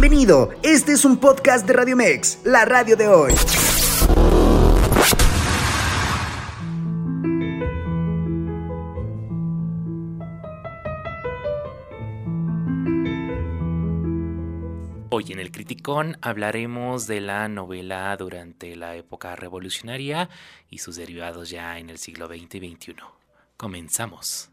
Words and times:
Bienvenido, 0.00 0.50
este 0.62 0.92
es 0.92 1.04
un 1.04 1.16
podcast 1.16 1.66
de 1.66 1.72
Radio 1.72 1.96
Mex, 1.96 2.38
la 2.44 2.64
radio 2.64 2.94
de 2.94 3.08
hoy. 3.08 3.32
Hoy 15.10 15.32
en 15.32 15.40
el 15.40 15.50
Criticón 15.50 16.16
hablaremos 16.20 17.08
de 17.08 17.20
la 17.20 17.48
novela 17.48 18.16
durante 18.16 18.76
la 18.76 18.94
época 18.94 19.34
revolucionaria 19.34 20.30
y 20.70 20.78
sus 20.78 20.94
derivados 20.94 21.50
ya 21.50 21.76
en 21.80 21.90
el 21.90 21.98
siglo 21.98 22.28
XX 22.28 22.54
y 22.54 22.76
XXI. 22.76 22.94
Comenzamos. 23.56 24.52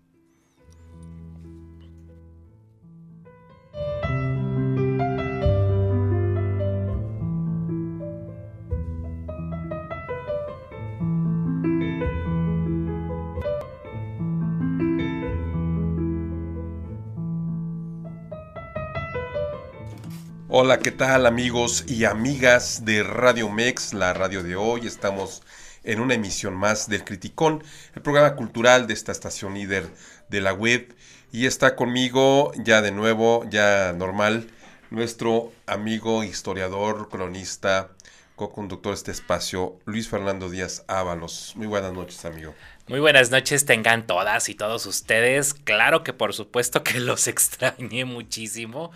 Hola, 20.57 20.79
¿qué 20.79 20.91
tal 20.91 21.25
amigos 21.25 21.83
y 21.85 22.05
amigas 22.05 22.85
de 22.85 23.03
Radio 23.03 23.49
Mex, 23.49 23.93
la 23.93 24.13
radio 24.13 24.41
de 24.41 24.55
hoy? 24.55 24.87
Estamos 24.87 25.43
en 25.83 25.99
una 25.99 26.13
emisión 26.13 26.53
más 26.53 26.87
del 26.87 27.03
Criticón, 27.03 27.61
el 27.93 28.01
programa 28.01 28.37
cultural 28.37 28.87
de 28.87 28.93
esta 28.93 29.11
estación 29.11 29.55
líder 29.55 29.89
de 30.29 30.39
la 30.39 30.53
web. 30.53 30.95
Y 31.33 31.45
está 31.45 31.75
conmigo 31.75 32.53
ya 32.63 32.81
de 32.81 32.93
nuevo, 32.93 33.43
ya 33.49 33.91
normal, 33.91 34.47
nuestro 34.91 35.51
amigo, 35.67 36.23
historiador, 36.23 37.09
cronista, 37.09 37.89
co-conductor 38.37 38.93
de 38.93 38.95
este 38.95 39.11
espacio, 39.11 39.77
Luis 39.83 40.07
Fernando 40.07 40.49
Díaz 40.49 40.85
Ábalos. 40.87 41.51
Muy 41.57 41.67
buenas 41.67 41.91
noches, 41.91 42.23
amigo. 42.23 42.55
Muy 42.87 43.01
buenas 43.01 43.29
noches 43.29 43.65
tengan 43.65 44.07
todas 44.07 44.47
y 44.47 44.55
todos 44.55 44.85
ustedes. 44.85 45.53
Claro 45.53 46.03
que 46.03 46.13
por 46.13 46.33
supuesto 46.33 46.81
que 46.81 47.01
los 47.01 47.27
extrañé 47.29 48.05
muchísimo 48.05 48.91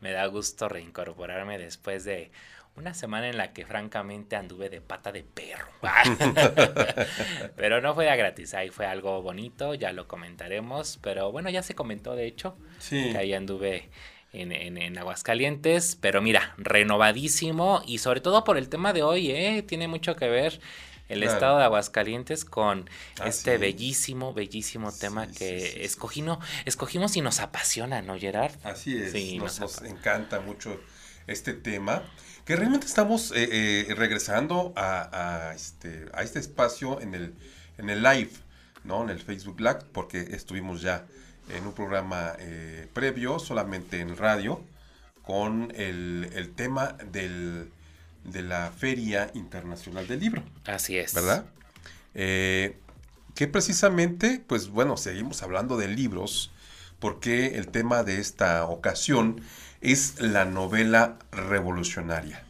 me 0.00 0.12
da 0.12 0.26
gusto 0.26 0.68
reincorporarme 0.68 1.58
después 1.58 2.04
de 2.04 2.30
una 2.76 2.94
semana 2.94 3.28
en 3.28 3.36
la 3.36 3.52
que 3.52 3.66
francamente 3.66 4.36
anduve 4.36 4.70
de 4.70 4.80
pata 4.80 5.12
de 5.12 5.22
perro. 5.22 5.68
pero 7.56 7.80
no 7.80 7.94
fue 7.94 8.08
a 8.08 8.16
gratis, 8.16 8.54
ahí 8.54 8.70
fue 8.70 8.86
algo 8.86 9.20
bonito, 9.22 9.74
ya 9.74 9.92
lo 9.92 10.08
comentaremos. 10.08 10.98
Pero 11.02 11.30
bueno, 11.32 11.50
ya 11.50 11.62
se 11.62 11.74
comentó 11.74 12.14
de 12.14 12.26
hecho 12.26 12.56
que 12.88 13.16
ahí 13.16 13.34
anduve 13.34 13.90
en, 14.32 14.52
en, 14.52 14.98
Aguascalientes. 14.98 15.96
Pero 16.00 16.22
mira, 16.22 16.54
renovadísimo 16.56 17.82
y 17.86 17.98
sobre 17.98 18.20
todo 18.20 18.44
por 18.44 18.56
el 18.56 18.68
tema 18.68 18.92
de 18.92 19.02
hoy, 19.02 19.30
¿eh? 19.30 19.62
tiene 19.62 19.88
mucho 19.88 20.16
que 20.16 20.28
ver 20.28 20.60
el 21.10 21.24
estado 21.24 21.58
de 21.58 21.64
Aguascalientes 21.64 22.44
con 22.44 22.88
este 23.24 23.58
bellísimo, 23.58 24.32
bellísimo 24.32 24.92
tema 24.92 25.26
que 25.26 25.84
escogimos 25.84 27.16
y 27.16 27.20
nos 27.20 27.40
apasiona, 27.40 28.00
¿no, 28.00 28.18
Gerard? 28.18 28.54
Así 28.62 28.96
es, 28.96 29.12
nos, 29.36 29.82
encanta 29.82 30.40
mucho 30.40 30.80
este 31.26 31.52
tema, 31.52 32.02
que 32.44 32.56
realmente 32.56 32.86
estamos 32.86 33.32
eh, 33.32 33.48
eh, 33.90 33.94
regresando 33.94 34.72
a, 34.76 35.52
este, 35.54 36.06
a 36.14 36.22
este 36.22 36.38
espacio 36.38 37.00
en 37.00 37.14
el, 37.14 37.34
en 37.78 37.90
el 37.90 38.02
live, 38.02 38.30
¿no? 38.84 39.02
En 39.02 39.10
el 39.10 39.18
Facebook 39.18 39.60
Live, 39.60 39.80
porque 39.92 40.20
estuvimos 40.20 40.80
ya 40.80 41.06
en 41.48 41.66
un 41.66 41.72
programa 41.72 42.34
eh, 42.38 42.86
previo, 42.92 43.40
solamente 43.40 44.00
en 44.00 44.16
radio, 44.16 44.64
con 45.22 45.72
el, 45.76 46.30
el 46.34 46.54
tema 46.54 46.96
del 47.10 47.70
de 48.24 48.42
la 48.42 48.70
Feria 48.70 49.30
Internacional 49.34 50.06
del 50.06 50.20
Libro. 50.20 50.42
Así 50.66 50.96
es. 50.96 51.14
¿Verdad? 51.14 51.46
Eh, 52.14 52.76
que 53.34 53.46
precisamente, 53.46 54.42
pues 54.46 54.68
bueno, 54.68 54.96
seguimos 54.96 55.42
hablando 55.42 55.76
de 55.76 55.88
libros, 55.88 56.50
porque 56.98 57.58
el 57.58 57.68
tema 57.68 58.02
de 58.02 58.20
esta 58.20 58.66
ocasión 58.66 59.40
es 59.80 60.20
la 60.20 60.44
novela 60.44 61.18
revolucionaria. 61.32 62.44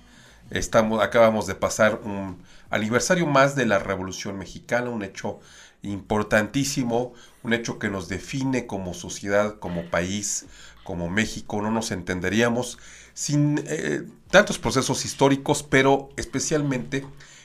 Estamos, 0.50 1.02
acabamos 1.02 1.46
de 1.46 1.54
pasar 1.54 2.00
un 2.02 2.42
aniversario 2.70 3.26
más 3.26 3.54
de 3.54 3.66
la 3.66 3.78
Revolución 3.78 4.36
Mexicana, 4.36 4.90
un 4.90 5.04
hecho 5.04 5.38
importantísimo, 5.82 7.14
un 7.42 7.52
hecho 7.52 7.78
que 7.78 7.88
nos 7.88 8.08
define 8.08 8.66
como 8.66 8.92
sociedad, 8.92 9.58
como 9.60 9.84
país, 9.90 10.46
como 10.82 11.08
México, 11.08 11.62
no 11.62 11.70
nos 11.70 11.92
entenderíamos 11.92 12.78
sin 13.20 13.62
eh, 13.66 14.02
tantos 14.30 14.58
procesos 14.58 15.04
históricos, 15.04 15.62
pero 15.62 16.08
especialmente 16.16 17.04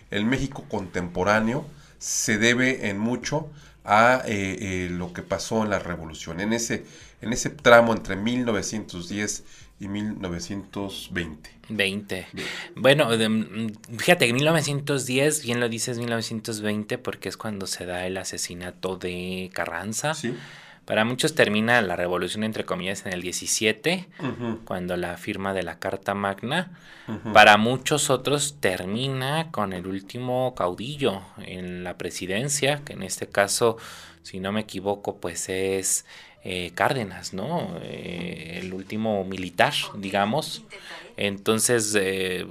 el 0.09 0.25
México 0.25 0.63
contemporáneo 0.69 1.65
se 1.97 2.37
debe 2.37 2.87
en 2.87 2.97
mucho 2.97 3.49
a 3.83 4.21
eh, 4.25 4.57
eh, 4.61 4.89
lo 4.89 5.11
que 5.11 5.21
pasó 5.21 5.63
en 5.63 5.71
la 5.71 5.79
revolución, 5.79 6.39
en 6.39 6.53
ese, 6.53 6.85
en 7.19 7.33
ese 7.33 7.49
tramo 7.49 7.91
entre 7.91 8.15
1910 8.15 9.43
y 9.81 9.89
1920. 9.89 11.49
20. 11.67 12.27
Bueno, 12.77 13.09
fíjate, 13.97 14.31
1910, 14.31 15.43
bien 15.43 15.59
lo 15.59 15.67
dices 15.67 15.97
1920, 15.97 16.99
porque 16.99 17.27
es 17.27 17.35
cuando 17.35 17.67
se 17.67 17.85
da 17.85 18.07
el 18.07 18.15
asesinato 18.15 18.95
de 18.95 19.49
Carranza. 19.53 20.13
Sí. 20.13 20.33
Para 20.85 21.03
muchos 21.03 21.33
termina 21.33 21.81
la 21.81 21.95
revolución, 21.95 22.43
entre 22.43 22.63
comillas, 22.63 23.05
en 23.05 23.13
el 23.13 23.21
17, 23.21 24.07
cuando 24.65 24.95
la 24.97 25.17
firma 25.17 25.53
de 25.53 25.63
la 25.63 25.79
Carta 25.79 26.13
Magna. 26.13 26.71
Para 27.33 27.57
muchos 27.57 28.11
otros 28.11 28.57
termina 28.59 29.51
con 29.51 29.73
el 29.73 29.87
último 29.87 30.53
caudillo 30.55 31.21
en 31.39 31.83
la 31.83 31.97
presidencia, 31.97 32.81
que 32.85 32.93
en 32.93 33.01
este 33.01 33.27
caso, 33.27 33.77
si 34.21 34.39
no 34.39 34.51
me 34.51 34.61
equivoco, 34.61 35.17
pues 35.17 35.49
es 35.49 36.05
eh, 36.45 36.71
Cárdenas, 36.75 37.33
¿no? 37.33 37.75
Eh, 37.81 38.59
el 38.61 38.73
último 38.73 39.25
militar, 39.25 39.73
digamos. 39.95 40.63
Entonces, 41.17 41.95
eh, 41.99 42.45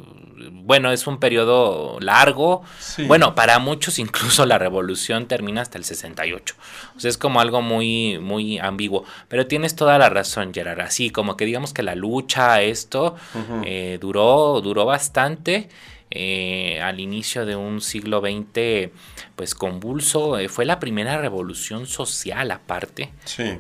bueno, 0.53 0.91
es 0.91 1.07
un 1.07 1.19
periodo 1.19 1.99
largo. 2.01 2.63
Bueno, 3.07 3.35
para 3.35 3.59
muchos 3.59 3.99
incluso 3.99 4.47
la 4.47 4.59
revolución 4.59 5.27
termina 5.27 5.63
hasta 5.63 5.79
el 5.79 5.85
68. 5.85 6.55
O 6.97 7.01
sea, 7.01 7.11
es 7.11 7.19
como 7.19 7.41
algo 7.41 7.63
muy, 7.63 8.19
muy 8.19 8.59
ambiguo. 8.59 9.05
Pero 9.29 9.47
tienes 9.47 9.77
toda 9.77 9.99
la 9.99 10.09
razón, 10.09 10.53
Gerard. 10.53 10.81
Así 10.81 11.11
como 11.11 11.37
que 11.37 11.45
digamos 11.45 11.73
que 11.73 11.83
la 11.83 11.95
lucha, 11.95 12.63
esto, 12.63 13.17
eh, 13.65 13.99
duró, 14.01 14.61
duró 14.61 14.85
bastante. 14.85 15.69
Eh, 16.17 16.81
al 16.81 17.01
inicio 17.01 17.45
de 17.45 17.57
un 17.57 17.81
siglo 17.81 18.21
XX 18.21 18.93
pues 19.35 19.57
convulso. 19.57 20.39
Eh, 20.39 20.49
fue 20.49 20.65
la 20.65 20.79
primera 20.79 21.19
revolución 21.19 21.89
social 21.89 22.53
aparte 22.53 23.11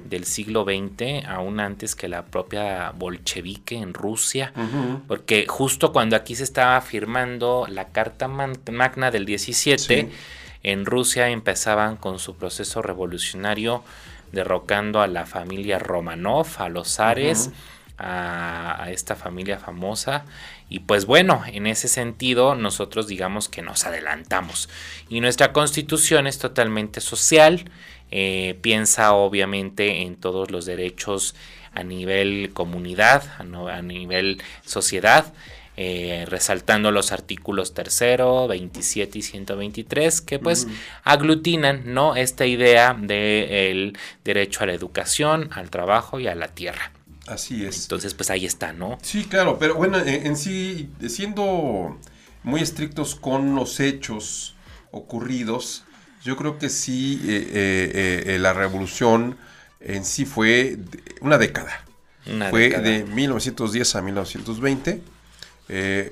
del 0.04 0.25
siglo 0.25 0.62
XX, 0.62 1.26
aún 1.26 1.59
antes 1.59 1.97
que 1.97 2.06
la 2.06 2.26
propia 2.26 2.93
bolchevique 2.93 3.76
en 3.76 3.93
Rusia, 3.93 4.53
porque 5.09 5.47
justo 5.48 5.93
cuando 5.93 6.14
aquí 6.14 6.37
se 6.37 6.44
estaba 6.44 6.81
firmando 6.81 7.66
la 7.69 7.88
Carta 7.88 8.28
Magna 8.28 9.10
del 9.10 9.26
17, 9.26 10.10
en 10.62 10.87
Rusia 10.87 11.31
empezaban 11.31 11.97
con 11.97 12.20
su 12.20 12.37
proceso 12.37 12.82
revolucionario 12.82 13.82
derrocando 14.31 15.00
a 15.00 15.09
la 15.09 15.26
familia 15.26 15.81
Romanov, 15.81 16.47
a 16.59 16.69
los 16.69 16.88
zares 16.88 17.50
a, 17.98 18.88
esta 18.91 19.14
familia 19.16 19.59
famosa. 19.59 20.25
Y 20.69 20.80
pues 20.80 21.06
bueno, 21.06 21.42
en 21.47 21.66
ese 21.66 21.88
sentido 21.88 22.54
nosotros 22.54 23.06
digamos 23.06 23.48
que 23.48 23.62
nos 23.62 23.84
adelantamos. 23.84 24.69
Y 25.08 25.20
nuestra 25.20 25.52
constitución 25.52 26.26
es 26.26 26.38
totalmente 26.38 27.00
social, 27.00 27.70
eh, 28.10 28.58
piensa 28.60 29.12
obviamente 29.12 30.02
en 30.02 30.16
todos 30.16 30.50
los 30.50 30.66
derechos 30.66 31.34
a 31.72 31.82
nivel 31.82 32.50
comunidad, 32.52 33.25
a, 33.38 33.82
nivel 33.82 34.43
sociedad. 34.64 35.32
Eh, 35.76 36.25
resaltando 36.28 36.93
los 36.93 37.10
artículos 37.10 37.75
tercero, 37.75 38.46
27 38.46 39.19
y 39.19 39.22
123, 39.22 40.20
que 40.20 40.38
pues 40.38 40.69
aglutinan 41.02 41.93
¿no? 41.93 42.14
esta 42.14 42.46
idea 42.46 42.96
del 42.96 43.99
derecho 44.22 44.62
a 44.62 44.67
la 44.67 44.72
educación, 44.72 45.50
al 45.52 45.70
trabajo 45.70 46.20
y 46.20 46.28
a 46.28 46.37
la 46.37 46.46
tierra. 46.46 46.94
Así 47.26 47.65
es. 47.65 47.82
Entonces, 47.82 48.15
pues 48.15 48.31
ahí 48.31 48.44
está, 48.44 48.73
¿no? 48.73 48.99
Sí, 49.03 49.25
claro, 49.25 49.59
pero 49.59 49.76
bueno, 49.76 49.99
en, 49.99 50.37
sí, 50.37 50.91
siendo 51.09 51.99
muy 52.43 52.61
estrictos 52.61 53.15
con 53.15 53.55
los 53.55 53.81
hechos 53.81 54.55
ocurridos, 54.91 55.85
yo 56.23 56.37
creo 56.37 56.59
que 56.59 56.69
sí, 56.69 57.21
eh, 57.25 57.49
eh, 57.53 58.23
eh, 58.35 58.38
la 58.38 58.53
revolución 58.53 59.37
en 59.81 60.05
sí 60.05 60.25
fue 60.25 60.79
una 61.21 61.38
década. 61.38 61.85
fue 62.50 62.71
de 62.71 63.05
1910 63.05 63.97
a 63.97 64.03
1920. 64.03 65.03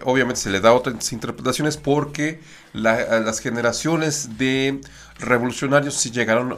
obviamente 0.04 0.40
se 0.40 0.50
le 0.50 0.60
da 0.60 0.72
otras 0.72 1.12
interpretaciones 1.12 1.76
porque 1.76 2.40
las 2.72 3.40
generaciones 3.40 4.38
de 4.38 4.80
revolucionarios 5.18 5.94
sí 5.94 6.10
llegaron 6.10 6.56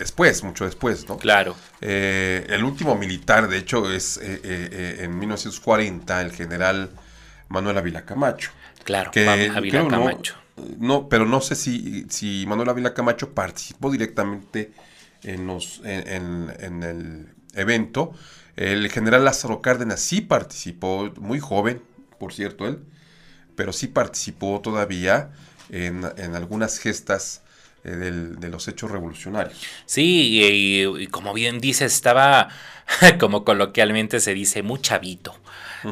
después, 0.00 0.42
mucho 0.42 0.64
después, 0.64 1.08
¿no? 1.08 1.16
Claro. 1.16 1.54
Eh, 1.80 2.44
el 2.48 2.64
último 2.64 2.96
militar, 2.96 3.48
de 3.48 3.58
hecho, 3.58 3.90
es 3.92 4.18
en 4.20 5.16
1940 5.16 6.20
el 6.20 6.32
general 6.32 6.90
Manuel 7.48 7.78
Ávila 7.78 8.04
Camacho. 8.04 8.50
Claro, 8.82 9.12
que, 9.12 9.28
Ávila 9.28 9.86
Camacho. 9.86 10.34
No, 10.78 11.08
pero 11.08 11.24
no 11.24 11.40
sé 11.40 11.54
si, 11.54 12.06
si 12.10 12.44
Manuel 12.48 12.68
Ávila 12.70 12.92
Camacho 12.92 13.32
participó 13.32 13.90
directamente 13.92 14.72
en, 15.22 15.46
los, 15.46 15.80
en, 15.84 16.52
en 16.58 16.82
el 16.82 17.28
evento. 17.54 18.12
El 18.56 18.90
general 18.90 19.24
Lázaro 19.24 19.62
Cárdenas 19.62 20.00
sí 20.00 20.20
participó, 20.20 21.12
muy 21.16 21.40
joven, 21.40 21.82
por 22.18 22.32
cierto, 22.32 22.66
él, 22.66 22.80
pero 23.56 23.72
sí 23.72 23.88
participó 23.88 24.60
todavía 24.60 25.32
en, 25.70 26.04
algunas 26.34 26.78
gestas 26.78 27.42
eh, 27.84 27.88
de 27.90 28.48
los 28.48 28.68
hechos 28.68 28.90
revolucionarios. 28.90 29.58
Sí, 29.86 30.40
y, 30.98 31.06
como 31.06 31.32
bien 31.32 31.60
dice, 31.60 31.84
estaba, 31.84 32.48
como 33.18 33.44
coloquialmente 33.44 34.20
se 34.20 34.34
dice, 34.34 34.62
muy 34.62 34.80
chavito, 34.80 35.34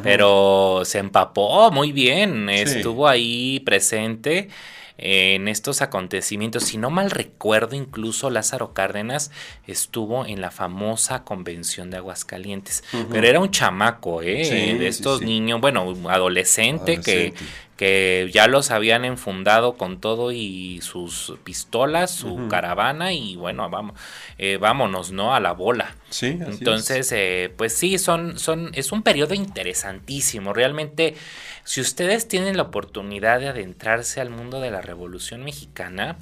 pero 0.03 0.83
se 0.85 0.99
empapó 0.99 1.71
muy 1.71 1.93
bien, 1.93 2.51
estuvo 2.51 3.09
ahí 3.09 3.61
presente 3.61 4.51
en 4.99 5.47
estos 5.47 5.81
acontecimientos. 5.81 6.65
Si 6.65 6.77
no 6.77 6.91
mal 6.91 7.11
recuerdo, 7.11 7.77
incluso 7.77 8.31
Lázaro 8.31 8.75
Cárdenas 8.75 9.31
estuvo 9.67 10.27
en 10.27 10.41
la 10.41 10.51
famosa 10.51 11.23
convención 11.23 11.91
de 11.91 11.99
Aguascalientes. 11.99 12.83
Pero 13.11 13.27
era 13.27 13.39
un 13.39 13.51
chamaco, 13.51 14.21
¿eh? 14.23 14.77
de 14.79 14.89
estos 14.89 15.23
niños, 15.23 15.61
bueno, 15.61 15.95
adolescente, 16.11 17.01
que 17.01 17.33
que 17.79 18.29
ya 18.33 18.49
los 18.49 18.73
habían 18.73 19.05
enfundado 19.05 19.77
con 19.77 20.01
todo 20.01 20.33
y 20.33 20.81
sus 20.83 21.35
pistolas, 21.45 22.11
su 22.11 22.49
caravana 22.49 23.13
y 23.13 23.37
bueno, 23.37 23.71
vamos, 23.71 23.97
eh, 24.37 24.59
vámonos, 24.61 25.13
¿no? 25.13 25.33
A 25.33 25.39
la 25.39 25.53
bola. 25.53 25.95
Sí. 26.11 26.39
Entonces, 26.41 27.13
eh, 27.13 27.55
pues 27.57 27.73
sí, 27.73 27.99
son, 27.99 28.37
son, 28.37 28.73
es 28.75 28.91
un 28.91 29.05
periodo 29.05 29.33
interesantísimo. 29.35 30.53
Realmente, 30.53 31.15
si 31.63 31.81
ustedes 31.81 32.27
tienen 32.27 32.57
la 32.57 32.65
oportunidad 32.65 33.39
de 33.39 33.47
adentrarse 33.47 34.21
al 34.21 34.31
mundo 34.31 34.61
de 34.61 34.73
la 34.73 34.81
Revolución 34.81 35.45
Mexicana, 35.45 36.17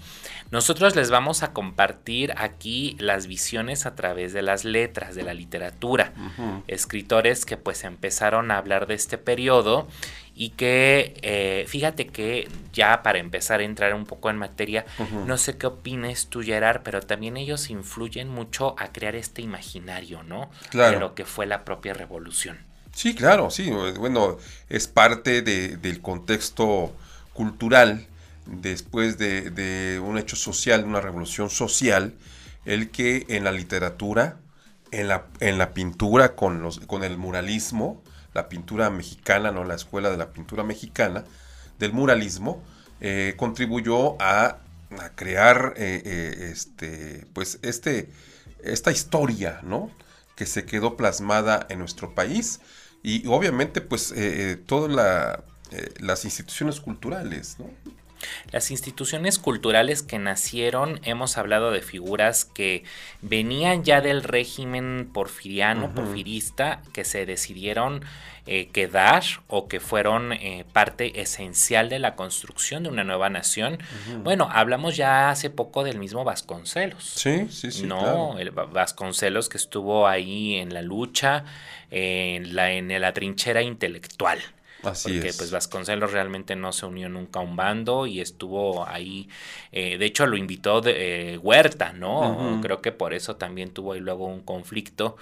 nosotros 0.51 0.95
les 0.95 1.09
vamos 1.09 1.43
a 1.43 1.55
compartir 1.55 2.35
aquí 2.37 2.97
las 2.99 3.29
visiones 3.29 3.87
a 3.87 3.95
través 3.95 4.35
de 4.35 4.43
las 4.43 4.67
letras, 4.67 5.15
de 5.15 5.23
la 5.23 5.33
literatura. 5.33 6.13
Escritores 6.67 7.47
que 7.47 7.57
pues 7.57 7.83
empezaron 7.85 8.51
a 8.51 8.59
hablar 8.59 8.87
de 8.87 8.95
este 8.95 9.17
periodo 9.17 9.89
y 10.39 10.51
que 10.51 11.15
eh, 11.23 11.65
fíjate 11.67 12.09
que 12.09 12.47
ya 12.75 13.03
para 13.03 13.19
empezar 13.19 13.61
a 13.61 13.65
entrar 13.65 13.95
un 13.95 14.05
poco 14.05 14.29
en 14.29 14.37
materia, 14.37 14.85
no 15.27 15.39
sé 15.39 15.57
qué 15.57 15.67
opines 15.67 16.27
tú 16.27 16.43
Gerard, 16.43 16.83
pero 16.83 17.01
también 17.01 17.39
ellos 17.39 17.71
influyen 17.71 18.29
mucho 18.29 18.77
a 18.79 18.93
crear 18.93 19.17
este 19.17 19.41
imaginario, 19.41 20.23
¿no? 20.23 20.51
Claro. 20.69 20.93
De 20.93 21.01
lo 21.01 21.15
que 21.15 21.25
fue 21.25 21.47
la 21.47 21.65
propia 21.65 21.95
revolución. 21.95 22.59
Sí, 22.93 23.15
claro, 23.15 23.51
sí, 23.51 23.71
bueno, 23.99 24.37
es 24.69 24.89
parte 24.89 25.41
de, 25.41 25.79
del 25.79 26.03
contexto 26.03 26.95
cultural 27.33 28.07
después 28.45 29.17
de, 29.17 29.51
de, 29.51 30.01
un 30.01 30.19
hecho 30.19 30.37
social, 30.37 30.85
una 30.85 31.01
revolución 31.01 31.49
social, 31.49 32.13
el 32.67 32.91
que 32.91 33.25
en 33.29 33.45
la 33.45 33.53
literatura, 33.53 34.37
en 34.91 35.09
la, 35.09 35.27
en 35.41 35.57
la 35.57 35.73
pintura 35.73 36.35
con, 36.35 36.63
los, 36.63 36.81
con 36.81 37.05
el 37.05 37.17
muralismo, 37.17 38.03
la 38.37 38.49
pintura 38.51 38.91
mexicana, 38.91 39.51
¿no? 39.51 39.65
la 39.65 39.75
escuela 39.75 40.11
de 40.11 40.19
la 40.19 40.31
pintura 40.31 40.63
mexicana, 40.63 41.25
del 41.79 41.93
muralismo, 41.93 42.63
eh, 43.01 43.35
contribuyó 43.37 44.21
a, 44.21 44.59
crear 45.17 45.75
eh, 45.77 46.01
eh, 46.05 46.51
este, 46.53 47.27
pues 47.33 47.59
este, 47.63 48.09
esta 48.63 48.93
historia, 48.93 49.61
¿no? 49.65 49.91
Que 50.37 50.47
se 50.47 50.65
quedó 50.65 50.97
plasmada 50.97 51.67
en 51.71 51.81
nuestro 51.81 52.15
país 52.15 52.61
y 53.03 53.27
obviamente 53.27 53.81
pues 53.81 54.15
todas 54.67 54.93
las 55.99 56.25
instituciones 56.25 56.81
culturales, 56.81 57.57
¿no? 57.59 57.69
Las 58.51 58.71
instituciones 58.71 59.39
culturales 59.39 60.03
que 60.03 60.19
nacieron, 60.19 61.01
hemos 61.05 61.39
hablado 61.39 61.71
de 61.71 61.83
figuras 61.83 62.45
que 62.45 62.85
venían 63.23 63.85
ya 63.85 64.01
del 64.01 64.23
régimen 64.23 65.11
porfiriano, 65.13 65.95
porfirista, 65.95 66.81
que 66.93 67.05
se 67.05 67.27
decidieron 67.27 68.03
eh, 68.49 68.69
quedar 68.69 69.25
o 69.49 69.67
que 69.67 69.81
fueron 69.81 70.33
eh, 70.33 70.65
parte 70.73 71.21
esencial 71.21 71.89
de 71.89 71.99
la 71.99 72.15
construcción 72.15 72.85
de 72.85 72.89
una 72.89 73.03
nueva 73.03 73.29
nación. 73.29 73.79
Bueno, 74.23 74.49
hablamos 74.53 74.97
ya 74.97 75.31
hace 75.31 75.51
poco 75.51 75.83
del 75.83 75.99
mismo 75.99 76.23
Vasconcelos. 76.23 77.03
Sí, 77.05 77.49
sí, 77.51 77.73
sí. 77.73 77.87
No, 77.87 78.39
el 78.39 78.53
Vasconcelos 78.53 79.49
que 79.49 79.59
estuvo 79.59 80.07
ahí 80.07 80.55
en 80.55 80.73
la 80.73 80.83
lucha, 80.83 81.45
en 81.91 82.55
la, 82.55 82.71
en 82.71 83.01
la 83.01 83.13
trinchera 83.13 83.63
intelectual. 83.63 84.39
Así 84.87 85.15
porque 85.15 85.33
pues 85.37 85.51
Vasconcelos 85.51 86.13
realmente 86.13 86.57
no 86.57 86.73
se 86.73 86.87
unió 86.87 87.09
nunca 87.09 87.41
a 87.41 87.43
un 87.43 87.57
bando 87.57 88.07
y 88.07 88.21
estuvo 88.21 88.87
ahí, 88.87 89.29
eh, 89.73 89.99
de 89.99 90.07
hecho 90.07 90.27
lo 90.27 90.37
invitó 90.37 90.81
de, 90.81 91.35
eh, 91.35 91.39
Huerta, 91.39 91.93
¿no? 91.93 92.61
Creo 92.63 92.81
que 92.81 92.93
por 92.93 93.15
eso 93.15 93.37
también 93.37 93.71
tuvo 93.71 93.93
ahí 93.93 94.01
luego 94.01 94.27
un 94.27 94.41
conflicto, 94.41 95.17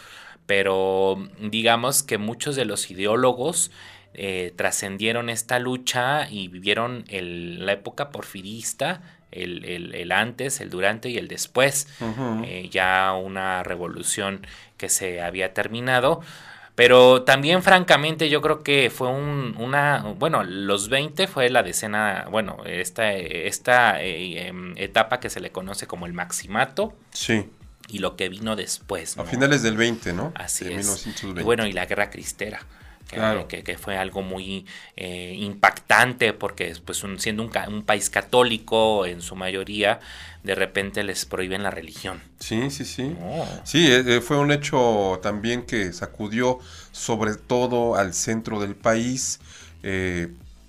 pero 0.46 1.28
digamos 1.40 2.02
que 2.02 2.18
muchos 2.18 2.56
de 2.56 2.64
los 2.64 2.90
ideólogos 2.90 3.70
eh, 4.12 4.52
trascendieron 4.56 5.30
esta 5.30 5.58
lucha 5.58 6.28
y 6.30 6.48
vivieron 6.48 7.04
el, 7.08 7.64
la 7.64 7.72
época 7.72 8.10
porfirista, 8.10 9.02
el, 9.32 9.64
el, 9.64 10.12
antes, 10.12 10.60
el 10.60 10.70
durante 10.70 11.08
y 11.08 11.18
el 11.18 11.26
después, 11.26 11.88
ya 12.70 13.12
una 13.14 13.64
revolución 13.64 14.46
que 14.76 14.88
se 14.88 15.20
había 15.20 15.52
terminado 15.54 16.20
pero 16.74 17.22
también, 17.22 17.62
francamente, 17.62 18.28
yo 18.28 18.42
creo 18.42 18.64
que 18.64 18.90
fue 18.90 19.08
un, 19.08 19.54
una, 19.58 20.02
bueno, 20.18 20.42
los 20.42 20.88
20 20.88 21.28
fue 21.28 21.48
la 21.48 21.62
decena, 21.62 22.26
bueno, 22.30 22.58
esta, 22.66 23.12
esta 23.12 24.02
eh, 24.02 24.48
em, 24.48 24.74
etapa 24.76 25.20
que 25.20 25.30
se 25.30 25.40
le 25.40 25.50
conoce 25.50 25.86
como 25.86 26.06
el 26.06 26.12
maximato. 26.12 26.92
Sí. 27.12 27.48
Y 27.86 27.98
lo 27.98 28.16
que 28.16 28.28
vino 28.28 28.56
después. 28.56 29.16
A 29.18 29.24
finales 29.24 29.62
del 29.62 29.76
20, 29.76 30.14
¿no? 30.14 30.32
Así 30.34 30.66
es. 30.72 31.06
Y 31.22 31.42
bueno, 31.42 31.66
y 31.66 31.72
la 31.72 31.86
guerra 31.86 32.10
cristera. 32.10 32.60
Que, 33.48 33.62
que, 33.62 33.78
fue 33.78 33.96
algo 33.96 34.22
muy 34.22 34.66
eh, 34.96 35.34
impactante 35.38 36.32
porque 36.32 36.74
pues 36.84 37.02
siendo 37.18 37.42
un, 37.42 37.50
un, 37.68 37.82
país 37.82 38.10
católico 38.10 39.06
en 39.06 39.20
su 39.20 39.36
mayoría, 39.36 40.00
de 40.42 40.54
repente 40.54 41.02
les 41.04 41.24
prohíben 41.24 41.62
la 41.62 41.70
religión. 41.70 42.22
Sí, 42.38 42.70
sí, 42.70 42.84
sí. 42.84 43.16
Sí, 43.64 43.86
eh, 43.86 44.04
eh, 44.06 44.20
fue 44.20 44.38
un 44.38 44.52
hecho 44.52 45.20
también 45.22 45.62
que 45.62 45.92
sacudió 45.92 46.58
sobre 46.92 47.34
todo 47.34 47.96
al 47.96 48.14
centro 48.14 48.60
del 48.60 48.74
país. 48.74 49.40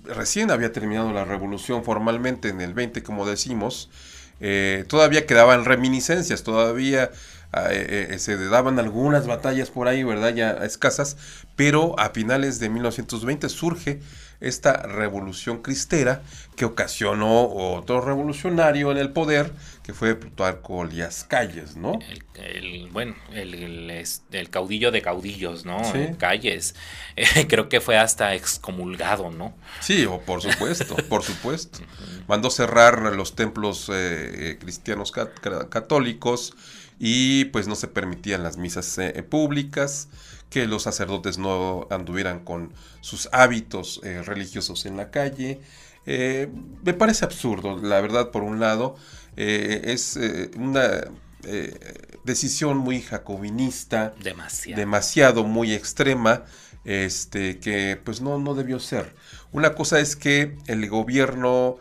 recién 0.04 0.50
había 0.50 0.72
terminado 0.72 1.12
la 1.12 1.24
revolución 1.24 1.82
formalmente 1.84 2.48
en 2.48 2.60
el 2.60 2.74
20, 2.74 3.02
como 3.02 3.26
decimos. 3.26 3.90
todavía 4.88 5.26
quedaban 5.26 5.64
reminiscencias, 5.64 6.42
todavía 6.42 7.10
eh, 7.70 8.08
eh, 8.10 8.18
se 8.18 8.36
daban 8.48 8.78
algunas 8.78 9.26
batallas 9.26 9.70
por 9.70 9.88
ahí, 9.88 10.02
¿verdad? 10.04 10.34
Ya 10.34 10.50
escasas, 10.64 11.16
pero 11.54 11.98
a 11.98 12.10
finales 12.10 12.58
de 12.60 12.68
1920 12.68 13.48
surge 13.48 14.00
esta 14.40 14.82
revolución 14.82 15.62
cristera 15.62 16.22
que 16.56 16.66
ocasionó 16.66 17.48
otro 17.48 18.02
revolucionario 18.02 18.90
en 18.92 18.98
el 18.98 19.10
poder, 19.10 19.50
que 19.82 19.94
fue 19.94 20.14
Plutarco 20.14 20.84
Elías 20.84 21.24
Calles, 21.24 21.76
¿no? 21.76 21.98
El, 22.34 22.88
bueno, 22.90 23.14
el, 23.32 23.90
el, 24.30 24.50
caudillo 24.50 24.90
de 24.90 25.00
caudillos, 25.00 25.64
¿no? 25.64 25.80
Calles. 26.18 26.74
creo 27.48 27.70
que 27.70 27.80
fue 27.80 27.96
hasta 27.96 28.34
excomulgado, 28.34 29.30
¿no? 29.30 29.54
Sí, 29.80 30.04
o 30.04 30.20
por 30.20 30.42
supuesto, 30.42 30.96
por 31.08 31.22
supuesto. 31.22 31.78
Mandó 32.28 32.50
cerrar 32.50 33.00
los 33.14 33.34
templos 33.34 33.90
eh, 33.92 34.58
cristianos 34.60 35.12
católicos 35.12 36.54
y 36.98 37.46
pues 37.46 37.68
no 37.68 37.74
se 37.74 37.88
permitían 37.88 38.42
las 38.42 38.56
misas 38.56 38.96
eh, 38.98 39.22
públicas, 39.22 40.08
que 40.50 40.66
los 40.66 40.84
sacerdotes 40.84 41.38
no 41.38 41.86
anduvieran 41.90 42.44
con 42.44 42.72
sus 43.00 43.28
hábitos 43.32 44.00
eh, 44.04 44.22
religiosos 44.22 44.86
en 44.86 44.96
la 44.96 45.10
calle. 45.10 45.60
Eh, 46.06 46.48
me 46.84 46.94
parece 46.94 47.24
absurdo, 47.24 47.78
la 47.82 48.00
verdad, 48.00 48.30
por 48.30 48.42
un 48.42 48.60
lado, 48.60 48.96
es 49.36 50.18
una 50.56 51.02
decisión 52.24 52.78
muy 52.78 53.02
jacobinista, 53.02 54.14
demasiado. 54.22 54.80
demasiado, 54.80 55.44
muy 55.44 55.74
extrema, 55.74 56.44
este, 56.84 57.58
que 57.58 58.00
pues 58.02 58.22
no, 58.22 58.38
no 58.38 58.54
debió 58.54 58.80
ser. 58.80 59.14
Una 59.52 59.74
cosa 59.74 60.00
es 60.00 60.16
que 60.16 60.56
el 60.68 60.88
gobierno 60.88 61.76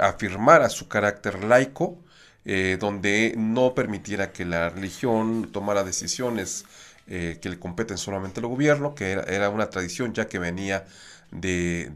afirmara 0.00 0.68
su 0.68 0.86
carácter 0.86 1.42
laico, 1.42 1.98
eh, 2.44 2.76
donde 2.78 3.34
no 3.36 3.74
permitiera 3.74 4.32
que 4.32 4.44
la 4.44 4.70
religión 4.70 5.50
tomara 5.52 5.84
decisiones 5.84 6.64
eh, 7.06 7.38
que 7.40 7.48
le 7.48 7.58
competen 7.58 7.98
solamente 7.98 8.40
al 8.40 8.46
gobierno, 8.46 8.94
que 8.94 9.12
era, 9.12 9.50
una 9.50 9.70
tradición 9.70 10.14
ya 10.14 10.26
que 10.26 10.38
venía 10.38 10.86
de, 11.30 11.90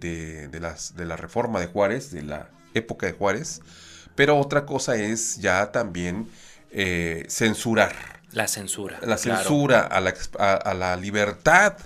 de, 0.51 0.61
las, 0.61 0.97
de 0.97 1.07
la 1.07 1.17
reforma 1.17 1.61
de 1.61 1.67
Juárez, 1.67 2.11
de 2.11 2.23
la 2.23 2.51
época 2.75 3.07
de 3.07 3.13
Juárez, 3.13 3.63
pero 4.15 4.37
otra 4.37 4.67
cosa 4.67 4.97
es 4.97 5.37
ya 5.37 5.71
también 5.71 6.29
eh, 6.71 7.25
censurar. 7.29 7.95
La 8.33 8.49
censura. 8.49 8.99
La 9.03 9.17
censura 9.17 9.83
a, 9.83 10.01
la, 10.01 10.13
a, 10.39 10.75
la, 10.75 10.97
libertad, 10.97 11.77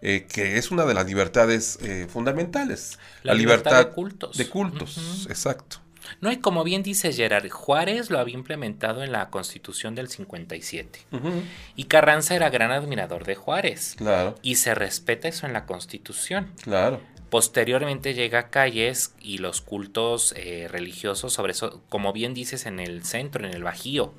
eh, 0.00 0.26
que 0.26 0.56
es 0.56 0.70
una 0.70 0.84
de 0.84 0.94
las 0.94 1.06
libertades 1.06 1.78
eh, 1.82 2.08
fundamentales. 2.10 2.98
La, 3.22 3.34
libertad, 3.34 3.86
de 3.86 3.92
cultos. 3.92 4.36
De 4.36 4.48
cultos, 4.48 5.26
exacto. 5.28 5.81
No, 6.20 6.30
y 6.30 6.38
como 6.38 6.64
bien 6.64 6.82
dice 6.82 7.12
Gerard, 7.12 7.48
Juárez 7.50 8.10
lo 8.10 8.18
había 8.18 8.34
implementado 8.34 9.02
en 9.02 9.12
la 9.12 9.30
Constitución 9.30 9.94
del 9.94 10.08
57. 10.08 11.00
Y 11.76 11.84
Carranza 11.84 12.34
era 12.34 12.50
gran 12.50 12.70
admirador 12.70 13.24
de 13.24 13.34
Juárez. 13.34 13.94
Claro. 13.96 14.34
Y 14.42 14.56
se 14.56 14.74
respeta 14.74 15.28
eso 15.28 15.46
en 15.46 15.52
la 15.52 15.66
Constitución. 15.66 16.52
Claro. 16.62 17.00
Posteriormente 17.32 18.12
llega 18.12 18.40
a 18.40 18.50
calles 18.50 19.14
y 19.18 19.38
los 19.38 19.62
cultos 19.62 20.34
eh, 20.36 20.68
religiosos, 20.70 21.32
sobre 21.32 21.52
eso, 21.52 21.80
como 21.88 22.12
bien 22.12 22.34
dices, 22.34 22.66
en 22.66 22.78
el 22.78 23.06
centro, 23.06 23.46
en 23.46 23.54
el 23.54 23.62
Bajío, 23.62 24.12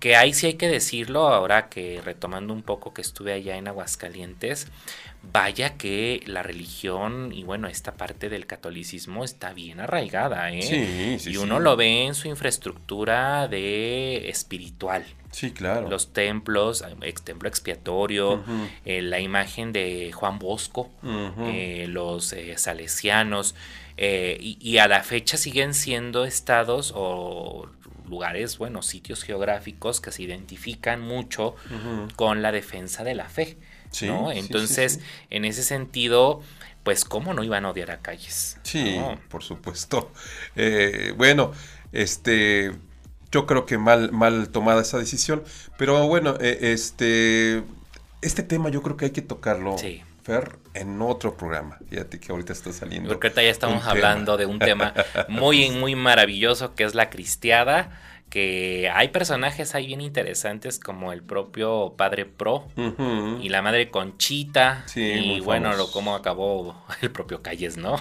que 0.00 0.16
ahí 0.16 0.32
sí 0.34 0.48
hay 0.48 0.54
que 0.54 0.66
decirlo, 0.66 1.28
ahora 1.28 1.68
que 1.68 2.00
retomando 2.04 2.52
un 2.52 2.64
poco 2.64 2.92
que 2.92 3.00
estuve 3.00 3.32
allá 3.32 3.56
en 3.58 3.68
Aguascalientes, 3.68 4.66
vaya 5.32 5.76
que 5.76 6.24
la 6.26 6.42
religión 6.42 7.30
y 7.32 7.44
bueno, 7.44 7.68
esta 7.68 7.94
parte 7.94 8.28
del 8.28 8.46
catolicismo 8.48 9.22
está 9.22 9.52
bien 9.52 9.78
arraigada, 9.78 10.50
¿eh? 10.50 10.62
Sí, 10.62 11.18
sí, 11.20 11.30
y 11.30 11.36
uno 11.36 11.60
lo 11.60 11.76
ve 11.76 12.06
en 12.06 12.16
su 12.16 12.26
infraestructura 12.26 13.46
de 13.46 14.28
espiritual. 14.30 15.04
Sí, 15.32 15.50
claro. 15.50 15.88
Los 15.88 16.12
templos, 16.12 16.84
ex 17.00 17.22
templo 17.22 17.48
expiatorio, 17.48 18.44
eh, 18.84 19.00
la 19.00 19.18
imagen 19.18 19.72
de 19.72 20.12
Juan 20.12 20.38
Bosco, 20.38 20.90
eh, 21.48 21.86
los 21.88 22.32
eh, 22.34 22.56
salesianos, 22.58 23.54
y, 23.96 24.58
y, 24.60 24.78
a 24.78 24.88
la 24.88 25.02
fecha 25.02 25.36
siguen 25.36 25.74
siendo 25.74 26.24
estados 26.24 26.92
o 26.94 27.68
lugares, 28.08 28.58
bueno, 28.58 28.82
sitios 28.82 29.22
geográficos 29.22 30.00
que 30.00 30.12
se 30.12 30.22
identifican 30.22 31.00
mucho 31.00 31.56
con 32.16 32.42
la 32.42 32.52
defensa 32.52 33.02
de 33.02 33.14
la 33.14 33.28
fe. 33.28 33.56
¿no? 34.02 34.32
Entonces, 34.32 35.00
en 35.30 35.44
ese 35.44 35.62
sentido, 35.62 36.42
pues, 36.82 37.04
¿cómo 37.04 37.32
no 37.32 37.42
iban 37.42 37.64
a 37.64 37.70
odiar 37.70 37.90
a 37.90 38.00
calles? 38.00 38.58
Sí, 38.64 39.00
por 39.28 39.42
supuesto. 39.42 40.12
Bueno, 41.16 41.52
este, 41.92 42.72
yo 43.32 43.46
creo 43.46 43.66
que 43.66 43.78
mal, 43.78 44.12
mal 44.12 44.50
tomada 44.50 44.82
esa 44.82 44.98
decisión, 44.98 45.42
pero 45.78 46.06
bueno, 46.06 46.36
eh, 46.40 46.58
este, 46.60 47.64
este 48.20 48.42
tema 48.42 48.68
yo 48.68 48.82
creo 48.82 48.96
que 48.96 49.06
hay 49.06 49.10
que 49.10 49.22
tocarlo. 49.22 49.76
Fer, 50.22 50.56
en 50.74 51.02
otro 51.02 51.36
programa. 51.36 51.78
Fíjate 51.90 52.20
que 52.20 52.30
ahorita 52.30 52.52
está 52.52 52.72
saliendo. 52.72 53.08
Porque 53.08 53.26
ahorita 53.26 53.42
ya 53.42 53.50
estamos 53.50 53.84
hablando 53.86 54.36
de 54.36 54.46
un 54.46 54.60
tema 54.60 54.94
muy, 55.28 55.70
muy 55.70 55.96
maravilloso 55.96 56.76
que 56.76 56.84
es 56.84 56.94
la 56.94 57.10
cristiada 57.10 57.90
que 58.32 58.90
hay 58.90 59.08
personajes 59.08 59.74
ahí 59.74 59.88
bien 59.88 60.00
interesantes 60.00 60.78
como 60.78 61.12
el 61.12 61.22
propio 61.22 61.92
padre 61.98 62.24
Pro 62.24 62.66
y 63.42 63.50
la 63.50 63.60
madre 63.60 63.90
Conchita 63.90 64.86
y 64.96 65.40
bueno, 65.40 65.74
lo 65.74 65.90
cómo 65.90 66.14
acabó 66.14 66.82
el 67.02 67.10
propio 67.10 67.42
Calles, 67.42 67.76
¿no? 67.76 68.00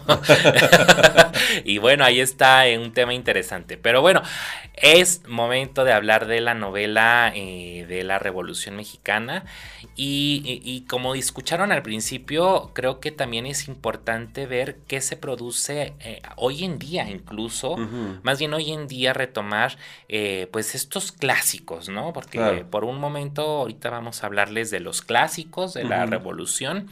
y 1.65 1.79
bueno, 1.79 2.05
ahí 2.05 2.21
está 2.21 2.63
un 2.79 2.93
tema 2.93 3.13
interesante. 3.13 3.75
Pero 3.75 3.99
bueno, 3.99 4.21
es 4.75 5.27
momento 5.27 5.83
de 5.83 5.91
hablar 5.91 6.27
de 6.27 6.39
la 6.39 6.53
novela 6.53 7.33
eh, 7.35 7.85
de 7.89 8.05
la 8.05 8.17
Revolución 8.17 8.77
Mexicana 8.77 9.43
y, 9.97 10.85
como 10.87 11.13
escucharon 11.13 11.73
al 11.73 11.83
principio, 11.83 12.71
creo 12.73 13.01
que 13.01 13.11
también 13.11 13.45
es 13.45 13.67
importante 13.67 14.45
ver 14.45 14.77
qué 14.87 15.01
se 15.01 15.17
produce 15.17 15.93
eh, 15.99 16.21
hoy 16.37 16.63
en 16.63 16.79
día 16.79 17.09
incluso, 17.09 17.75
más 18.23 18.39
bien 18.39 18.53
hoy 18.53 18.71
en 18.71 18.87
día 18.87 19.11
retomar 19.11 19.77
eh, 20.07 20.20
pues 20.51 20.75
estos 20.75 21.11
clásicos, 21.11 21.89
¿no? 21.89 22.13
Porque 22.13 22.65
por 22.69 22.83
un 22.83 22.99
momento 22.99 23.41
ahorita 23.41 23.89
vamos 23.89 24.23
a 24.23 24.27
hablarles 24.27 24.71
de 24.71 24.79
los 24.79 25.01
clásicos 25.01 25.73
de 25.73 25.83
la 25.83 26.05
revolución, 26.05 26.87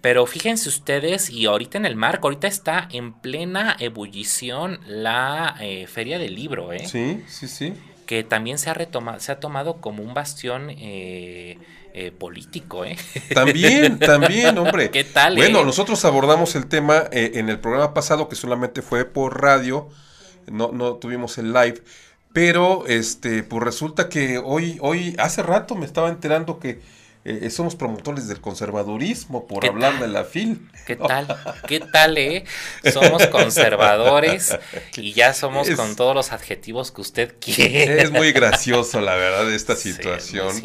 pero 0.00 0.26
fíjense 0.26 0.68
ustedes 0.68 1.30
y 1.30 1.46
ahorita 1.46 1.78
en 1.78 1.86
el 1.86 1.96
marco, 1.96 2.28
ahorita 2.28 2.46
está 2.46 2.88
en 2.92 3.12
plena 3.12 3.76
ebullición 3.78 4.80
la 4.86 5.56
eh, 5.60 5.86
feria 5.86 6.18
del 6.18 6.34
libro, 6.34 6.72
¿eh? 6.72 6.86
Sí, 6.86 7.22
sí, 7.26 7.48
sí. 7.48 7.74
Que 8.06 8.22
también 8.22 8.58
se 8.58 8.68
ha, 8.70 8.74
retomado, 8.74 9.18
se 9.20 9.32
ha 9.32 9.40
tomado 9.40 9.80
como 9.80 10.02
un 10.02 10.14
bastión... 10.14 10.70
Eh, 10.70 11.58
eh, 11.96 12.10
político, 12.10 12.84
¿eh? 12.84 12.96
También, 13.34 14.00
también, 14.00 14.58
hombre. 14.58 14.90
¿Qué 14.90 15.04
tal? 15.04 15.36
Bueno, 15.36 15.60
eh? 15.60 15.64
nosotros 15.64 16.04
abordamos 16.04 16.56
el 16.56 16.66
tema 16.66 17.04
eh, 17.12 17.30
en 17.34 17.48
el 17.48 17.60
programa 17.60 17.94
pasado, 17.94 18.28
que 18.28 18.34
solamente 18.34 18.82
fue 18.82 19.04
por 19.04 19.40
radio, 19.40 19.88
no, 20.48 20.72
no 20.72 20.96
tuvimos 20.96 21.38
el 21.38 21.52
live, 21.52 21.80
pero 22.34 22.84
este, 22.88 23.44
pues 23.44 23.62
resulta 23.62 24.08
que 24.08 24.38
hoy, 24.38 24.76
hoy, 24.80 25.14
hace 25.20 25.40
rato 25.40 25.76
me 25.76 25.86
estaba 25.86 26.08
enterando 26.08 26.58
que 26.58 26.80
eh, 27.24 27.48
somos 27.48 27.76
promotores 27.76 28.26
del 28.26 28.40
conservadurismo 28.40 29.46
por 29.46 29.64
hablar 29.64 30.00
de 30.00 30.08
la 30.08 30.24
FIL. 30.24 30.68
¿Qué 30.84 30.96
tal? 30.96 31.28
¿Qué 31.68 31.78
tal, 31.78 32.18
eh? 32.18 32.44
Somos 32.92 33.28
conservadores 33.28 34.58
y 34.96 35.12
ya 35.12 35.32
somos 35.32 35.70
con 35.70 35.94
todos 35.94 36.12
los 36.16 36.32
adjetivos 36.32 36.90
que 36.90 37.02
usted 37.02 37.36
quiere. 37.38 38.02
Es 38.02 38.10
muy 38.10 38.32
gracioso, 38.32 39.00
la 39.00 39.14
verdad, 39.14 39.52
esta 39.52 39.76
situación. 39.76 40.60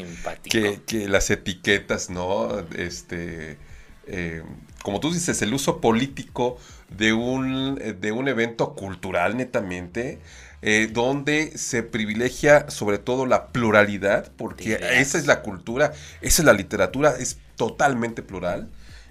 que, 0.49 0.81
que, 0.87 1.07
las 1.07 1.29
etiquetas, 1.29 2.09
¿no? 2.09 2.65
Este, 2.75 3.59
eh, 4.07 4.41
como 4.81 4.99
tú 4.99 5.13
dices, 5.13 5.39
el 5.43 5.53
uso 5.53 5.79
político 5.79 6.57
de 6.89 7.13
un, 7.13 7.75
de 7.75 8.11
un 8.11 8.27
evento 8.27 8.73
cultural 8.73 9.37
netamente 9.37 10.17
eh, 10.61 10.89
donde 10.91 11.57
se 11.57 11.83
privilegia 11.83 12.69
sobre 12.69 12.97
todo 12.97 13.25
la 13.25 13.47
pluralidad, 13.47 14.31
porque 14.37 14.79
esa 14.93 15.17
es 15.17 15.25
la 15.25 15.41
cultura, 15.41 15.93
esa 16.21 16.41
es 16.41 16.45
la 16.45 16.53
literatura, 16.53 17.15
es 17.17 17.37
totalmente 17.55 18.21
plural. 18.23 18.67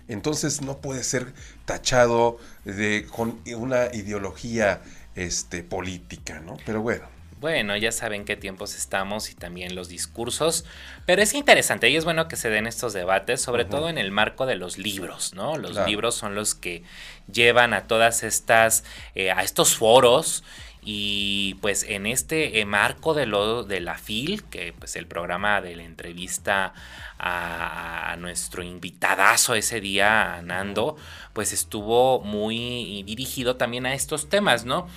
Entonces 0.09 0.62
no 0.62 0.78
puede 0.78 1.05
ser 1.05 1.33
tachado 1.64 2.38
de, 2.64 3.07
con 3.11 3.40
una 3.57 3.87
ideología 3.95 4.81
este, 5.14 5.62
política, 5.62 6.40
¿no? 6.40 6.57
Pero 6.64 6.81
bueno. 6.81 7.07
Bueno, 7.40 7.76
ya 7.76 7.93
saben 7.93 8.25
qué 8.25 8.35
tiempos 8.35 8.75
estamos 8.75 9.31
y 9.31 9.35
también 9.35 9.76
los 9.76 9.88
discursos, 9.88 10.64
pero 11.07 11.23
es 11.23 11.35
interesante 11.35 11.88
y 11.88 11.95
es 11.95 12.05
bueno 12.05 12.26
que 12.26 12.35
se 12.35 12.50
den 12.50 12.67
estos 12.67 12.95
debates, 12.95 13.40
sobre 13.40 13.64
todo 13.64 13.88
en 13.88 13.97
el 13.97 14.11
marco 14.11 14.45
de 14.45 14.57
los 14.57 14.76
libros, 14.76 15.35
¿no? 15.35 15.57
Los 15.57 15.76
libros 15.87 16.17
son 16.17 16.35
los 16.35 16.57
que 16.57 16.83
llevan 17.33 17.75
a 17.75 17.87
todas 17.87 18.25
estas, 18.25 18.83
eh, 19.14 19.31
a 19.31 19.45
estos 19.45 19.76
foros 19.76 20.43
y 20.82 21.54
pues 21.61 21.82
en 21.82 22.06
este 22.06 22.61
eh, 22.61 22.64
marco 22.64 23.14
de 23.14 23.26
lo 23.26 23.64
de 23.64 23.80
la 23.80 23.99
FIL, 23.99 24.44
que 24.44 24.73
pues 24.73 24.97
el 24.97 25.06
programa 25.06 25.61
de 25.61 25.76
la 25.76 25.85
entrevista 25.85 26.73
a, 27.18 28.16
nuestro 28.18 28.62
invitadazo 28.62 29.54
ese 29.54 29.80
día, 29.80 30.35
a 30.35 30.42
Nando, 30.42 30.97
pues 31.32 31.52
estuvo 31.52 32.20
muy 32.20 33.02
dirigido 33.04 33.56
también 33.56 33.87
a 33.87 33.94
estos 33.94 34.28
temas, 34.28 34.64
¿no? 34.64 34.88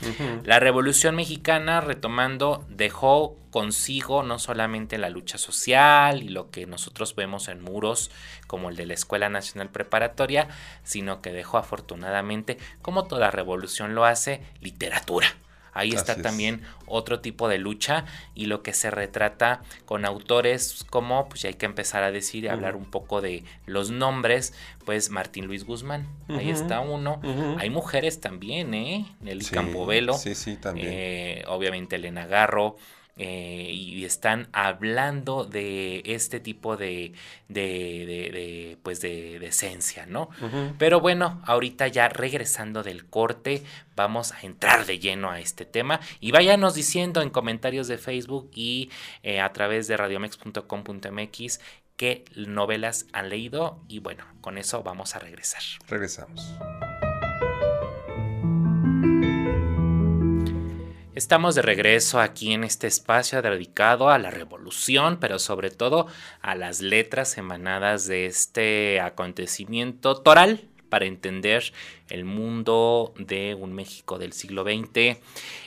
La 0.43 0.59
Revolución 0.59 1.15
Mexicana, 1.15 1.81
retomando, 1.81 2.65
dejó 2.69 3.37
consigo 3.51 4.23
no 4.23 4.39
solamente 4.39 4.97
la 4.97 5.09
lucha 5.09 5.37
social 5.37 6.23
y 6.23 6.29
lo 6.29 6.49
que 6.49 6.65
nosotros 6.65 7.15
vemos 7.15 7.47
en 7.47 7.61
muros 7.61 8.09
como 8.47 8.69
el 8.69 8.75
de 8.75 8.85
la 8.85 8.93
Escuela 8.93 9.29
Nacional 9.29 9.69
Preparatoria, 9.69 10.47
sino 10.83 11.21
que 11.21 11.31
dejó 11.31 11.57
afortunadamente, 11.57 12.57
como 12.81 13.05
toda 13.05 13.29
revolución 13.29 13.93
lo 13.93 14.05
hace, 14.05 14.41
literatura. 14.61 15.27
Ahí 15.73 15.91
está 15.91 16.21
también 16.21 16.61
otro 16.85 17.19
tipo 17.19 17.47
de 17.47 17.57
lucha 17.57 18.05
y 18.35 18.45
lo 18.45 18.61
que 18.61 18.73
se 18.73 18.91
retrata 18.91 19.61
con 19.85 20.05
autores 20.05 20.85
como, 20.89 21.29
pues 21.29 21.41
ya 21.41 21.49
hay 21.49 21.55
que 21.55 21.65
empezar 21.65 22.03
a 22.03 22.11
decir 22.11 22.43
y 22.43 22.47
hablar 22.47 22.75
un 22.75 22.85
poco 22.85 23.21
de 23.21 23.43
los 23.65 23.91
nombres, 23.91 24.53
pues 24.85 25.09
Martín 25.09 25.45
Luis 25.45 25.65
Guzmán, 25.65 26.07
ahí 26.29 26.49
está 26.49 26.79
uno. 26.81 27.21
Hay 27.57 27.69
mujeres 27.69 28.19
también, 28.19 28.73
¿eh? 28.73 29.05
Nelly 29.21 29.45
Campobelo. 29.45 30.13
Sí, 30.13 30.35
sí, 30.35 30.57
también. 30.57 30.87
Eh, 30.89 31.43
obviamente 31.47 31.95
Elena 31.95 32.25
Garro. 32.25 32.75
Eh, 33.17 33.69
y 33.71 34.05
están 34.05 34.47
hablando 34.53 35.43
de 35.43 36.01
este 36.05 36.39
tipo 36.39 36.77
de, 36.77 37.13
de, 37.49 38.77
pues 38.83 39.01
de, 39.01 39.35
esencia, 39.45 40.05
¿no? 40.05 40.29
Pero 40.77 41.01
bueno, 41.01 41.41
ahorita 41.45 41.87
ya 41.87 42.07
regresando 42.09 42.83
del 42.83 43.05
corte, 43.05 43.63
vamos 43.95 44.31
a 44.31 44.41
entrar 44.41 44.85
de 44.85 44.97
lleno 44.97 45.29
a 45.29 45.39
este 45.39 45.65
tema 45.65 45.99
y 46.19 46.31
váyanos 46.31 46.73
diciendo 46.73 47.21
en 47.21 47.29
comentarios 47.29 47.87
de 47.87 47.97
Facebook 47.97 48.49
y 48.55 48.89
eh, 49.23 49.41
a 49.41 49.51
través 49.51 49.87
de 49.87 49.97
radiomex.com.mx 49.97 51.59
qué 51.97 52.25
novelas 52.35 53.05
han 53.13 53.29
leído 53.29 53.83
y 53.87 53.99
bueno, 53.99 54.23
con 54.41 54.57
eso 54.57 54.81
vamos 54.83 55.15
a 55.15 55.19
regresar. 55.19 55.61
Regresamos. 55.87 56.55
Estamos 61.13 61.55
de 61.55 61.61
regreso 61.61 62.21
aquí 62.21 62.53
en 62.53 62.63
este 62.63 62.87
espacio 62.87 63.41
dedicado 63.41 64.09
a 64.09 64.17
la 64.17 64.31
revolución, 64.31 65.17
pero 65.19 65.39
sobre 65.39 65.69
todo 65.69 66.07
a 66.41 66.55
las 66.55 66.79
letras 66.79 67.37
emanadas 67.37 68.07
de 68.07 68.27
este 68.27 69.01
acontecimiento 69.01 70.15
toral, 70.15 70.69
para 70.91 71.05
entender 71.05 71.71
el 72.09 72.25
mundo 72.25 73.13
de 73.17 73.55
un 73.55 73.71
México 73.73 74.19
del 74.19 74.33
siglo 74.33 74.63
XX, 74.63 75.17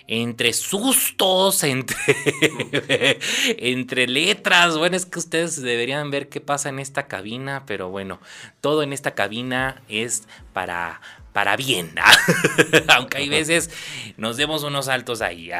entre 0.07 0.53
sustos, 0.53 1.63
entre, 1.65 3.19
entre 3.59 4.07
letras. 4.07 4.77
Bueno, 4.77 4.97
es 4.97 5.07
que 5.07 5.19
ustedes 5.19 5.61
deberían 5.61 6.11
ver 6.11 6.29
qué 6.29 6.43
pasa 6.43 6.69
en 6.69 6.79
esta 6.79 7.07
cabina, 7.07 7.65
pero 7.67 7.89
bueno, 7.89 8.21
todo 8.61 8.83
en 8.83 8.93
esta 8.93 9.15
cabina 9.15 9.83
es 9.89 10.29
para 10.53 11.01
para 11.35 11.57
bien, 11.57 11.97
aunque 12.95 13.19
hay 13.19 13.29
veces 13.29 13.69
nos 14.17 14.37
demos 14.37 14.63
unos 14.63 14.87
saltos 14.87 15.21
ahí. 15.21 15.51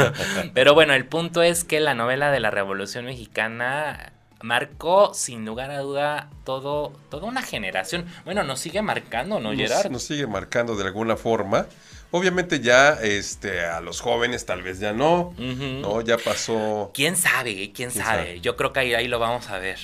Pero 0.54 0.72
bueno, 0.72 0.94
el 0.94 1.04
punto 1.04 1.42
es 1.42 1.64
que 1.64 1.80
la 1.80 1.94
novela 1.94 2.32
de 2.32 2.40
la 2.40 2.50
Revolución 2.50 3.04
Mexicana 3.04 4.14
marcó 4.40 5.12
sin 5.12 5.44
lugar 5.44 5.70
a 5.70 5.80
duda 5.80 6.30
todo, 6.44 6.94
toda 7.10 7.26
una 7.26 7.42
generación. 7.42 8.06
Bueno, 8.24 8.42
nos 8.42 8.58
sigue 8.60 8.80
marcando, 8.80 9.38
¿no, 9.38 9.52
Gerard? 9.52 9.90
Nos, 9.90 10.02
sigue 10.02 10.26
marcando 10.26 10.76
de 10.76 10.84
alguna 10.84 11.18
forma. 11.18 11.66
Obviamente 12.10 12.60
ya 12.60 12.94
este, 12.94 13.66
a 13.66 13.82
los 13.82 14.00
jóvenes 14.00 14.46
tal 14.46 14.62
vez 14.62 14.80
ya 14.80 14.94
no, 14.94 15.34
¿no? 15.36 16.00
Ya 16.00 16.16
pasó... 16.16 16.90
¿Quién 16.94 17.16
sabe? 17.16 17.70
¿Quién, 17.74 17.90
sabe? 17.90 18.40
Yo 18.40 18.56
creo 18.56 18.72
que 18.72 18.80
ahí, 18.80 18.94
ahí 18.94 19.08
lo 19.08 19.18
vamos 19.18 19.50
a 19.50 19.58
ver. 19.58 19.78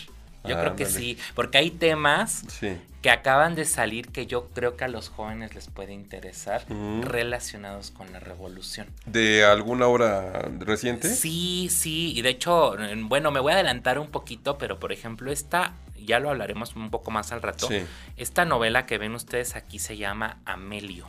Yo 0.45 0.59
creo 0.59 0.77
que 0.77 0.87
sí, 0.87 1.19
porque 1.35 1.59
hay 1.59 1.71
temas 1.71 2.45
que 3.05 3.11
acaban 3.11 3.55
de 3.55 3.67
salir 3.67 4.09
que 4.09 4.27
yo 4.27 4.49
creo 4.55 4.79
que 4.79 4.85
a 4.85 4.89
los 4.89 5.11
jóvenes 5.11 5.55
les 5.55 5.69
puede 5.69 5.93
interesar 5.93 6.65
relacionados 7.03 7.91
con 7.91 8.11
la 8.13 8.19
revolución. 8.19 8.87
¿De 9.05 9.45
alguna 9.45 9.87
obra 9.89 10.49
reciente? 10.59 11.15
Sí, 11.15 11.69
sí, 11.71 12.15
y 12.17 12.23
de 12.23 12.31
hecho, 12.31 12.75
bueno, 13.03 13.31
me 13.31 13.41
voy 13.41 13.53
a 13.53 13.57
adelantar 13.57 13.99
un 13.99 14.09
poquito, 14.09 14.57
pero 14.57 14.79
por 14.79 14.91
ejemplo, 14.91 15.31
esta, 15.31 15.75
ya 16.03 16.19
lo 16.19 16.31
hablaremos 16.31 16.77
un 16.77 16.91
poco 16.91 17.11
más 17.11 17.31
al 17.33 17.43
rato, 17.43 17.69
esta 18.17 18.47
novela 18.47 18.87
que 18.87 18.97
ven 18.97 19.15
ustedes 19.15 19.55
aquí 19.55 19.79
se 19.79 19.99
llama 19.99 20.39
Amelio. 20.47 21.07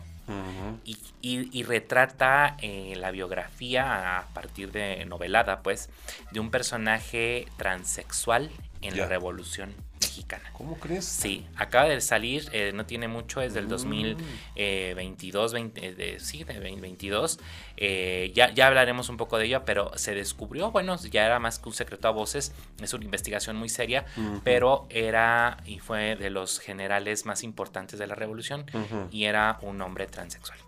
y, 0.83 1.63
retrata 1.63 2.57
eh, 2.61 2.95
la 2.97 3.11
biografía 3.11 4.19
a 4.19 4.25
partir 4.33 4.73
de 4.73 5.05
novelada, 5.05 5.61
pues, 5.61 5.89
de 6.31 6.41
un 6.41 6.51
personaje 6.51 7.47
transexual 7.55 8.49
en 8.87 8.97
la 8.97 9.07
Revolución 9.07 9.73
Mexicana. 10.01 10.43
¿Cómo 10.53 10.75
crees? 10.77 11.05
Sí, 11.05 11.45
acaba 11.55 11.85
de 11.85 11.99
salir, 12.01 12.49
eh, 12.51 12.71
no 12.73 12.85
tiene 12.85 13.07
mucho, 13.07 13.41
es 13.41 13.53
del 13.53 13.67
2022, 13.67 15.51
mm. 15.51 15.55
20, 15.55 15.85
eh, 15.85 15.95
de, 15.95 16.19
sí, 16.19 16.43
de 16.43 16.53
2022. 16.53 17.39
Eh, 17.77 18.31
ya, 18.35 18.53
ya 18.53 18.67
hablaremos 18.67 19.09
un 19.09 19.17
poco 19.17 19.37
de 19.37 19.45
ello, 19.45 19.63
pero 19.65 19.91
se 19.97 20.13
descubrió, 20.13 20.71
bueno, 20.71 20.97
ya 20.97 21.25
era 21.25 21.39
más 21.39 21.59
que 21.59 21.69
un 21.69 21.75
secreto 21.75 22.07
a 22.07 22.11
voces, 22.11 22.53
es 22.81 22.93
una 22.93 23.05
investigación 23.05 23.55
muy 23.55 23.69
seria, 23.69 24.05
pero 24.43 24.87
era 24.89 25.57
y 25.65 25.79
fue 25.79 26.15
de 26.15 26.29
los 26.29 26.59
generales 26.59 27.25
más 27.25 27.43
importantes 27.43 27.99
de 27.99 28.07
la 28.07 28.15
revolución 28.15 28.65
y 29.11 29.25
era 29.25 29.59
un 29.61 29.81
hombre 29.81 30.07
transexual. 30.07 30.59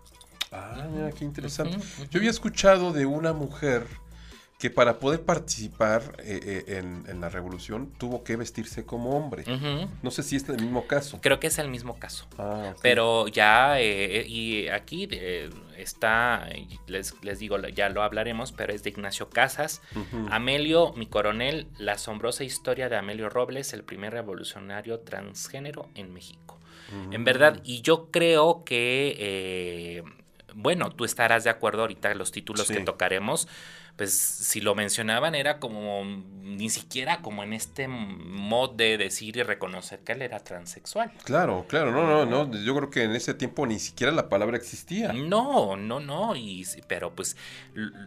Ah, 0.50 0.86
mira, 0.90 1.12
qué 1.12 1.24
interesante. 1.24 1.78
Yo 2.10 2.18
había 2.18 2.30
escuchado 2.30 2.92
de 2.92 3.04
una 3.04 3.32
mujer 3.32 3.86
que 4.58 4.70
para 4.70 4.98
poder 4.98 5.22
participar 5.22 6.16
eh, 6.18 6.64
eh, 6.66 6.78
en, 7.06 7.20
la 7.20 7.28
revolución 7.28 7.92
tuvo 7.96 8.24
que 8.24 8.34
vestirse 8.34 8.84
como 8.84 9.16
hombre. 9.16 9.44
No 10.02 10.10
sé 10.10 10.24
si 10.24 10.34
es 10.34 10.48
el 10.48 10.56
mismo 10.60 10.88
caso. 10.88 11.20
Creo 11.22 11.38
que 11.38 11.46
es 11.46 11.60
el 11.60 11.68
mismo 11.68 12.00
caso. 12.00 12.26
Ah, 12.38 12.74
Pero 12.82 13.28
ya, 13.28 13.80
eh, 13.80 14.26
y 14.26 14.66
aquí 14.66 15.08
está, 15.76 16.48
les, 16.88 17.14
les, 17.22 17.38
digo, 17.38 17.56
ya 17.68 17.88
lo 17.88 18.02
hablaremos, 18.02 18.50
pero 18.50 18.72
es 18.72 18.82
de 18.82 18.90
Ignacio 18.90 19.30
Casas. 19.30 19.80
Amelio, 20.28 20.92
mi 20.94 21.06
coronel, 21.06 21.68
la 21.78 21.92
asombrosa 21.92 22.42
historia 22.42 22.88
de 22.88 22.96
Amelio 22.96 23.28
Robles, 23.28 23.72
el 23.74 23.84
primer 23.84 24.12
revolucionario 24.12 24.98
transgénero 25.00 25.88
en 25.94 26.12
México. 26.12 26.58
En 27.12 27.22
verdad, 27.22 27.60
y 27.62 27.82
yo 27.82 28.10
creo 28.10 28.64
que, 28.64 30.02
bueno, 30.52 30.90
tú 30.90 31.04
estarás 31.04 31.44
de 31.44 31.50
acuerdo 31.50 31.82
ahorita 31.82 32.12
los 32.14 32.32
títulos 32.32 32.66
que 32.66 32.80
tocaremos 32.80 33.46
pues 33.98 34.12
si 34.12 34.60
lo 34.60 34.76
mencionaban 34.76 35.34
era 35.34 35.58
como 35.58 36.04
ni 36.04 36.70
siquiera 36.70 37.20
como 37.20 37.42
en 37.42 37.52
este 37.52 37.88
mod 37.88 38.76
de 38.76 38.96
decir 38.96 39.36
y 39.36 39.42
reconocer 39.42 39.98
que 39.98 40.12
él 40.12 40.22
era 40.22 40.38
transexual. 40.38 41.10
Claro, 41.24 41.66
claro, 41.68 41.90
no, 41.90 42.06
no, 42.06 42.24
no, 42.24 42.56
yo 42.62 42.76
creo 42.76 42.90
que 42.90 43.02
en 43.02 43.16
ese 43.16 43.34
tiempo 43.34 43.66
ni 43.66 43.80
siquiera 43.80 44.12
la 44.12 44.28
palabra 44.28 44.56
existía. 44.56 45.12
No, 45.12 45.76
no, 45.76 45.98
no, 45.98 46.36
y, 46.36 46.64
pero 46.86 47.12
pues 47.12 47.36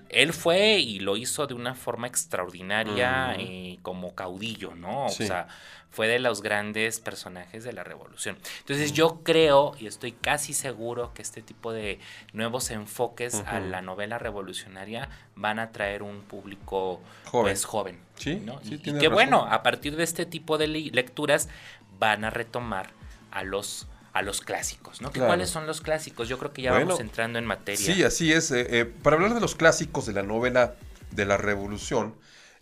él 0.07 0.31
fue 0.31 0.79
y 0.79 1.01
lo 1.01 1.17
hizo 1.17 1.45
de 1.45 1.55
una 1.55 1.75
forma 1.75 2.07
extraordinaria 2.07 3.35
eh, 3.37 3.77
como 3.81 4.15
caudillo, 4.15 4.73
¿no? 4.73 5.07
O 5.07 5.09
sea, 5.09 5.49
fue 5.91 6.07
de 6.07 6.19
los 6.19 6.41
grandes 6.41 6.99
personajes 6.99 7.63
de 7.63 7.73
la 7.73 7.83
revolución. 7.83 8.37
Entonces 8.59 8.93
yo 8.93 9.19
creo 9.23 9.73
y 9.77 9.87
estoy 9.87 10.13
casi 10.13 10.53
seguro 10.53 11.13
que 11.13 11.21
este 11.21 11.41
tipo 11.41 11.73
de 11.73 11.99
nuevos 12.33 12.71
enfoques 12.71 13.43
a 13.45 13.59
la 13.59 13.81
novela 13.81 14.17
revolucionaria 14.17 15.09
van 15.35 15.59
a 15.59 15.71
traer 15.71 16.01
un 16.01 16.21
público 16.21 17.01
joven. 17.25 17.43
Pues, 17.43 17.65
joven 17.65 17.99
sí, 18.15 18.41
y, 18.63 18.77
que 18.79 19.07
bueno, 19.09 19.45
a 19.49 19.63
partir 19.63 19.95
de 19.97 20.03
este 20.03 20.25
tipo 20.25 20.57
de 20.57 20.67
lecturas 20.67 21.49
van 21.99 22.23
a 22.23 22.29
retomar 22.29 22.89
a 23.31 23.43
los 23.43 23.87
a 24.13 24.21
los 24.21 24.41
clásicos, 24.41 25.01
¿no? 25.01 25.09
¿Cuáles 25.11 25.49
son 25.49 25.67
los 25.67 25.79
clásicos? 25.79 26.27
Yo 26.27 26.37
creo 26.37 26.51
que 26.51 26.61
ya 26.61 26.73
vamos 26.73 26.99
entrando 26.99 27.39
en 27.39 27.45
materia. 27.45 27.93
Sí, 27.93 28.03
así 28.03 28.33
es. 28.33 28.51
Eh, 28.51 28.67
eh, 28.69 28.85
para 28.85 29.15
hablar 29.15 29.33
de 29.33 29.39
los 29.39 29.55
clásicos 29.55 30.05
de 30.05 30.11
la 30.11 30.21
novela 30.21 30.75
de 31.11 31.25
la 31.25 31.37
Revolución, 31.37 32.13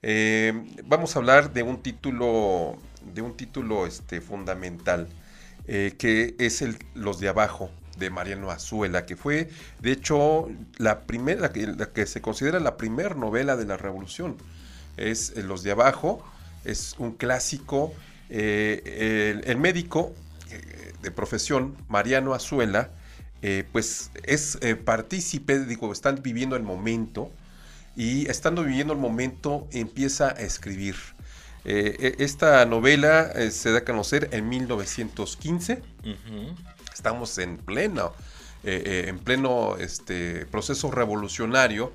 eh, 0.03 0.53
vamos 0.83 1.15
a 1.15 1.19
hablar 1.19 1.51
de 1.51 1.63
un 1.63 1.81
título 1.81 2.77
de 3.13 3.21
un 3.21 3.35
título 3.35 3.85
este, 3.85 4.21
fundamental, 4.21 5.07
eh, 5.67 5.95
que 5.97 6.35
es 6.39 6.61
el 6.61 6.77
Los 6.95 7.19
de 7.19 7.29
Abajo, 7.29 7.69
de 7.97 8.09
Mariano 8.09 8.49
Azuela, 8.49 9.05
que 9.05 9.15
fue, 9.15 9.49
de 9.81 9.91
hecho, 9.91 10.49
la 10.77 11.01
primera, 11.01 11.51
la 11.51 11.91
que, 11.91 12.05
se 12.05 12.21
considera 12.21 12.59
la 12.59 12.77
primera 12.77 13.13
novela 13.15 13.55
de 13.55 13.65
la 13.65 13.77
Revolución. 13.77 14.37
Es 14.97 15.33
eh, 15.35 15.43
Los 15.43 15.63
de 15.63 15.71
Abajo, 15.71 16.23
es 16.65 16.95
un 16.97 17.11
clásico. 17.13 17.93
Eh, 18.29 19.41
el, 19.45 19.57
médico 19.57 20.13
de 21.01 21.11
profesión, 21.11 21.75
Mariano 21.87 22.33
Azuela, 22.33 22.89
pues 23.71 24.11
es 24.23 24.59
partícipe, 24.83 25.65
digo, 25.65 25.91
están 25.91 26.21
viviendo 26.21 26.55
el 26.55 26.63
momento 26.63 27.31
y 27.95 28.29
estando 28.29 28.63
viviendo 28.63 28.93
el 28.93 28.99
momento 28.99 29.67
empieza 29.71 30.29
a 30.29 30.41
escribir. 30.41 30.95
Eh, 31.65 32.15
e, 32.19 32.23
esta 32.23 32.65
novela 32.65 33.31
eh, 33.35 33.51
se 33.51 33.71
da 33.71 33.79
a 33.79 33.85
conocer 33.85 34.29
en 34.31 34.47
1915. 34.49 35.81
Estamos 36.93 37.37
en 37.37 37.57
pleno, 37.57 38.13
eh, 38.63 39.05
en 39.07 39.19
pleno 39.19 39.77
este, 39.77 40.45
proceso 40.45 40.91
revolucionario. 40.91 41.91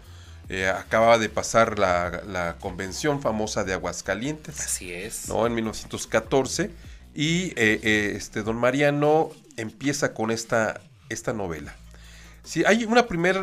acaba 0.76 1.18
de 1.18 1.28
pasar 1.28 1.78
la, 1.78 2.56
convención 2.60 3.20
famosa 3.20 3.64
de 3.64 3.72
Aguascalientes. 3.72 4.60
Así 4.60 4.92
es. 4.92 5.28
¿no? 5.28 5.46
En 5.46 5.54
1914. 5.54 6.70
Y 7.14 7.52
este, 7.56 8.42
don 8.42 8.56
Mariano 8.56 9.30
empieza 9.56 10.12
con 10.14 10.30
esta, 10.30 10.80
esta 11.08 11.32
novela. 11.32 11.74
Si 12.42 12.64
hay 12.64 12.84
una 12.84 13.06
primera, 13.06 13.42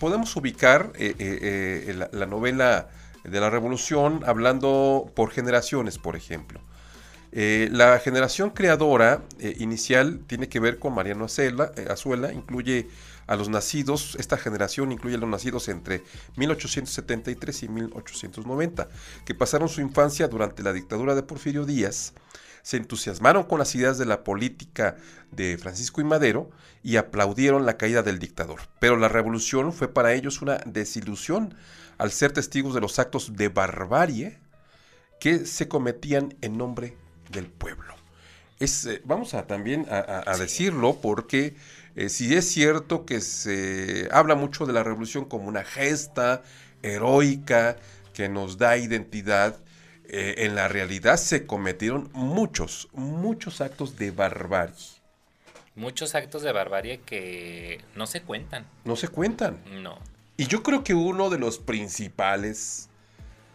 podemos 0.00 0.34
ubicar 0.34 0.92
la 0.96 2.26
novela 2.26 2.88
de 3.24 3.40
la 3.40 3.50
revolución, 3.50 4.22
hablando 4.26 5.10
por 5.14 5.30
generaciones, 5.30 5.98
por 5.98 6.16
ejemplo. 6.16 6.60
Eh, 7.36 7.68
la 7.72 7.98
generación 7.98 8.50
creadora 8.50 9.24
eh, 9.40 9.56
inicial 9.58 10.20
tiene 10.28 10.48
que 10.48 10.60
ver 10.60 10.78
con 10.78 10.94
Mariano 10.94 11.26
eh, 11.36 11.86
Azuela, 11.90 12.32
incluye 12.32 12.86
a 13.26 13.34
los 13.34 13.48
nacidos, 13.48 14.16
esta 14.20 14.36
generación 14.36 14.92
incluye 14.92 15.16
a 15.16 15.18
los 15.18 15.28
nacidos 15.28 15.68
entre 15.68 16.04
1873 16.36 17.62
y 17.64 17.68
1890, 17.68 18.88
que 19.24 19.34
pasaron 19.34 19.68
su 19.68 19.80
infancia 19.80 20.28
durante 20.28 20.62
la 20.62 20.72
dictadura 20.72 21.16
de 21.16 21.24
Porfirio 21.24 21.64
Díaz, 21.64 22.12
se 22.62 22.78
entusiasmaron 22.78 23.44
con 23.44 23.58
las 23.58 23.74
ideas 23.74 23.98
de 23.98 24.06
la 24.06 24.24
política 24.24 24.96
de 25.32 25.58
Francisco 25.58 26.00
y 26.00 26.04
Madero 26.04 26.50
y 26.82 26.96
aplaudieron 26.96 27.66
la 27.66 27.76
caída 27.76 28.02
del 28.02 28.18
dictador. 28.18 28.60
Pero 28.78 28.96
la 28.96 29.08
revolución 29.08 29.72
fue 29.72 29.92
para 29.92 30.14
ellos 30.14 30.40
una 30.40 30.58
desilusión 30.64 31.54
al 31.98 32.10
ser 32.12 32.32
testigos 32.32 32.74
de 32.74 32.80
los 32.80 32.98
actos 32.98 33.36
de 33.36 33.48
barbarie 33.48 34.38
que 35.20 35.46
se 35.46 35.68
cometían 35.68 36.36
en 36.40 36.58
nombre 36.58 36.96
del 37.30 37.46
pueblo. 37.46 37.94
Es, 38.58 38.86
eh, 38.86 39.02
vamos 39.04 39.34
a 39.34 39.46
también 39.46 39.86
a, 39.90 40.36
decirlo 40.38 41.00
porque 41.00 41.56
eh, 41.96 42.08
si 42.08 42.34
es 42.34 42.48
cierto 42.48 43.04
que 43.04 43.20
se 43.20 44.08
habla 44.12 44.34
mucho 44.34 44.66
de 44.66 44.72
la 44.72 44.82
revolución 44.82 45.24
como 45.24 45.48
una 45.48 45.64
gesta 45.64 46.42
heroica 46.82 47.76
que 48.12 48.28
nos 48.28 48.58
da 48.58 48.76
identidad, 48.76 49.58
eh, 50.06 50.44
en 50.44 50.54
la 50.54 50.68
realidad 50.68 51.16
se 51.16 51.46
cometieron 51.46 52.10
muchos, 52.12 52.88
muchos 52.92 53.60
actos 53.60 53.96
de 53.96 54.10
barbarie. 54.10 54.74
Muchos 55.74 56.14
actos 56.14 56.42
de 56.42 56.52
barbarie 56.52 57.00
que 57.00 57.80
no 57.96 58.06
se 58.06 58.22
cuentan. 58.22 58.66
No 58.84 58.94
se 58.94 59.08
cuentan. 59.08 59.58
No. 59.82 59.98
Y 60.36 60.46
yo 60.46 60.62
creo 60.62 60.82
que 60.82 60.94
uno 60.94 61.30
de 61.30 61.38
los 61.38 61.58
principales 61.58 62.88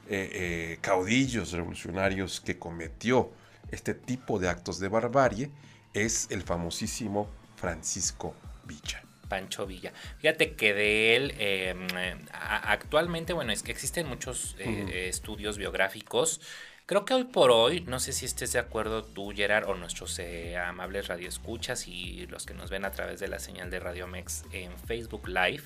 eh, 0.09 0.29
eh, 0.33 0.77
caudillos 0.81 1.51
revolucionarios 1.51 2.39
que 2.39 2.57
cometió 2.57 3.31
este 3.71 3.93
tipo 3.93 4.39
de 4.39 4.49
actos 4.49 4.79
de 4.79 4.87
barbarie 4.87 5.51
es 5.93 6.27
el 6.31 6.41
famosísimo 6.41 7.29
Francisco 7.55 8.33
Villa. 8.65 9.03
Pancho 9.27 9.67
Villa. 9.67 9.93
Fíjate 10.17 10.55
que 10.55 10.73
de 10.73 11.15
él 11.15 11.35
em, 11.37 11.87
actualmente, 12.31 13.33
bueno, 13.33 13.51
es 13.51 13.61
que 13.61 13.71
existen 13.71 14.07
muchos 14.07 14.55
eh, 14.57 15.07
estudios 15.07 15.57
biográficos. 15.57 16.41
Creo 16.89 17.05
que 17.05 17.13
hoy 17.13 17.25
por 17.25 17.51
hoy, 17.51 17.81
no 17.81 17.99
sé 17.99 18.13
si 18.13 18.25
estés 18.25 18.53
de 18.53 18.57
acuerdo 18.57 19.03
tú, 19.03 19.31
Gerard, 19.35 19.69
o 19.69 19.75
nuestros 19.75 20.17
eh, 20.17 20.57
amables 20.57 21.07
radioescuchas 21.07 21.87
y 21.87 22.25
los 22.25 22.47
que 22.47 22.55
nos 22.55 22.71
ven 22.71 22.83
a 22.83 22.89
través 22.89 23.19
de 23.19 23.27
la 23.27 23.37
señal 23.37 23.69
de 23.69 23.79
Radio 23.79 24.07
Mex 24.07 24.43
en 24.51 24.75
Facebook 24.75 25.27
Live, 25.27 25.61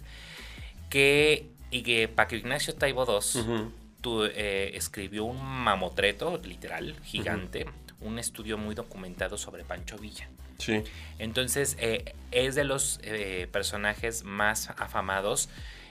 que, 0.94 1.48
y 1.72 1.82
que 1.82 2.08
Paco 2.08 2.36
Ignacio 2.36 2.76
Taibo 2.76 3.04
II 3.04 4.30
eh, 4.36 4.72
escribió 4.76 5.24
un 5.24 5.44
mamotreto, 5.44 6.40
literal, 6.44 6.96
gigante, 7.04 7.66
un 8.00 8.20
estudio 8.20 8.60
muy 8.60 8.76
documentado 8.76 9.36
sobre 9.40 9.64
Pancho 9.64 9.98
Villa. 9.98 10.30
Sí. 10.60 10.84
Entonces, 11.18 11.78
eh, 11.80 12.14
es 12.30 12.54
de 12.54 12.64
los 12.64 13.00
eh, 13.02 13.48
personajes 13.52 14.24
más 14.24 14.70
afamados. 14.70 15.50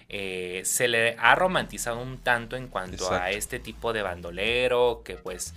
Eh, 0.09 0.63
se 0.65 0.87
le 0.87 1.17
ha 1.19 1.35
romantizado 1.35 2.01
un 2.01 2.19
tanto 2.19 2.55
en 2.55 2.69
cuanto 2.69 3.11
a 3.11 3.33
este 3.33 3.59
tipo 3.59 3.93
de 3.93 4.03
bandolero, 4.03 5.03
que 5.05 5.17
pues 5.17 5.53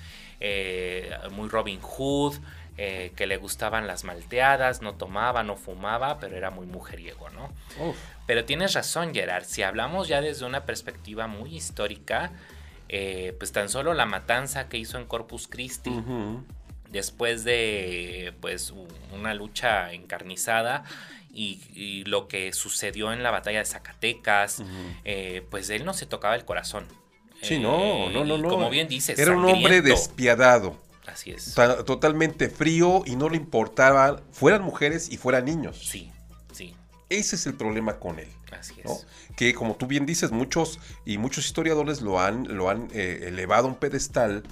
muy 1.29 1.49
Robin 1.49 1.81
Hood, 1.81 2.37
que 2.75 3.25
le 3.27 3.37
gustaban 3.37 3.87
las 3.87 4.03
malteadas, 4.03 4.81
no 4.81 4.95
tomaba, 4.95 5.43
no 5.43 5.55
fumaba, 5.55 6.19
pero 6.19 6.35
era 6.35 6.51
muy 6.51 6.65
mujeriego, 6.65 7.29
¿no? 7.29 7.49
Pero 8.27 8.43
tienes 8.45 8.73
razón, 8.73 9.13
Gerard, 9.13 9.45
si 9.45 9.63
hablamos 9.63 10.07
ya 10.07 10.21
desde 10.21 10.45
una 10.45 10.65
perspectiva 10.65 11.27
muy 11.27 11.55
histórica, 11.55 12.31
pues 12.87 13.51
tan 13.51 13.69
solo 13.69 13.93
la 13.93 14.05
matanza 14.05 14.67
que 14.67 14.77
hizo 14.77 14.97
en 14.97 15.05
Corpus 15.05 15.47
Christi, 15.47 15.91
después 16.91 17.43
de 17.43 18.33
pues 18.41 18.73
una 19.13 19.33
lucha 19.33 19.93
encarnizada 19.93 20.83
y, 21.35 22.03
lo 22.05 22.27
que 22.27 22.53
sucedió 22.53 23.11
en 23.11 23.21
la 23.21 23.31
batalla 23.31 23.59
de 23.59 23.65
Zacatecas, 23.65 24.63
eh, 25.03 25.45
pues 25.49 25.69
él 25.69 25.83
no 25.83 25.93
se 25.93 26.05
tocaba 26.05 26.35
el 26.35 26.45
corazón. 26.45 26.87
Sí, 27.41 27.59
no, 27.59 28.09
no, 28.09 28.23
no, 28.23 28.37
no. 28.37 28.49
Como 28.49 28.69
bien 28.69 28.87
dices, 28.87 29.19
era 29.19 29.35
un 29.35 29.45
hombre 29.45 29.81
despiadado. 29.81 30.77
Así 31.07 31.31
es. 31.31 31.55
Totalmente 31.85 32.49
frío 32.49 33.03
y 33.05 33.15
no 33.15 33.29
le 33.29 33.37
importaba, 33.37 34.21
fueran 34.31 34.63
mujeres 34.63 35.11
y 35.11 35.17
fueran 35.17 35.45
niños. 35.45 35.77
Sí, 35.77 36.11
sí. 36.51 36.75
Ese 37.09 37.35
es 37.35 37.45
el 37.45 37.55
problema 37.55 37.99
con 37.99 38.19
él. 38.19 38.29
Así 38.51 38.75
es. 38.83 39.05
Que 39.35 39.53
como 39.53 39.75
tú 39.75 39.87
bien 39.87 40.05
dices, 40.05 40.31
muchos 40.31 40.79
y 41.05 41.17
muchos 41.17 41.45
historiadores 41.45 42.01
lo 42.01 42.19
han, 42.19 42.55
lo 42.55 42.69
han 42.69 42.89
eh, 42.93 43.25
elevado 43.27 43.67
a 43.67 43.71
un 43.71 43.75
pedestal 43.75 44.43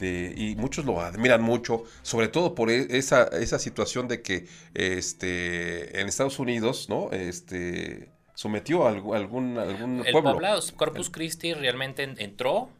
y 0.00 0.54
muchos 0.56 0.84
lo 0.84 1.00
admiran 1.00 1.42
mucho, 1.42 1.84
sobre 2.02 2.28
todo 2.28 2.54
por 2.54 2.70
e, 2.70 2.86
esa, 2.96 3.24
esa 3.24 3.58
situación 3.58 4.08
de 4.08 4.22
que 4.22 4.46
este, 4.74 6.00
en 6.00 6.08
Estados 6.08 6.38
Unidos, 6.38 6.88
¿no? 6.88 7.10
Este, 7.10 8.10
sometió 8.34 8.86
a 8.86 8.90
algún, 8.90 9.58
algún 9.58 10.02
el 10.06 10.12
pueblo. 10.12 10.32
Poblado, 10.32 10.60
Corpus 10.76 11.10
Christi 11.10 11.52
realmente 11.52 12.02
entró 12.16 12.70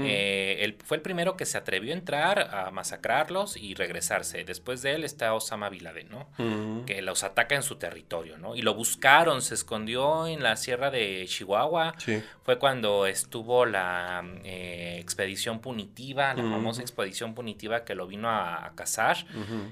eh, 0.00 0.76
fue 0.84 0.96
el 0.96 1.02
primero 1.02 1.36
que 1.36 1.46
se 1.46 1.56
atrevió 1.56 1.92
a 1.92 1.96
entrar 1.96 2.54
a 2.54 2.70
masacrarlos 2.70 3.56
y 3.56 3.74
regresarse. 3.74 4.44
Después 4.44 4.82
de 4.82 4.94
él 4.94 5.04
está 5.04 5.34
Osama 5.34 5.68
Bin 5.68 5.84
Laden, 5.84 6.08
¿no? 6.08 6.84
Que 6.84 7.02
los 7.02 7.22
ataca 7.24 7.54
en 7.54 7.62
su 7.62 7.76
territorio, 7.76 8.38
¿no? 8.38 8.56
Y 8.56 8.62
lo 8.62 8.74
buscaron, 8.74 9.42
se 9.42 9.54
escondió 9.54 10.26
en 10.26 10.42
la 10.42 10.56
sierra 10.56 10.90
de 10.90 11.24
Chihuahua. 11.26 11.94
Fue 12.42 12.58
cuando 12.58 13.06
estuvo 13.06 13.66
la 13.66 14.24
eh, 14.44 14.98
expedición 15.00 15.60
punitiva, 15.60 16.34
la 16.34 16.42
famosa 16.42 16.82
expedición 16.82 17.34
punitiva 17.34 17.84
que 17.84 17.94
lo 17.94 18.06
vino 18.06 18.30
a, 18.30 18.72
cazar 18.74 19.16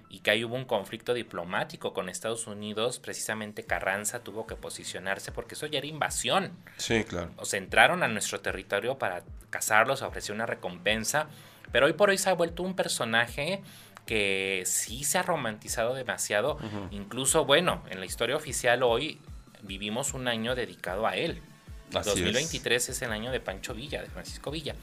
y 0.08 0.20
que 0.20 0.30
ahí 0.30 0.44
hubo 0.44 0.56
un 0.56 0.64
conflicto 0.64 1.14
diplomático 1.14 1.92
con 1.92 2.08
Estados 2.08 2.46
Unidos. 2.46 2.98
Precisamente 2.98 3.64
Carranza 3.64 4.20
tuvo 4.20 4.46
que 4.46 4.56
posicionarse 4.56 5.32
porque 5.32 5.54
eso 5.54 5.66
ya 5.66 5.78
era 5.78 5.86
invasión. 5.86 6.52
Sí, 6.76 7.04
claro. 7.04 7.30
O 7.36 7.44
sea, 7.44 7.58
entraron 7.58 8.02
a 8.02 8.08
nuestro 8.08 8.40
territorio 8.40 8.98
para 8.98 9.22
cazarlos 9.50 10.02
ofreció 10.06 10.34
una 10.34 10.46
recompensa, 10.46 11.28
pero 11.72 11.86
hoy 11.86 11.92
por 11.92 12.10
hoy 12.10 12.18
se 12.18 12.30
ha 12.30 12.34
vuelto 12.34 12.62
un 12.62 12.74
personaje 12.74 13.62
que 14.06 14.62
sí 14.64 15.04
se 15.04 15.18
ha 15.18 15.22
romantizado 15.22 15.94
demasiado. 15.94 16.58
Incluso, 16.92 17.44
bueno, 17.44 17.82
en 17.90 18.00
la 18.00 18.06
historia 18.06 18.36
oficial 18.36 18.82
hoy 18.82 19.20
vivimos 19.62 20.14
un 20.14 20.28
año 20.28 20.54
dedicado 20.54 21.06
a 21.06 21.16
él. 21.16 21.42
2023 21.90 22.88
es. 22.88 23.02
el 23.02 23.12
año 23.12 23.30
de 23.30 23.40
Pancho 23.40 23.74
Villa, 23.74 24.02
de 24.02 24.08
Francisco 24.08 24.50
Villa. 24.50 24.74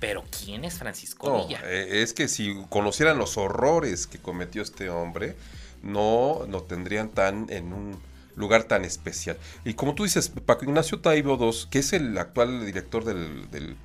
Pero 0.00 0.24
¿quién 0.44 0.64
es 0.64 0.78
Francisco 0.78 1.46
Villa? 1.46 1.60
Eh, 1.64 2.02
es 2.02 2.12
que 2.12 2.28
si 2.28 2.54
conocieran 2.68 3.18
los 3.18 3.36
horrores 3.36 4.06
que 4.06 4.18
cometió 4.18 4.62
este 4.62 4.90
hombre, 4.90 5.36
no 5.82 6.46
lo 6.48 6.62
tendrían 6.62 7.08
tan 7.08 7.46
en 7.50 7.72
un 7.72 8.00
lugar 8.34 8.64
tan 8.64 8.84
especial. 8.84 9.36
Y 9.64 9.74
como 9.74 9.94
tú 9.94 10.04
dices, 10.04 10.30
Paco 10.30 10.64
Ignacio 10.64 11.00
Taibo 11.00 11.38
II, 11.38 11.68
que 11.70 11.78
es 11.80 11.92
el 11.92 12.16
actual 12.18 12.64
director 12.64 13.04
del 13.04 13.50
del 13.50 13.76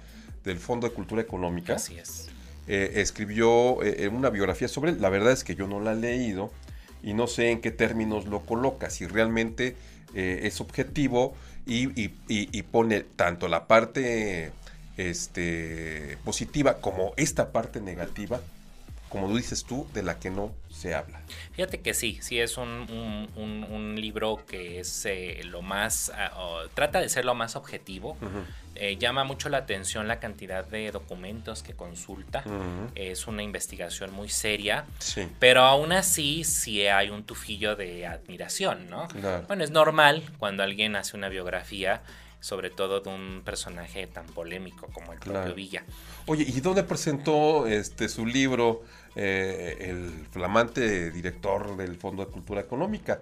Fondo 0.56 0.88
de 0.88 0.94
Cultura 0.94 1.22
Económica. 1.22 1.76
Así 1.76 1.98
es. 1.98 2.30
Eh, 2.68 3.02
escribió 3.02 3.84
eh, 3.84 4.08
una 4.08 4.30
biografía 4.30 4.70
sobre 4.70 4.92
él. 4.92 5.02
La 5.02 5.10
verdad 5.10 5.34
es 5.34 5.44
que 5.44 5.56
yo 5.56 5.68
no 5.68 5.82
la 5.82 5.92
he 5.92 5.96
leído 5.96 6.52
y 7.04 7.14
no 7.14 7.28
sé 7.28 7.52
en 7.52 7.62
qué 7.62 7.72
términos 7.72 8.26
lo 8.26 8.42
coloca, 8.42 8.90
si 8.90 9.06
realmente 9.06 9.76
eh, 10.14 10.42
es 10.44 10.60
objetivo 10.62 11.36
y, 11.66 11.88
pone 12.64 13.02
tanto 13.02 13.48
la 13.48 13.68
parte 13.68 14.52
este, 14.96 16.18
positiva 16.24 16.78
como 16.80 17.14
esta 17.18 17.52
parte 17.52 17.82
negativa, 17.82 18.42
como 19.10 19.36
dices 19.36 19.64
tú, 19.64 19.88
de 19.94 20.04
la 20.04 20.20
que 20.20 20.30
no 20.30 20.54
se 20.70 20.94
habla. 20.94 21.22
Fíjate 21.54 21.82
que 21.82 21.94
sí, 21.94 22.20
sí 22.22 22.40
es 22.40 22.58
un, 22.58 23.96
libro 23.98 24.46
que 24.46 24.80
es 24.80 25.08
lo 25.46 25.62
más, 25.62 26.12
ah, 26.16 26.64
trata 26.74 27.00
de 27.00 27.10
ser 27.10 27.26
lo 27.26 27.36
más 27.36 27.56
objetivo. 27.56 28.18
Eh, 28.80 28.98
llama 28.98 29.24
mucho 29.24 29.50
la 29.50 29.58
atención 29.58 30.08
la 30.08 30.20
cantidad 30.20 30.64
de 30.64 30.92
documentos 30.92 31.64
que 31.64 31.74
consulta. 31.74 32.44
Es 32.96 33.28
una 33.28 33.42
investigación 33.42 34.14
muy 34.14 34.30
seria. 34.30 34.86
Pero 35.40 35.64
aún 35.64 35.92
así 35.92 36.44
sí 36.44 36.86
hay 36.86 37.10
un 37.10 37.24
tufillo 37.24 37.76
de 37.76 38.06
admiración, 38.06 38.90
¿no? 38.90 39.08
Bueno, 39.48 39.64
es 39.64 39.72
normal 39.72 40.24
cuando 40.38 40.64
alguien 40.64 40.96
hace 40.96 41.18
una 41.18 41.30
biografía 41.30 42.02
sobre 42.48 42.70
todo 42.70 43.02
de 43.02 43.10
un 43.10 43.42
personaje 43.44 44.08
tan 44.08 44.26
polémico 44.28 44.88
como 44.94 45.12
el 45.12 45.20
propio 45.20 45.54
Villa. 45.54 45.84
Oye, 46.28 46.46
¿y 46.48 46.62
dónde 46.62 46.82
presentó 46.84 47.68
este 47.68 48.08
su 48.08 48.26
libro 48.26 48.84
eh, 49.18 49.76
el 49.82 50.26
flamante 50.32 51.12
director 51.12 51.76
del 51.76 51.98
Fondo 51.98 52.24
de 52.26 52.32
Cultura 52.32 52.62
Económica? 52.62 53.20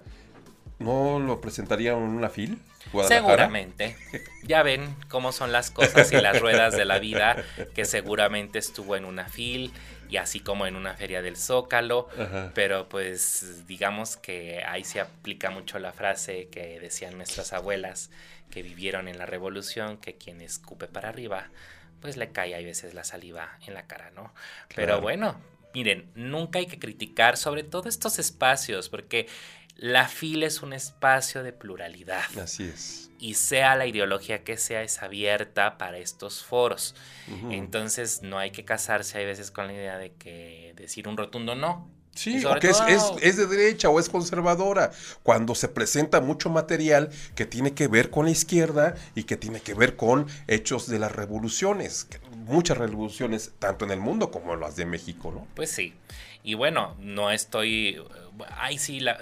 ¿No 0.78 1.20
lo 1.20 1.42
presentaría 1.42 1.94
en 1.94 1.98
una 1.98 2.30
FIL? 2.30 2.60
Seguramente. 3.08 3.96
Ya 4.44 4.62
ven 4.62 4.96
cómo 5.08 5.32
son 5.32 5.52
las 5.52 5.72
cosas 5.72 6.12
y 6.12 6.22
las 6.22 6.40
ruedas 6.40 6.78
de 6.78 6.86
la 6.86 7.00
vida, 7.00 7.44
que 7.74 7.86
seguramente 7.86 8.60
estuvo 8.60 8.96
en 8.96 9.06
una 9.06 9.28
FIL 9.28 9.72
y 10.08 10.18
así 10.18 10.40
como 10.40 10.68
en 10.68 10.76
una 10.76 10.94
feria 10.94 11.24
del 11.24 11.36
Zócalo, 11.36 12.10
pero 12.54 12.88
pues 12.90 13.66
digamos 13.66 14.18
que 14.18 14.64
ahí 14.64 14.84
se 14.84 15.00
aplica 15.00 15.50
mucho 15.50 15.80
la 15.80 15.94
frase 15.94 16.48
que 16.52 16.80
decían 16.80 17.18
nuestras 17.18 17.54
abuelas 17.54 18.12
que 18.50 18.64
vivieron 18.64 19.08
en 19.08 19.18
la 19.18 19.26
revolución, 19.26 19.98
que 19.98 20.16
quien 20.18 20.42
escupe 20.42 20.88
para 20.88 21.10
arriba, 21.10 21.50
pues 22.02 22.18
le 22.18 22.32
cae 22.32 22.56
a 22.56 22.60
veces 22.60 22.94
la 22.94 23.04
saliva 23.04 23.58
en 23.66 23.74
la 23.74 23.88
cara, 23.88 24.12
¿no? 24.12 24.34
Pero 24.76 25.02
bueno, 25.02 25.40
miren, 25.74 26.10
nunca 26.16 26.60
hay 26.60 26.68
que 26.68 26.80
criticar 26.80 27.38
sobre 27.38 27.64
todo 27.64 27.90
estos 27.90 28.20
espacios, 28.20 28.90
porque 28.90 29.28
la 29.76 30.08
fila 30.08 30.46
es 30.46 30.62
un 30.62 30.74
espacio 30.74 31.44
de 31.44 31.52
pluralidad. 31.52 32.26
Así 32.40 32.64
es. 32.64 33.12
Y 33.20 33.34
sea 33.34 33.76
la 33.76 33.86
ideología 33.86 34.44
que 34.44 34.58
sea, 34.58 34.84
es 34.84 35.02
abierta 35.02 35.78
para 35.78 35.98
estos 35.98 36.44
foros. 36.44 36.96
Entonces 37.50 38.22
no 38.22 38.38
hay 38.38 38.52
que 38.52 38.66
casarse 38.66 39.22
a 39.22 39.26
veces 39.26 39.52
con 39.52 39.68
la 39.68 39.74
idea 39.74 39.98
de 39.98 40.14
que 40.14 40.74
decir 40.76 41.08
un 41.08 41.18
rotundo 41.18 41.56
no. 41.56 41.90
Sí, 42.16 42.42
porque 42.42 42.70
es, 42.70 42.82
es, 43.22 43.38
de 43.38 43.46
derecha 43.46 43.90
o 43.90 44.00
es 44.00 44.10
conservadora. 44.10 44.92
Cuando 45.22 45.54
se 45.54 45.68
presenta 45.68 46.22
mucho 46.22 46.50
material 46.50 47.10
que 47.36 47.46
tiene 47.46 47.74
que 47.74 47.88
ver 47.88 48.10
con 48.10 48.26
la 48.26 48.32
izquierda 48.32 48.96
y 49.16 49.24
que 49.24 49.38
tiene 49.38 49.60
que 49.60 49.74
ver 49.74 49.96
con 49.96 50.28
hechos 50.48 50.88
de 50.88 50.98
las 50.98 51.12
revoluciones. 51.12 52.08
Muchas 52.46 52.78
revoluciones, 52.78 53.52
tanto 53.60 53.86
en 53.86 53.92
el 53.92 54.00
mundo 54.00 54.32
como 54.32 54.56
las 54.56 54.76
de 54.76 54.86
México, 54.86 55.32
¿no? 55.32 55.48
Pues 55.56 55.72
sí. 55.72 55.94
Y 56.44 56.54
bueno, 56.54 56.96
no 57.00 57.32
estoy. 57.32 58.02
Ay, 58.58 58.78
sí, 58.78 59.00
la, 59.00 59.18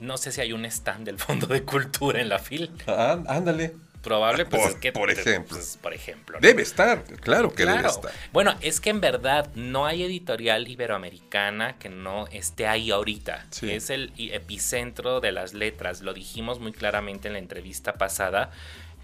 no 0.00 0.16
sé 0.16 0.32
si 0.32 0.40
hay 0.40 0.52
un 0.52 0.64
stand 0.64 1.04
del 1.04 1.18
Fondo 1.18 1.46
de 1.46 1.62
Cultura 1.62 2.20
en 2.20 2.28
la 2.28 2.38
FIL. 2.38 2.70
Ah, 2.86 3.22
ándale. 3.28 3.74
Probable, 4.02 4.46
pues 4.46 4.62
por, 4.62 4.70
es 4.70 4.76
que. 4.76 4.92
Por 4.92 5.10
ejemplo. 5.10 5.56
Pues, 5.56 5.78
por 5.80 5.92
ejemplo. 5.92 6.38
Debe 6.40 6.62
estar, 6.62 7.04
claro 7.04 7.52
que 7.52 7.66
debe 7.66 7.86
estar. 7.86 8.10
Bueno, 8.32 8.56
es 8.60 8.80
que 8.80 8.90
en 8.90 9.00
verdad 9.00 9.50
no 9.54 9.84
hay 9.86 10.02
editorial 10.02 10.68
iberoamericana 10.68 11.78
que 11.78 11.90
no 11.90 12.26
esté 12.28 12.66
ahí 12.66 12.90
ahorita. 12.90 13.46
Es 13.62 13.90
el 13.90 14.12
epicentro 14.16 15.20
de 15.20 15.32
las 15.32 15.52
letras. 15.52 16.00
Lo 16.00 16.14
dijimos 16.14 16.60
muy 16.60 16.72
claramente 16.72 17.28
en 17.28 17.34
la 17.34 17.40
entrevista 17.40 17.94
pasada. 17.94 18.50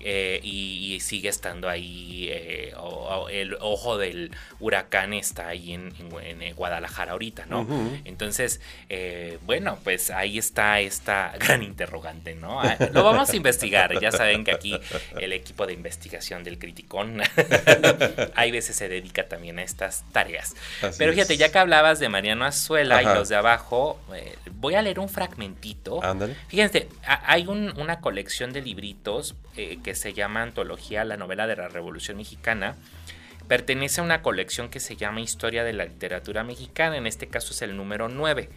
Eh, 0.01 0.41
y, 0.43 1.01
sigue 1.01 1.29
estando 1.29 1.69
ahí, 1.69 2.29
eh, 2.31 2.75
el 3.31 3.57
ojo 3.61 3.99
del 3.99 4.31
huracán 4.61 5.13
está 5.13 5.49
ahí 5.49 5.73
en, 5.73 5.93
Guadalajara 6.55 7.13
ahorita, 7.13 7.47
¿no? 7.47 7.67
Entonces, 8.05 8.61
eh, 8.89 9.39
bueno, 9.43 9.79
pues 9.85 10.11
ahí 10.11 10.39
está 10.39 10.81
esta 10.81 11.33
gran 11.41 11.63
interrogante, 11.63 12.35
¿no? 12.35 12.61
Ah, 12.61 12.77
lo 12.93 13.05
vamos 13.05 13.31
a 13.31 13.37
investigar, 13.37 13.99
ya 14.01 14.11
saben 14.11 14.45
que 14.45 14.53
aquí 14.53 14.79
el 15.19 15.33
equipo 15.33 15.67
de 15.67 15.75
investigación 15.75 16.45
del 16.45 16.59
Criticón 16.59 17.21
hay 18.35 18.51
veces 18.51 18.77
se 18.77 18.89
dedica 18.89 19.29
también 19.29 19.59
a 19.59 19.63
estas 19.63 20.05
tareas. 20.13 20.57
Pero 20.99 21.13
fíjate, 21.13 21.37
ya 21.37 21.51
que 21.51 21.59
hablabas 21.59 21.99
de 21.99 22.09
Mariano 22.09 22.45
Azuela 22.45 23.03
y 23.03 23.07
los 23.07 23.29
de 23.29 23.37
abajo, 23.37 24.01
voy 24.53 24.75
a 24.75 24.83
leer 24.83 24.99
un 24.99 25.09
fragmentito. 25.09 26.03
Ándale. 26.03 26.37
Fíjense, 26.49 26.89
hay 27.05 27.47
una 27.47 28.01
colección 28.01 28.53
de 28.53 28.63
libritos 28.63 29.35
que 29.55 29.86
se 29.95 30.13
llama 30.13 30.43
Antología, 30.43 31.05
la 31.05 31.17
novela 31.17 31.47
de 31.47 31.57
la 31.57 31.69
Revolución 31.69 32.17
Mexicana. 32.17 32.77
Pertenece 33.49 34.01
a 34.01 34.05
una 34.05 34.23
colección 34.23 34.69
que 34.69 34.81
se 34.81 34.97
llama 34.97 35.21
Historia 35.21 35.63
de 35.63 35.73
la 35.73 35.85
Literatura 35.85 36.43
Mexicana, 36.43 36.97
en 36.97 37.07
este 37.07 37.29
caso 37.29 37.53
es 37.53 37.63
el 37.63 37.77
número 37.77 38.09
9. 38.09 38.49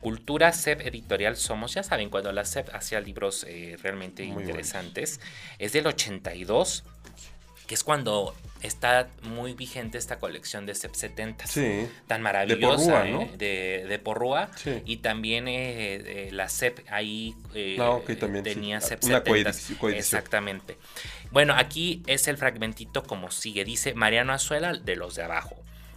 Cultura 0.00 0.52
CEP 0.52 0.80
Editorial 0.80 1.36
Somos, 1.36 1.74
ya 1.74 1.82
saben, 1.82 2.08
cuando 2.08 2.32
la 2.32 2.46
CEP 2.46 2.74
hacía 2.74 3.00
libros 3.00 3.44
eh, 3.46 3.76
realmente 3.82 4.24
interesantes, 4.24 5.20
es 5.58 5.72
del 5.72 5.86
82, 5.86 6.84
que 7.70 7.74
es 7.74 7.84
cuando 7.84 8.34
está 8.62 9.10
muy 9.22 9.54
vigente 9.54 9.96
esta 9.96 10.18
colección 10.18 10.66
de 10.66 10.74
CEP 10.74 10.92
70 10.92 11.44
tan 12.08 12.20
maravillosa 12.20 13.04
de 13.04 14.00
Porrúa, 14.02 14.50
¿eh? 14.66 14.82
y 14.86 14.96
también 14.96 15.44
eh, 15.46 16.30
la 16.32 16.48
CEP 16.48 16.80
ahí 16.90 17.36
ah, 17.78 18.00
tenía 18.42 18.80
CEP 18.80 19.02
70 19.04 19.52
exactamente. 19.96 20.78
Bueno 21.30 21.54
aquí 21.56 22.02
es 22.08 22.26
el 22.26 22.38
fragmentito 22.38 23.04
como 23.04 23.30
sigue. 23.30 23.64
Dice 23.64 23.94
Mariano 23.94 24.32
Azuela 24.32 24.72
de 24.72 24.96
los 24.96 25.14
de 25.14 25.22
abajo. 25.22 25.54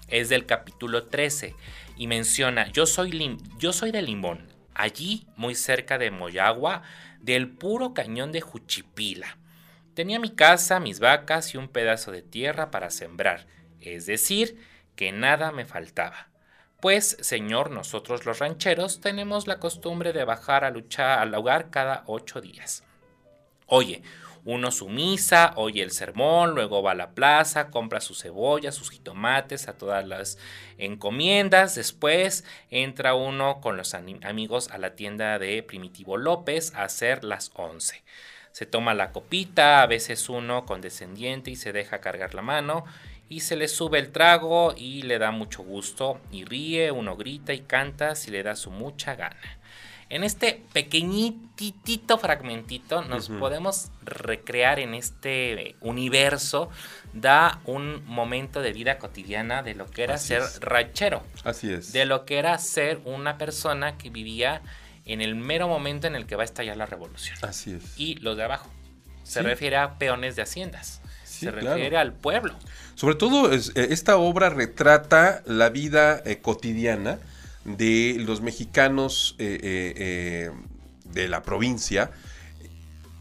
Es 0.07 0.29
del 0.29 0.45
capítulo 0.45 1.07
13 1.07 1.55
y 1.97 2.05
menciona 2.05 2.71
yo 2.71 2.85
soy 2.85 3.39
yo 3.57 3.73
soy 3.73 3.89
de 3.89 4.03
Limón. 4.03 4.47
Allí 4.75 5.25
muy 5.37 5.55
cerca 5.55 5.97
de 5.97 6.11
Moyagua 6.11 6.83
del 7.19 7.49
puro 7.49 7.95
cañón 7.95 8.31
de 8.31 8.41
Juchipila 8.41 9.39
Tenía 9.93 10.19
mi 10.19 10.31
casa, 10.31 10.79
mis 10.79 10.99
vacas 10.99 11.53
y 11.53 11.57
un 11.57 11.67
pedazo 11.67 12.11
de 12.11 12.23
tierra 12.23 12.71
para 12.71 12.89
sembrar, 12.89 13.45
es 13.79 14.07
decir, 14.07 14.57
que 14.95 15.11
nada 15.11 15.51
me 15.51 15.65
faltaba. 15.65 16.29
Pues, 16.81 17.15
señor, 17.21 17.69
nosotros 17.69 18.25
los 18.25 18.39
rancheros 18.39 19.01
tenemos 19.01 19.45
la 19.45 19.59
costumbre 19.59 20.11
de 20.11 20.25
bajar 20.25 20.63
a 20.65 20.71
luchar 20.71 21.19
al 21.19 21.33
hogar 21.35 21.69
cada 21.69 22.03
ocho 22.07 22.41
días. 22.41 22.83
Oye, 23.67 24.01
uno 24.45 24.71
su 24.71 24.89
misa, 24.89 25.53
oye 25.55 25.83
el 25.83 25.91
sermón, 25.91 26.55
luego 26.55 26.81
va 26.81 26.91
a 26.91 26.95
la 26.95 27.11
plaza, 27.11 27.69
compra 27.69 28.01
sus 28.01 28.23
cebollas, 28.23 28.75
sus 28.75 28.89
jitomates, 28.89 29.67
a 29.67 29.77
todas 29.77 30.05
las 30.05 30.37
encomiendas. 30.77 31.75
Después 31.75 32.43
entra 32.69 33.13
uno 33.13 33.61
con 33.61 33.77
los 33.77 33.93
amigos 33.93 34.69
a 34.71 34.79
la 34.79 34.95
tienda 34.95 35.39
de 35.39 35.61
Primitivo 35.63 36.17
López 36.17 36.73
a 36.75 36.83
hacer 36.83 37.23
las 37.23 37.51
once 37.53 38.03
se 38.53 38.65
toma 38.65 38.93
la 38.93 39.11
copita, 39.11 39.81
a 39.81 39.87
veces 39.87 40.29
uno 40.29 40.65
condescendiente 40.65 41.51
y 41.51 41.55
se 41.57 41.73
deja 41.73 41.99
cargar 41.99 42.33
la 42.33 42.43
mano 42.43 42.85
y 43.27 43.39
se 43.39 43.55
le 43.55 43.67
sube 43.67 43.97
el 43.97 44.11
trago 44.11 44.75
y 44.77 45.01
le 45.01 45.17
da 45.17 45.31
mucho 45.31 45.63
gusto 45.63 46.21
y 46.31 46.45
ríe, 46.45 46.91
uno 46.91 47.17
grita 47.17 47.51
y 47.53 47.61
canta 47.61 48.15
si 48.15 48.29
le 48.29 48.43
da 48.43 48.55
su 48.55 48.69
mucha 48.69 49.15
gana. 49.15 49.59
En 50.09 50.23
este 50.23 50.61
pequeñitito 50.73 52.19
fragmentito 52.19 53.01
nos 53.01 53.29
podemos 53.29 53.89
recrear 54.03 54.79
en 54.79 54.93
este 54.93 55.75
universo, 55.81 56.69
da 57.13 57.59
un 57.65 58.05
momento 58.05 58.61
de 58.61 58.73
vida 58.73 58.99
cotidiana 58.99 59.63
de 59.63 59.73
lo 59.73 59.87
que 59.87 60.03
era 60.03 60.19
ser 60.19 60.43
ranchero. 60.59 61.23
Así 61.43 61.73
es. 61.73 61.91
De 61.91 62.05
lo 62.05 62.25
que 62.25 62.37
era 62.37 62.55
ser 62.59 62.99
una 63.05 63.39
persona 63.39 63.97
que 63.97 64.11
vivía 64.11 64.61
en 65.05 65.21
el 65.21 65.35
mero 65.35 65.67
momento 65.67 66.07
en 66.07 66.15
el 66.15 66.25
que 66.25 66.35
va 66.35 66.43
a 66.43 66.45
estallar 66.45 66.77
la 66.77 66.85
revolución. 66.85 67.37
Así 67.41 67.73
es. 67.73 67.97
Y 67.97 68.15
los 68.15 68.37
de 68.37 68.43
abajo. 68.43 68.69
Se 69.23 69.41
refiere 69.41 69.77
a 69.77 69.97
peones 69.97 70.35
de 70.35 70.41
haciendas. 70.41 71.01
se 71.23 71.49
refiere 71.49 71.97
al 71.97 72.13
pueblo. 72.13 72.55
Sobre 72.95 73.15
todo, 73.15 73.53
eh, 73.53 73.61
esta 73.75 74.17
obra 74.17 74.49
retrata 74.49 75.41
la 75.45 75.69
vida 75.69 76.21
eh, 76.25 76.39
cotidiana 76.39 77.19
de 77.63 78.17
los 78.19 78.41
mexicanos 78.41 79.35
eh, 79.39 80.51
de 81.05 81.27
la 81.29 81.41
provincia 81.41 82.11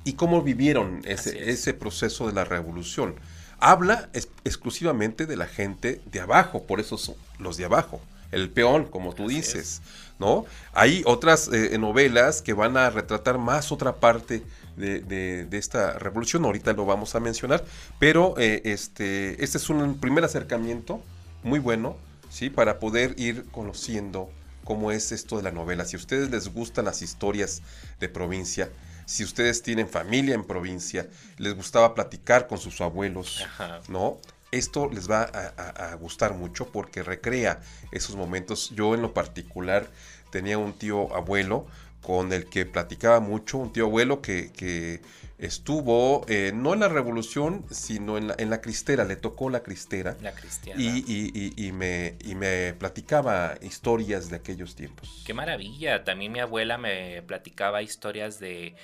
y 0.05 0.15
cómo 0.15 0.43
vivieron 0.43 1.03
ese, 1.05 1.51
ese 1.51 1.75
proceso 1.75 2.27
de 2.27 2.33
la 2.33 2.45
revolución. 2.45 3.15
Habla 3.61 4.09
exclusivamente 4.45 5.27
de 5.27 5.37
la 5.37 5.47
gente 5.47 6.01
de 6.07 6.21
abajo, 6.21 6.65
por 6.65 6.81
eso 6.81 6.99
son 6.99 7.15
los 7.39 7.57
de 7.57 7.65
abajo, 7.65 8.01
el 8.33 8.51
peón, 8.51 8.87
como 8.87 9.15
tú 9.15 9.29
dices. 9.29 9.83
¿No? 10.23 10.47
Hay 10.73 11.03
otras 11.05 11.51
eh, 11.53 11.77
novelas 11.79 12.43
que 12.43 12.53
van 12.53 12.77
a 12.77 12.89
retratar 12.91 13.39
más 13.39 13.73
otra 13.73 13.97
parte 13.97 14.45
de, 14.77 15.49
esta 15.51 15.99
revolución, 15.99 16.45
ahorita 16.45 16.73
lo 16.75 16.87
vamos 16.87 17.17
a 17.17 17.21
mencionar, 17.21 17.65
pero 17.99 18.35
eh, 18.39 18.63
este, 18.65 19.43
este 19.43 19.59
es 19.59 19.69
un 19.69 19.99
primer 19.99 20.25
acercamiento 20.25 21.03
muy 21.43 21.59
bueno, 21.59 21.97
¿sí? 22.31 22.51
Para 22.51 22.79
poder 22.79 23.15
ir 23.19 23.45
conociendo 23.51 24.31
cómo 24.65 24.93
es 24.93 25.11
esto 25.11 25.37
de 25.37 25.43
la 25.43 25.51
novela. 25.51 25.85
Si 25.85 25.97
a 25.97 25.99
ustedes 25.99 26.31
les 26.31 26.49
gustan 26.49 26.85
las 26.85 27.03
historias 27.03 27.61
de 27.99 28.09
provincia, 28.09 28.71
si 29.07 29.25
ustedes 29.25 29.63
tienen 29.63 29.89
familia 29.89 30.37
en 30.37 30.45
provincia, 30.45 31.09
les 31.37 31.55
gustaba 31.55 31.95
platicar 31.95 32.47
con 32.47 32.59
sus 32.59 32.81
abuelos, 32.81 33.45
¿no? 33.89 34.19
Esto 34.53 34.91
les 34.91 35.11
va 35.11 35.23
a, 35.23 35.95
gustar 35.95 36.35
mucho 36.35 36.71
porque 36.71 37.03
recrea 37.03 37.63
esos 37.91 38.17
momentos. 38.17 38.71
Yo 38.77 38.95
en 38.95 39.01
lo 39.01 39.15
particular 39.15 39.89
tenía 40.33 40.59
un 40.59 40.73
tío 40.73 41.15
abuelo 41.15 41.67
con 42.01 42.33
el 42.33 42.47
que 42.47 42.67
platicaba 42.67 43.21
mucho, 43.21 43.59
un 43.59 43.73
tío 43.73 43.85
abuelo 43.85 44.21
que, 44.21 45.01
estuvo 45.39 46.25
eh, 46.29 46.53
no 46.55 46.73
en 46.73 46.81
la 46.81 46.89
revolución, 46.89 47.65
sino 47.71 48.17
en 48.17 48.29
la, 48.29 48.37
en 48.39 48.49
la, 48.49 48.61
cristera, 48.61 49.05
le 49.05 49.17
tocó 49.17 49.51
la 49.51 49.65
cristera. 49.65 50.17
La 50.23 50.33
Y, 50.77 51.67
y, 51.67 51.73
me, 51.73 52.15
y 52.25 52.37
me 52.37 52.75
platicaba 52.75 53.55
historias 53.61 54.31
de 54.31 54.37
aquellos 54.37 54.77
tiempos. 54.77 55.23
Qué 55.27 55.35
maravilla, 55.35 56.05
también 56.05 56.31
mi 56.31 56.39
abuela 56.39 56.79
me 56.79 57.23
platicaba 57.23 57.83
historias 57.83 58.39
de 58.39 58.77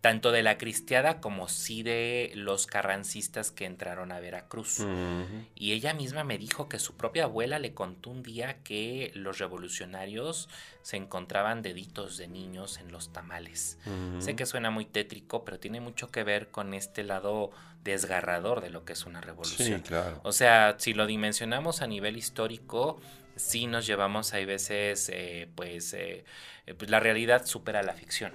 tanto 0.00 0.30
de 0.30 0.42
la 0.42 0.58
cristiada 0.58 1.20
como 1.20 1.48
sí 1.48 1.82
de 1.82 2.30
los 2.34 2.66
carrancistas 2.66 3.50
que 3.50 3.64
entraron 3.64 4.12
a 4.12 4.20
Veracruz. 4.20 4.86
Y 5.54 5.72
ella 5.72 5.92
misma 5.92 6.22
me 6.22 6.38
dijo 6.38 6.68
que 6.68 6.78
su 6.78 6.96
propia 6.96 7.24
abuela 7.24 7.58
le 7.58 7.74
contó 7.74 8.10
un 8.10 8.22
día 8.22 8.62
que 8.62 9.10
los 9.14 9.38
revolucionarios 9.38 10.48
se 10.82 10.96
encontraban 10.96 11.62
deditos 11.62 12.16
de 12.16 12.28
niños 12.28 12.78
en 12.78 12.92
los 12.92 13.12
tamales. 13.12 13.78
Sé 14.20 14.36
que 14.36 14.46
suena 14.46 14.70
muy 14.70 14.84
tétrico, 14.84 15.44
pero 15.44 15.58
tiene 15.58 15.80
mucho 15.80 16.10
que 16.10 16.22
ver 16.22 16.48
con 16.50 16.74
este 16.74 17.02
lado 17.02 17.50
desgarrador 17.82 18.60
de 18.60 18.70
lo 18.70 18.84
que 18.84 18.92
es 18.92 19.04
una 19.04 19.20
revolución. 19.20 19.82
O 20.22 20.32
sea, 20.32 20.76
si 20.78 20.94
lo 20.94 21.06
dimensionamos 21.06 21.82
a 21.82 21.86
nivel 21.86 22.16
histórico, 22.16 23.00
sí 23.38 23.66
nos 23.66 23.86
llevamos, 23.86 24.34
hay 24.34 24.44
veces, 24.44 25.10
eh, 25.12 25.48
pues, 25.54 25.94
eh, 25.94 26.24
eh, 26.66 26.74
pues, 26.74 26.90
la 26.90 27.00
realidad 27.00 27.46
supera 27.46 27.82
la 27.82 27.94
ficción. 27.94 28.32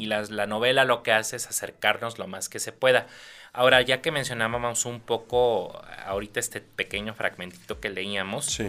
Y 0.00 0.06
la 0.06 0.46
novela 0.46 0.84
lo 0.84 1.02
que 1.02 1.12
hace 1.12 1.36
es 1.36 1.46
acercarnos 1.46 2.18
lo 2.18 2.26
más 2.26 2.48
que 2.48 2.58
se 2.58 2.72
pueda. 2.72 3.06
Ahora, 3.52 3.82
ya 3.82 4.00
que 4.00 4.12
mencionábamos 4.12 4.84
un 4.84 5.00
poco 5.00 5.82
ahorita 6.06 6.38
este 6.38 6.60
pequeño 6.60 7.14
fragmentito 7.14 7.80
que 7.80 7.90
leíamos, 7.90 8.60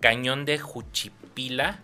Cañón 0.00 0.44
de 0.44 0.58
Juchipila 0.58 1.80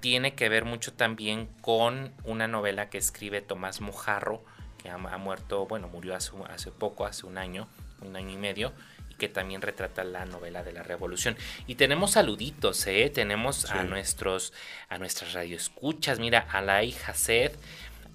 tiene 0.00 0.34
que 0.34 0.48
ver 0.48 0.64
mucho 0.64 0.92
también 0.92 1.48
con 1.60 2.12
una 2.24 2.48
novela 2.48 2.90
que 2.90 2.98
escribe 2.98 3.40
Tomás 3.40 3.80
Mojarro, 3.80 4.42
que 4.82 4.90
ha, 4.90 4.98
muerto, 4.98 5.66
bueno, 5.66 5.88
murió 5.88 6.14
hace, 6.14 6.32
hace 6.48 6.70
poco, 6.70 7.06
hace 7.06 7.26
un 7.26 7.38
año, 7.38 7.68
un 8.02 8.14
año 8.14 8.30
y 8.30 8.36
medio, 8.36 8.72
que 9.18 9.28
también 9.28 9.60
retrata 9.60 10.04
la 10.04 10.24
novela 10.24 10.62
de 10.62 10.72
la 10.72 10.82
revolución. 10.82 11.36
Y 11.66 11.74
tenemos 11.74 12.12
saluditos, 12.12 12.86
¿eh? 12.86 13.10
Tenemos 13.12 13.70
a 13.70 13.82
nuestros, 13.82 14.52
a 14.88 14.98
nuestras 14.98 15.34
radioescuchas. 15.34 16.18
Mira, 16.20 16.46
a 16.50 16.62
la 16.62 16.82
hija 16.84 17.14
Sed. 17.14 17.52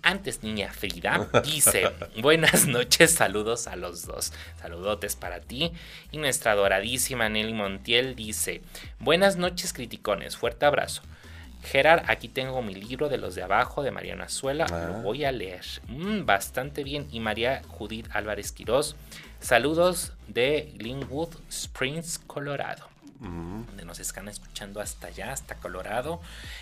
Antes, 0.01 0.43
niña 0.43 0.69
Frida, 0.73 1.29
dice, 1.45 1.89
buenas 2.21 2.67
noches, 2.67 3.13
saludos 3.13 3.67
a 3.67 3.77
los 3.77 4.05
dos. 4.05 4.33
Saludotes 4.59 5.15
para 5.15 5.39
ti. 5.39 5.71
Y 6.11 6.17
nuestra 6.17 6.51
adoradísima 6.51 7.29
Nelly 7.29 7.53
Montiel 7.53 8.15
dice, 8.15 8.61
buenas 8.99 9.37
noches, 9.37 9.71
criticones, 9.71 10.35
fuerte 10.35 10.65
abrazo. 10.65 11.03
Gerard, 11.63 12.03
aquí 12.07 12.27
tengo 12.27 12.61
mi 12.61 12.75
libro 12.75 13.07
de 13.07 13.17
los 13.17 13.35
de 13.35 13.43
abajo 13.43 13.83
de 13.83 13.91
Mariana 13.91 14.25
Azuela, 14.25 14.67
lo 14.67 14.75
ah. 14.75 15.01
voy 15.01 15.23
a 15.23 15.31
leer. 15.31 15.63
Mm, 15.87 16.25
bastante 16.25 16.83
bien. 16.83 17.07
Y 17.11 17.21
María 17.21 17.61
Judith 17.69 18.07
Álvarez 18.11 18.51
Quirós, 18.51 18.97
Saludos 19.43 20.13
de 20.29 20.73
Linwood 20.77 21.35
Springs, 21.49 22.17
Colorado. 22.17 22.87
donde 23.19 23.83
nos 23.85 23.99
están 23.99 24.29
escuchando 24.29 24.79
hasta 24.79 25.07
allá, 25.07 25.33
hasta 25.33 25.55
Colorado. 25.55 26.21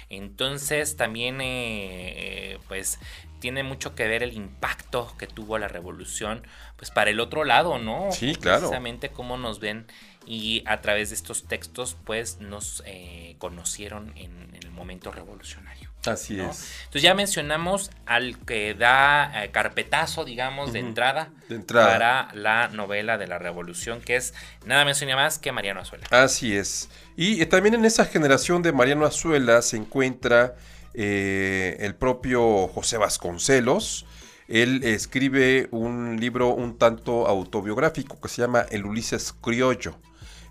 Entonces 0.09 0.95
también, 0.95 1.39
eh, 1.41 2.57
pues, 2.67 2.99
tiene 3.39 3.61
mucho 3.63 3.93
que 3.93 4.07
ver 4.07 4.23
el 4.23 4.33
impacto 4.33 5.13
que 5.17 5.27
tuvo 5.27 5.59
la 5.59 5.67
revolución, 5.67 6.45
pues, 6.75 6.89
para 6.89 7.11
el 7.11 7.19
otro 7.19 7.45
lado, 7.45 7.77
¿no? 7.77 8.11
Sí, 8.11 8.35
claro. 8.35 8.61
Precisamente 8.61 9.09
cómo 9.09 9.37
nos 9.37 9.59
ven 9.59 9.85
y 10.25 10.63
a 10.65 10.81
través 10.81 11.09
de 11.09 11.15
estos 11.15 11.43
textos, 11.47 11.97
pues, 12.05 12.39
nos 12.39 12.83
eh, 12.85 13.35
conocieron 13.39 14.13
en 14.15 14.55
el 14.61 14.71
momento 14.71 15.11
revolucionario. 15.11 15.89
Así 16.05 16.39
es. 16.39 16.71
Entonces 16.85 17.03
ya 17.03 17.13
mencionamos 17.13 17.91
al 18.05 18.39
que 18.39 18.73
da 18.73 19.43
eh, 19.43 19.51
carpetazo, 19.51 20.25
digamos, 20.25 20.73
de, 20.73 20.79
entrada 20.79 21.29
para 21.67 22.29
la 22.33 22.69
novela 22.69 23.19
de 23.19 23.27
la 23.27 23.37
Revolución, 23.37 24.01
que 24.01 24.15
es 24.15 24.33
nada 24.65 24.83
menos 24.83 25.01
ni 25.01 25.13
más 25.13 25.37
que 25.37 25.51
Mariano 25.51 25.81
Azuela. 25.81 26.07
Así 26.09 26.55
es. 26.55 26.89
Y 27.15 27.41
eh, 27.41 27.45
también 27.45 27.75
en 27.75 27.85
esa 27.85 28.05
generación 28.05 28.63
de 28.63 28.71
Mariano 28.71 29.05
Azuela 29.05 29.61
se 29.61 29.77
encuentra 29.77 30.55
el 30.93 31.95
propio 31.95 32.67
José 32.67 32.97
Vasconcelos. 32.97 34.05
Él 34.47 34.83
escribe 34.83 35.69
un 35.71 36.19
libro 36.19 36.49
un 36.49 36.77
tanto 36.77 37.27
autobiográfico 37.27 38.19
que 38.19 38.27
se 38.27 38.41
llama 38.41 38.65
El 38.69 38.85
Ulises 38.85 39.33
Criollo. 39.33 39.97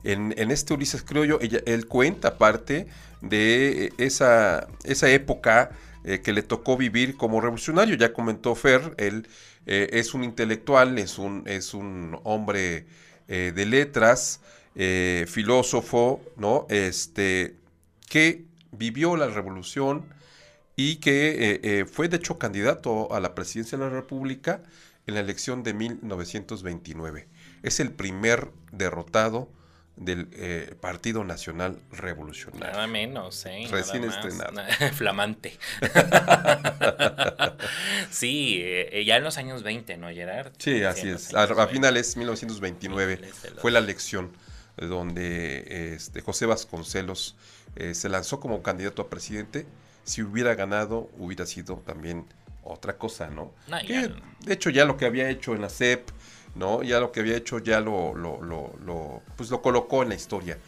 En, 0.04 0.50
este 0.50 0.74
Ulises 0.74 1.02
Criollo, 1.02 1.38
él 1.40 1.86
cuenta 1.86 2.38
parte 2.38 2.86
de 3.20 3.92
esa, 3.98 4.66
esa 4.84 5.10
época 5.10 5.70
eh, 6.04 6.20
que 6.20 6.32
le 6.32 6.42
tocó 6.42 6.76
vivir 6.76 7.16
como 7.16 7.40
revolucionario. 7.40 7.96
Ya 7.96 8.12
comentó 8.12 8.54
Fer, 8.54 8.94
él 8.96 9.28
eh, 9.66 9.90
es 9.92 10.14
un 10.14 10.24
intelectual, 10.24 10.98
es 10.98 11.18
un, 11.18 11.42
es 11.46 11.74
un 11.74 12.18
hombre 12.24 12.86
eh, 13.28 13.52
de 13.54 13.66
letras, 13.66 14.40
filósofo, 15.26 16.22
¿no? 16.36 16.66
Este, 16.70 17.56
que 18.08 18.44
vivió 18.72 19.16
la 19.16 19.26
revolución 19.26 20.06
y 20.74 20.96
que 20.96 21.86
fue 21.92 22.08
de 22.08 22.16
hecho 22.16 22.38
candidato 22.38 23.12
a 23.12 23.20
la 23.20 23.34
presidencia 23.34 23.76
de 23.76 23.84
la 23.84 23.90
República 23.90 24.62
en 25.06 25.14
la 25.14 25.20
elección 25.20 25.62
de 25.64 25.74
1929. 25.74 27.28
Es 27.62 27.80
el 27.80 27.92
primer 27.92 28.48
derrotado 28.72 29.50
del 30.00 30.28
eh, 30.32 30.74
Partido 30.80 31.24
Nacional 31.24 31.78
Revolucionario. 31.92 32.72
Nada 32.72 32.86
menos, 32.86 33.44
¿eh? 33.44 33.66
Recién 33.70 34.04
estrenado. 34.04 34.58
Flamante. 34.94 35.58
sí, 38.10 38.60
eh, 38.62 39.04
ya 39.04 39.18
en 39.18 39.24
los 39.24 39.36
años 39.36 39.62
20, 39.62 39.98
¿no, 39.98 40.08
Gerard? 40.08 40.52
Sí, 40.58 40.82
así 40.84 41.10
es. 41.10 41.34
A, 41.34 41.68
finales 41.68 42.16
1929 42.16 43.20
fue 43.58 43.70
la 43.70 43.78
elección 43.78 44.32
donde 44.78 45.94
este, 45.94 46.22
José 46.22 46.46
Vasconcelos 46.46 47.36
eh, 47.76 47.94
se 47.94 48.08
lanzó 48.08 48.40
como 48.40 48.62
candidato 48.62 49.02
a 49.02 49.10
presidente. 49.10 49.66
Si 50.04 50.22
hubiera 50.22 50.54
ganado, 50.54 51.10
hubiera 51.18 51.44
sido 51.44 51.76
también 51.84 52.24
otra 52.62 52.96
cosa, 52.96 53.28
¿no? 53.28 53.52
de 53.66 54.52
hecho, 54.52 54.70
ya 54.70 54.84
lo 54.84 54.96
que 54.96 55.04
había 55.04 55.28
hecho 55.28 55.54
en 55.54 55.60
la 55.60 55.68
CEP, 55.68 56.08
¿no? 56.54 56.82
Ya 56.82 57.00
lo 57.00 57.12
que 57.12 57.20
había 57.20 57.36
hecho 57.36 57.58
ya 57.58 57.80
lo, 57.80 58.14
lo, 58.14 58.40
lo, 58.42 59.22
pues 59.36 59.50
lo 59.50 59.62
colocó 59.62 60.02
en 60.02 60.10
la 60.10 60.14
historia 60.14 60.58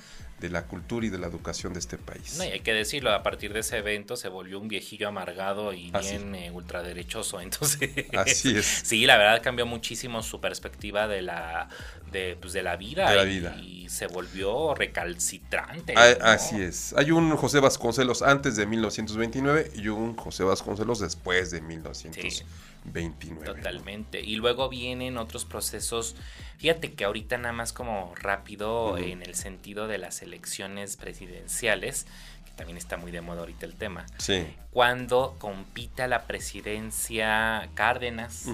de 0.43 0.51
la 0.51 0.67
cultura 0.67 1.07
y 1.07 1.09
de 1.09 1.19
la 1.19 1.29
educación 1.29 1.73
de 1.73 1.79
este 1.79 1.99
país. 1.99 2.37
No, 2.37 2.45
y 2.45 2.49
hay 2.49 2.61
que 2.61 2.75
decirlo, 2.75 3.13
a 3.13 3.23
partir 3.23 3.53
de 3.53 3.61
ese 3.61 3.79
evento 3.79 4.17
se 4.17 4.29
volvió 4.29 4.59
un 4.59 4.67
viejillo 4.67 5.07
amargado 5.07 5.73
y 5.73 5.93
bien 5.93 6.35
eh, 6.35 6.51
ultraderechoso, 6.51 7.41
entonces... 7.41 8.07
Así 8.17 8.57
es. 8.57 8.67
Sí, 8.85 9.07
la 9.07 9.17
verdad 9.17 9.41
cambió 9.43 9.65
muchísimo 9.65 10.23
su 10.23 10.41
perspectiva 10.41 11.07
de 11.07 11.23
la, 11.23 11.69
de, 12.13 12.37
pues, 12.41 12.53
de 12.53 12.63
la 12.63 12.77
vida. 12.77 13.11
De 13.11 13.17
la 13.17 13.25
vida. 13.25 13.57
Y, 13.57 13.83
se 13.89 14.07
volvió 14.07 14.75
recalcitrante. 14.75 15.95
Así 15.95 16.63
es. 16.63 16.95
Hay 16.97 17.11
un 17.11 17.37
José 17.37 17.61
Vasconcelos 17.61 18.23
antes 18.23 18.57
de 18.57 18.65
1929 18.65 19.73
y 19.75 19.89
un 19.89 20.17
José 20.17 20.45
Vasconcelos 20.45 21.01
después 21.01 21.51
de 21.51 21.61
1929. 21.61 22.47
29. 22.85 23.45
Totalmente. 23.45 24.21
Y 24.21 24.37
luego 24.37 24.69
vienen 24.69 25.17
otros 25.19 25.45
procesos. 25.45 26.17
Fíjate 26.59 26.93
que 26.93 27.05
ahorita 27.05 27.39
nada 27.39 27.53
más 27.53 27.73
como 27.73 28.15
rápido 28.17 28.99
en 28.99 29.23
el 29.23 29.35
sentido 29.35 29.89
de 29.89 29.99
las 29.99 30.23
elecciones 30.23 30.97
presidenciales, 30.97 32.07
que 32.45 32.53
también 32.53 32.79
está 32.79 32.97
muy 32.97 33.13
de 33.13 33.21
moda 33.21 33.41
ahorita 33.41 33.67
el 33.67 33.75
tema. 33.75 34.07
Sí. 34.19 34.47
Cuando 34.71 35.37
compita 35.39 36.07
la 36.07 36.27
presidencia 36.27 37.69
Cárdenas, 37.75 38.47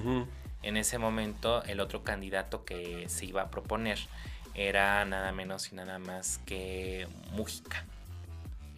en 0.69 0.77
ese 0.77 0.99
momento 0.99 1.63
el 1.65 1.81
otro 1.81 2.05
candidato 2.05 2.65
que 2.65 3.09
se 3.09 3.27
iba 3.27 3.43
a 3.43 3.51
proponer 3.51 3.99
era 4.55 5.05
nada 5.05 5.33
menos 5.33 5.73
y 5.73 5.77
nada 5.77 5.99
más 5.99 6.39
que 6.47 7.07
Mújica 7.33 7.85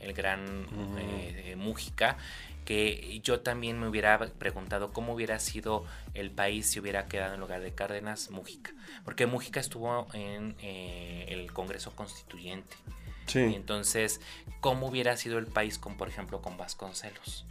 el 0.00 0.14
gran 0.14 0.66
eh, 0.98 1.54
Mújica, 1.56 2.16
que 2.64 3.20
yo 3.22 3.40
también 3.40 3.78
me 3.78 3.88
hubiera 3.88 4.18
preguntado 4.18 4.92
cómo 4.92 5.14
hubiera 5.14 5.38
sido 5.38 5.84
el 6.14 6.30
país 6.30 6.66
si 6.66 6.80
hubiera 6.80 7.06
quedado 7.06 7.34
en 7.34 7.40
lugar 7.40 7.60
de 7.60 7.74
Cárdenas 7.74 8.30
Mújica, 8.30 8.72
porque 9.04 9.26
Mújica 9.26 9.60
estuvo 9.60 10.06
en 10.12 10.56
eh, 10.60 11.26
el 11.28 11.52
Congreso 11.52 11.94
Constituyente. 11.94 12.76
Sí. 13.26 13.40
Y 13.40 13.54
entonces, 13.54 14.20
¿cómo 14.60 14.88
hubiera 14.88 15.16
sido 15.16 15.38
el 15.38 15.46
país 15.46 15.78
con, 15.78 15.96
por 15.96 16.08
ejemplo, 16.08 16.42
con 16.42 16.56
Vasconcelos? 16.56 17.46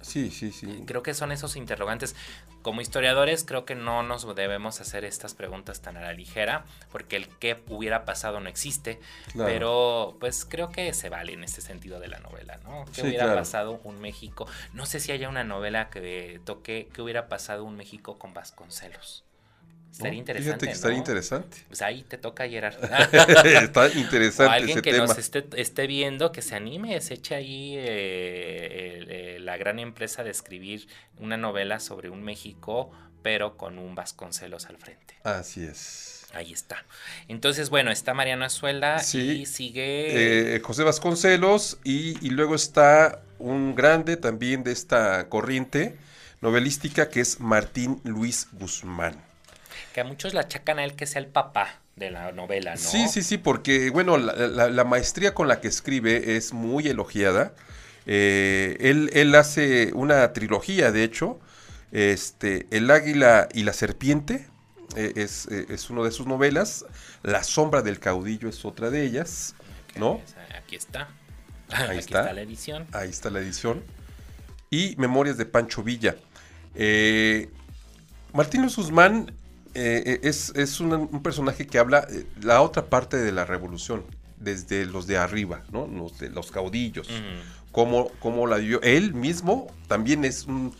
Sí, 0.00 0.30
sí, 0.30 0.50
sí. 0.52 0.84
Creo 0.86 1.02
que 1.02 1.14
son 1.14 1.32
esos 1.32 1.56
interrogantes. 1.56 2.16
Como 2.62 2.80
historiadores, 2.80 3.44
creo 3.44 3.64
que 3.64 3.74
no 3.74 4.02
nos 4.02 4.34
debemos 4.34 4.80
hacer 4.80 5.04
estas 5.04 5.34
preguntas 5.34 5.80
tan 5.80 5.96
a 5.96 6.00
la 6.00 6.12
ligera, 6.12 6.64
porque 6.90 7.16
el 7.16 7.28
qué 7.38 7.62
hubiera 7.68 8.04
pasado 8.04 8.40
no 8.40 8.48
existe. 8.48 9.00
Pero, 9.36 10.16
pues 10.20 10.44
creo 10.44 10.70
que 10.70 10.92
se 10.92 11.08
vale 11.08 11.32
en 11.32 11.44
este 11.44 11.60
sentido 11.60 12.00
de 12.00 12.08
la 12.08 12.18
novela, 12.18 12.58
¿no? 12.64 12.84
¿Qué 12.94 13.02
hubiera 13.02 13.34
pasado 13.34 13.80
un 13.84 14.00
México? 14.00 14.46
No 14.72 14.86
sé 14.86 15.00
si 15.00 15.12
haya 15.12 15.28
una 15.28 15.44
novela 15.44 15.90
que 15.90 16.40
toque 16.44 16.88
qué 16.92 17.02
hubiera 17.02 17.28
pasado 17.28 17.64
un 17.64 17.76
México 17.76 18.18
con 18.18 18.34
Vasconcelos. 18.34 19.24
Estaría 19.90 20.18
interesante. 20.18 20.50
Fíjate 20.50 20.66
que 20.66 20.72
estaría 20.72 20.98
interesante. 20.98 21.56
Pues 21.66 21.82
ahí 21.82 22.02
te 22.02 22.16
toca, 22.16 22.48
Gerard. 22.48 22.76
Está 23.44 23.88
interesante. 23.88 24.50
O 24.50 24.54
alguien 24.54 24.80
que 24.80 24.92
nos 24.92 25.18
esté, 25.18 25.86
viendo, 25.86 26.32
que 26.32 26.42
se 26.42 26.54
anime, 26.54 27.00
se 27.00 27.14
eche 27.14 27.34
ahí 27.34 27.74
eh, 27.76 29.04
eh, 29.08 29.38
la 29.40 29.56
gran 29.56 29.78
empresa 29.78 30.22
de 30.22 30.30
escribir 30.30 30.86
una 31.18 31.36
novela 31.36 31.80
sobre 31.80 32.08
un 32.08 32.22
México, 32.22 32.90
pero 33.22 33.56
con 33.56 33.78
un 33.78 33.94
Vasconcelos 33.94 34.66
al 34.66 34.76
frente. 34.76 35.16
Así 35.24 35.64
es. 35.64 36.26
Ahí 36.32 36.52
está. 36.52 36.84
Entonces, 37.26 37.68
bueno, 37.70 37.90
está 37.90 38.14
Mariano 38.14 38.44
Azuela 38.44 39.02
y 39.12 39.46
sigue. 39.46 40.54
Eh, 40.54 40.60
José 40.60 40.84
Vasconcelos, 40.84 41.78
y, 41.82 42.24
y 42.24 42.30
luego 42.30 42.54
está 42.54 43.22
un 43.40 43.74
grande 43.74 44.16
también 44.16 44.62
de 44.62 44.70
esta 44.70 45.28
corriente 45.28 45.96
novelística 46.40 47.08
que 47.08 47.20
es 47.20 47.40
Martín 47.40 48.00
Luis 48.04 48.46
Guzmán 48.52 49.29
que 49.92 50.00
a 50.00 50.04
muchos 50.04 50.34
la 50.34 50.42
achacan 50.42 50.78
a 50.78 50.84
él 50.84 50.94
que 50.94 51.06
sea 51.06 51.20
el 51.20 51.28
papá 51.28 51.80
de 51.96 52.10
la 52.10 52.32
novela, 52.32 52.72
¿no? 52.72 52.78
Sí, 52.78 53.08
sí, 53.08 53.22
sí, 53.22 53.38
porque, 53.38 53.90
bueno, 53.90 54.16
la, 54.16 54.84
maestría 54.84 55.34
con 55.34 55.48
la 55.48 55.60
que 55.60 55.68
escribe 55.68 56.36
es 56.36 56.52
muy 56.52 56.88
elogiada. 56.88 57.52
Eh, 58.06 58.76
él, 58.80 59.10
él, 59.12 59.34
hace 59.34 59.92
una 59.94 60.32
trilogía, 60.32 60.90
de 60.92 61.04
hecho, 61.04 61.38
este, 61.92 62.66
El 62.70 62.90
águila 62.90 63.48
y 63.52 63.64
la 63.64 63.72
serpiente, 63.72 64.46
eh, 64.96 65.12
es, 65.16 65.46
eh, 65.50 65.66
es 65.68 65.90
una 65.90 66.02
de 66.02 66.10
sus 66.10 66.26
novelas, 66.26 66.86
La 67.22 67.44
sombra 67.44 67.82
del 67.82 68.00
caudillo 68.00 68.48
es 68.48 68.64
otra 68.64 68.90
de 68.90 69.04
ellas, 69.04 69.54
¿no? 69.96 70.22
Aquí 70.56 70.76
está. 70.76 71.08
Ahí 71.68 71.98
está. 71.98 72.32
la 72.32 72.40
edición. 72.40 72.86
Ahí 72.92 73.10
está 73.10 73.30
la 73.30 73.40
edición. 73.40 73.84
Y 74.70 74.94
Memorias 74.96 75.36
de 75.36 75.46
Pancho 75.46 75.82
Villa. 75.82 76.16
Martín 78.32 78.62
Guzmán 78.62 79.32
eh, 79.74 80.20
eh, 80.22 80.28
es, 80.28 80.80
un, 80.80 81.22
personaje 81.22 81.66
que 81.66 81.78
habla 81.78 82.06
eh, 82.10 82.26
la 82.42 82.60
otra 82.60 82.86
parte 82.86 83.16
de 83.16 83.30
la 83.30 83.44
revolución, 83.44 84.04
desde 84.38 84.84
los 84.84 85.06
de 85.06 85.16
arriba, 85.16 85.62
¿no? 85.70 85.86
Los, 85.86 86.18
de, 86.18 86.30
los 86.30 86.50
caudillos, 86.50 87.08
cómo, 87.70 88.46
la 88.46 88.56
vivió. 88.56 88.82
Él 88.82 89.14
mismo 89.14 89.72
también 89.86 90.24
es 90.24 90.46
un, 90.46 90.74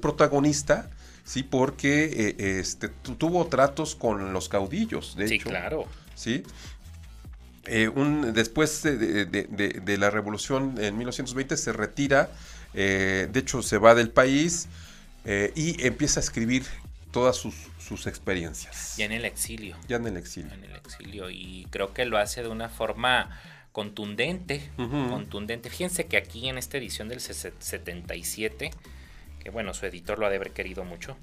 protagonista, 0.00 0.90
sí, 1.24 1.42
porque 1.42 2.36
este, 2.60 2.88
tuvo 2.88 3.46
tratos 3.46 3.94
con 3.96 4.32
los 4.32 4.48
caudillos, 4.48 5.16
de 5.16 5.28
sí, 5.28 5.34
hecho. 5.34 5.48
claro. 5.48 5.86
Sí, 6.14 6.42
un, 7.94 8.32
después 8.32 8.82
de, 8.82 9.96
la 9.98 10.10
revolución 10.10 10.74
en 10.78 10.96
1920 10.96 11.56
se 11.56 11.72
retira, 11.72 12.30
de 12.72 13.30
hecho 13.34 13.62
se 13.62 13.78
va 13.78 13.94
del 13.94 14.10
país 14.10 14.68
y 15.54 15.84
empieza 15.84 16.20
a 16.20 16.22
escribir 16.22 16.64
todas 17.10 17.36
sus, 17.36 17.54
sus 17.86 18.06
experiencias. 18.06 18.96
Ya 18.96 19.04
en 19.04 19.12
el 19.12 19.24
exilio. 19.24 19.76
Ya 19.88 19.96
en 19.96 20.06
el 20.06 20.16
exilio. 20.16 20.52
En 20.52 20.64
el 20.64 20.74
exilio. 20.74 21.30
Y 21.30 21.66
creo 21.70 21.94
que 21.94 22.04
lo 22.04 22.18
hace 22.18 22.42
de 22.42 22.48
una 22.48 22.68
forma 22.68 23.30
contundente. 23.72 24.70
Contundente. 24.76 25.70
Fíjense 25.70 26.06
que 26.06 26.16
aquí 26.16 26.48
en 26.48 26.58
esta 26.58 26.78
edición 26.78 27.08
del 27.08 27.20
77, 27.20 28.70
que 29.38 29.50
bueno, 29.50 29.72
su 29.74 29.86
editor 29.86 30.18
lo 30.18 30.26
ha 30.26 30.30
de 30.30 30.36
haber 30.36 30.50
querido 30.50 30.84
mucho, 30.84 31.16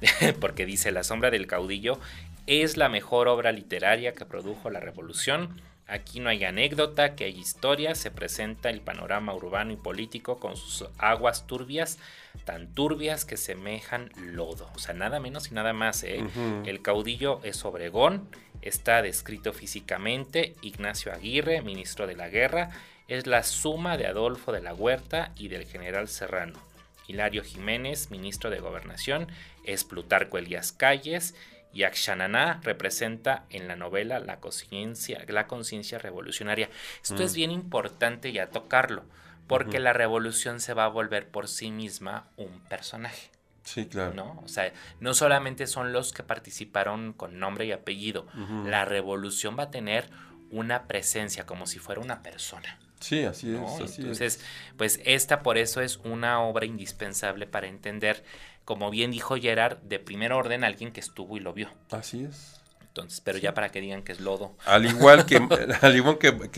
porque 0.40 0.64
dice 0.64 0.90
La 0.90 1.04
sombra 1.04 1.30
del 1.30 1.46
caudillo 1.46 2.00
es 2.46 2.76
la 2.76 2.88
mejor 2.88 3.28
obra 3.28 3.52
literaria 3.52 4.12
que 4.12 4.24
produjo 4.24 4.70
la 4.70 4.80
revolución 4.80 5.60
Aquí 5.88 6.18
no 6.18 6.30
hay 6.30 6.44
anécdota, 6.44 7.14
que 7.14 7.24
hay 7.24 7.38
historia, 7.38 7.94
se 7.94 8.10
presenta 8.10 8.70
el 8.70 8.80
panorama 8.80 9.34
urbano 9.34 9.72
y 9.72 9.76
político 9.76 10.40
con 10.40 10.56
sus 10.56 10.88
aguas 10.98 11.46
turbias, 11.46 11.98
tan 12.44 12.74
turbias 12.74 13.24
que 13.24 13.36
semejan 13.36 14.10
lodo. 14.16 14.68
O 14.74 14.80
sea, 14.80 14.94
nada 14.94 15.20
menos 15.20 15.50
y 15.52 15.54
nada 15.54 15.72
más. 15.72 16.02
¿eh? 16.02 16.24
El 16.64 16.82
caudillo 16.82 17.40
es 17.44 17.64
Obregón, 17.64 18.28
está 18.62 19.00
descrito 19.00 19.52
físicamente, 19.52 20.56
Ignacio 20.60 21.12
Aguirre, 21.12 21.62
ministro 21.62 22.08
de 22.08 22.16
la 22.16 22.28
guerra, 22.28 22.70
es 23.06 23.28
la 23.28 23.44
suma 23.44 23.96
de 23.96 24.06
Adolfo 24.06 24.50
de 24.50 24.62
la 24.62 24.74
Huerta 24.74 25.30
y 25.36 25.46
del 25.48 25.66
general 25.66 26.08
Serrano. 26.08 26.58
Hilario 27.06 27.44
Jiménez, 27.44 28.10
ministro 28.10 28.50
de 28.50 28.58
Gobernación, 28.58 29.28
es 29.64 29.84
Plutarco 29.84 30.38
Elías 30.38 30.72
Calles, 30.72 31.36
y 31.76 31.84
Akshanana 31.84 32.60
representa 32.62 33.44
en 33.50 33.68
la 33.68 33.76
novela 33.76 34.18
la 34.18 34.40
conciencia 34.40 35.22
la 35.28 35.46
conciencia 35.46 35.98
revolucionaria. 35.98 36.70
Esto 37.02 37.22
es 37.22 37.32
mm. 37.32 37.36
bien 37.36 37.50
importante 37.50 38.32
ya 38.32 38.48
tocarlo, 38.48 39.04
porque 39.46 39.78
la 39.78 39.92
revolución 39.92 40.60
se 40.60 40.72
va 40.72 40.86
a 40.86 40.88
volver 40.88 41.28
por 41.28 41.48
sí 41.48 41.70
misma 41.70 42.28
un 42.38 42.60
personaje. 42.60 43.30
Sí, 43.62 43.84
claro. 43.86 44.14
¿no? 44.14 44.40
O 44.42 44.48
sea, 44.48 44.72
no 45.00 45.12
solamente 45.12 45.66
son 45.66 45.92
los 45.92 46.14
que 46.14 46.22
participaron 46.22 47.12
con 47.12 47.38
nombre 47.38 47.66
y 47.66 47.72
apellido, 47.72 48.26
la 48.64 48.86
revolución 48.86 49.58
va 49.58 49.64
a 49.64 49.70
tener 49.70 50.08
una 50.50 50.86
presencia 50.86 51.44
como 51.44 51.66
si 51.66 51.78
fuera 51.78 52.00
una 52.00 52.22
persona. 52.22 52.78
Sí, 53.00 53.24
así 53.24 53.54
es. 53.54 53.98
Entonces, 53.98 54.40
pues 54.78 55.00
esta 55.04 55.42
por 55.42 55.58
eso 55.58 55.82
es 55.82 55.98
una 55.98 56.40
obra 56.40 56.64
indispensable 56.64 57.46
para 57.46 57.66
entender 57.66 58.24
como 58.66 58.90
bien 58.90 59.12
dijo 59.12 59.36
Gerard, 59.36 59.78
de 59.78 60.00
primer 60.00 60.32
orden 60.32 60.64
alguien 60.64 60.92
que 60.92 61.00
estuvo 61.00 61.36
y 61.36 61.40
lo 61.40 61.54
vio. 61.54 61.70
Así 61.92 62.24
es. 62.24 62.60
Entonces, 62.80 63.20
pero 63.20 63.38
ya 63.38 63.54
para 63.54 63.68
que 63.68 63.80
digan 63.80 64.02
que 64.02 64.10
es 64.10 64.20
lodo. 64.20 64.56
Al 64.64 64.86
igual 64.86 65.24
que, 65.24 65.36
al 65.82 65.96
igual 65.96 66.18
que, 66.18 66.50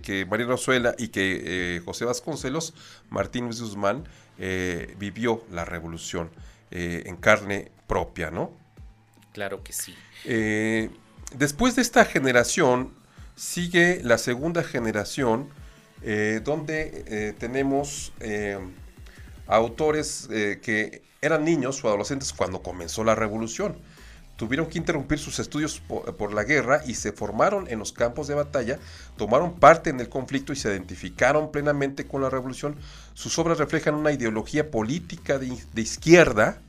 que, 0.00 0.26
María 0.26 0.46
Rosuela 0.46 0.94
y 0.96 1.08
que 1.08 1.76
eh, 1.76 1.80
José 1.84 2.06
Vasconcelos, 2.06 2.72
Martín 3.10 3.44
Luis 3.44 3.60
Guzmán 3.60 4.08
eh, 4.38 4.94
vivió 4.98 5.44
la 5.50 5.66
revolución 5.66 6.30
eh, 6.70 7.02
en 7.04 7.16
carne 7.16 7.70
propia, 7.86 8.30
¿no? 8.30 8.50
Claro 9.34 9.62
que 9.62 9.74
sí. 9.74 9.94
después 11.36 11.76
de 11.76 11.82
esta 11.82 12.06
generación, 12.06 12.94
sigue 13.36 14.00
la 14.02 14.16
segunda 14.18 14.62
generación, 14.62 15.50
donde 16.44 17.34
tenemos 17.38 18.12
autores 19.46 20.28
que 20.30 21.02
eran 21.22 21.44
niños 21.44 21.82
o 21.82 21.88
adolescentes 21.88 22.32
cuando 22.32 22.62
comenzó 22.62 23.04
la 23.04 23.14
revolución. 23.14 23.76
Tuvieron 24.36 24.66
que 24.66 24.78
interrumpir 24.78 25.20
sus 25.20 25.38
estudios 25.38 25.80
por, 25.80 26.34
la 26.34 26.42
guerra 26.42 26.82
y 26.84 26.94
se 26.94 27.12
formaron 27.12 27.68
en 27.68 27.78
los 27.78 27.92
campos 27.92 28.26
de 28.26 28.34
batalla, 28.34 28.78
tomaron 29.16 29.54
parte 29.54 29.90
en 29.90 30.00
el 30.00 30.08
conflicto 30.08 30.52
y 30.52 30.56
se 30.56 30.68
identificaron 30.68 31.52
plenamente 31.52 32.08
con 32.08 32.22
la 32.22 32.30
revolución. 32.30 32.74
Sus 33.14 33.38
obras 33.38 33.58
reflejan 33.58 33.94
una 33.94 34.10
ideología 34.10 34.68
política 34.70 35.38
de, 35.38 35.80
izquierda 35.80 36.60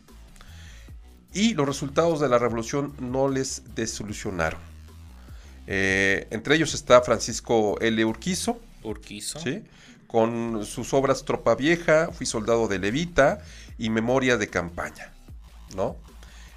y 1.33 1.55
los 1.55 1.65
resultados 1.65 2.19
de 2.19 2.29
la 2.29 2.37
revolución 2.37 2.93
no 2.99 3.27
les 3.27 3.63
desolucionaron. 3.73 4.59
Eh, 5.65 6.27
entre 6.29 6.55
ellos 6.55 6.75
está 6.75 7.01
Francisco 7.01 7.79
L. 7.79 8.05
Urquizo. 8.05 8.59
Urquizo. 8.83 9.39
¿sí? 9.39 9.63
Con 10.05 10.63
sus 10.63 10.93
obras 10.93 11.25
Tropa 11.25 11.55
Vieja, 11.55 12.09
Fui 12.11 12.27
Soldado 12.27 12.67
de 12.67 12.77
Levita 12.77 13.39
y 13.77 13.89
Memoria 13.89 14.37
de 14.37 14.47
Campaña, 14.47 15.11
¿no? 15.75 15.97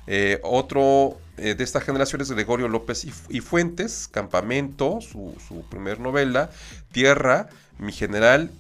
Eh, 0.06 0.40
otro 0.44 1.18
eh, 1.36 1.54
de 1.54 1.64
esta 1.64 1.80
generación 1.80 2.20
es 2.20 2.30
Gregorio 2.30 2.68
López 2.68 3.06
y, 3.28 3.40
Fuentes, 3.40 4.08
Campamento, 4.08 5.00
su, 5.00 5.36
su, 5.46 5.62
primer 5.68 5.98
novela, 5.98 6.50
Tierra, 6.92 7.48
Mi 7.78 7.92
General 7.92 8.50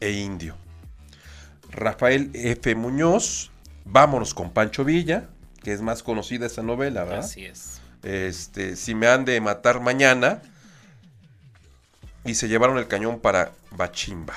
e 0.00 0.10
Indio. 0.12 0.56
Rafael 1.70 2.30
F. 2.34 2.74
Muñoz, 2.74 3.50
Vámonos 3.90 4.34
con 4.34 4.50
Pancho 4.50 4.84
Villa, 4.84 5.28
que 5.62 5.72
es 5.72 5.80
más 5.80 6.02
conocida 6.02 6.46
esa 6.46 6.62
novela, 6.62 7.04
¿verdad? 7.04 7.20
Así 7.20 7.46
es. 7.46 7.80
Este, 8.02 8.76
si 8.76 8.94
me 8.94 9.06
han 9.06 9.24
de 9.24 9.40
matar 9.40 9.80
mañana, 9.80 10.42
y 12.24 12.34
se 12.34 12.48
llevaron 12.48 12.76
el 12.78 12.86
cañón 12.86 13.20
para 13.20 13.52
Bachimba. 13.70 14.34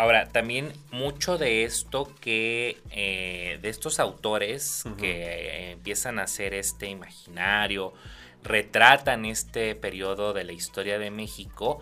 Ahora, 0.00 0.30
también 0.30 0.72
mucho 0.92 1.36
de 1.36 1.64
esto 1.64 2.10
que, 2.22 2.80
eh, 2.90 3.58
de 3.60 3.68
estos 3.68 4.00
autores 4.00 4.84
que 4.96 5.72
empiezan 5.72 6.18
a 6.18 6.22
hacer 6.22 6.54
este 6.54 6.88
imaginario, 6.88 7.92
retratan 8.42 9.26
este 9.26 9.74
periodo 9.74 10.32
de 10.32 10.44
la 10.44 10.52
historia 10.52 10.98
de 10.98 11.10
México, 11.10 11.80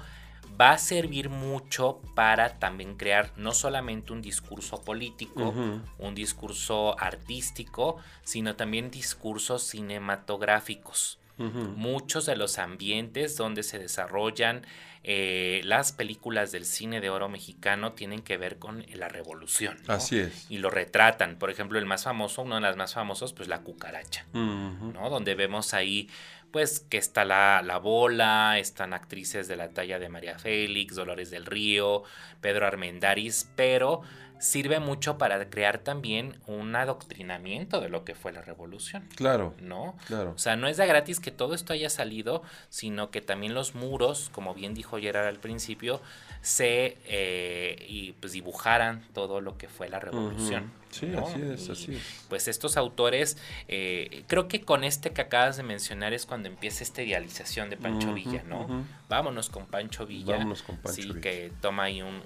va 0.61 0.73
a 0.73 0.79
servir 0.79 1.29
mucho 1.29 2.01
para 2.17 2.59
también 2.59 2.97
crear 2.97 3.31
no 3.37 3.53
solamente 3.53 4.13
un 4.13 4.21
discurso 4.21 4.83
político, 4.83 5.55
un 5.99 6.15
discurso 6.17 6.99
artístico, 6.99 7.99
sino 8.25 8.57
también 8.57 8.91
discursos 8.91 9.63
cinematográficos. 9.63 11.21
Muchos 11.37 12.27
de 12.27 12.35
los 12.35 12.59
ambientes 12.59 13.37
donde 13.37 13.63
se 13.63 13.79
desarrollan 13.79 14.67
eh, 15.11 15.63
las 15.65 15.93
películas 15.93 16.53
del 16.53 16.67
cine 16.67 17.01
de 17.01 17.09
oro 17.09 17.31
mexicano 17.31 17.95
tienen 17.95 18.21
que 18.21 18.37
ver 18.37 18.59
con 18.59 18.85
la 18.93 19.09
revolución. 19.09 19.79
Así 19.87 20.19
es. 20.19 20.45
Y 20.51 20.59
lo 20.59 20.69
retratan. 20.69 21.39
Por 21.39 21.49
ejemplo, 21.49 21.79
el 21.79 21.87
más 21.87 22.05
famoso, 22.05 22.43
uno 22.43 22.57
de 22.57 22.61
los 22.61 22.77
más 22.77 22.93
famosos, 22.93 23.33
pues 23.33 23.49
La 23.49 23.63
Cucaracha, 23.63 24.27
¿no? 24.35 25.09
Donde 25.09 25.35
vemos 25.35 25.73
ahí 25.73 26.11
pues 26.51 26.81
que 26.81 26.99
está 26.99 27.25
la, 27.25 27.63
la, 27.65 27.79
bola, 27.79 28.59
están 28.59 28.93
actrices 28.93 29.49
de 29.49 29.57
la 29.57 29.71
talla 29.71 29.99
de 29.99 30.11
María 30.11 30.39
Félix, 30.39 30.95
Dolores 30.95 31.31
del 31.31 31.47
Río, 31.47 32.03
Pedro 32.43 32.67
Armendáriz, 32.67 33.51
pero 33.57 34.03
sirve 34.39 34.81
mucho 34.81 35.19
para 35.19 35.49
crear 35.51 35.79
también 35.79 36.39
un 36.47 36.75
adoctrinamiento 36.77 37.81
de 37.81 37.89
lo 37.89 38.05
que 38.05 38.15
fue 38.15 38.33
la 38.33 38.43
revolución. 38.43 39.09
Claro. 39.17 39.55
¿No? 39.61 39.97
Claro. 40.07 40.33
O 40.35 40.39
sea, 40.39 40.57
no 40.57 40.69
es 40.69 40.77
de 40.77 40.87
gratis 40.87 41.21
que 41.21 41.31
todo 41.31 41.55
esto 41.55 41.73
haya 41.73 41.91
salido, 41.91 42.43
sino 42.69 43.11
que 43.11 43.21
también 43.21 43.55
los 43.55 43.75
muros, 43.75 44.31
como 44.33 44.55
bien 44.55 44.75
dijo 44.75 44.99
Gerard 44.99 45.27
al 45.27 45.39
principio, 45.39 46.01
se 46.43 46.97
eh, 47.07 47.85
y 47.89 48.13
pues 48.13 48.33
dibujaran 48.33 49.03
todo 49.13 49.41
lo 49.41 49.59
que 49.59 49.69
fue 49.69 49.89
la 49.89 49.99
revolución. 50.01 50.73
Sí, 50.91 51.13
así 51.15 51.43
es, 51.43 51.69
así 51.69 51.95
es. 51.95 52.03
Pues 52.29 52.49
estos 52.49 52.77
autores, 52.77 53.37
eh, 53.69 54.25
creo 54.27 54.49
que 54.49 54.63
con 54.63 54.85
este 54.85 55.11
que 55.11 55.21
acabas 55.21 55.57
de 55.59 55.63
mencionar 55.63 56.15
es 56.15 56.25
cuando 56.25 56.49
empieza 56.49 56.83
esta 56.83 57.03
idealización 57.03 57.69
de 57.69 57.77
Pancho 57.77 58.15
Villa, 58.15 58.43
¿no? 58.49 58.87
Vámonos 59.09 59.51
con 59.51 59.67
Pancho 59.67 60.07
Villa. 60.07 60.37
Vámonos 60.37 60.63
con 60.63 60.77
Pancho 60.77 61.15
sí, 61.15 61.21
que 61.21 61.53
toma 61.61 61.85
ahí 61.85 62.01
un, 62.01 62.23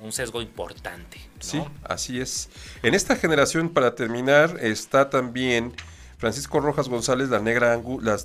un, 0.00 0.12
sesgo 0.12 0.42
importante. 0.42 1.18
Sí, 1.38 1.62
así 1.84 2.20
es. 2.20 2.50
En 2.82 2.94
esta 2.94 3.16
generación, 3.16 3.68
para 3.68 3.94
terminar, 3.94 4.58
está 4.60 5.10
también 5.10 5.72
Francisco 6.18 6.60
Rojas 6.60 6.88
González, 6.88 7.28
La 7.28 7.40
Negra, 7.40 7.80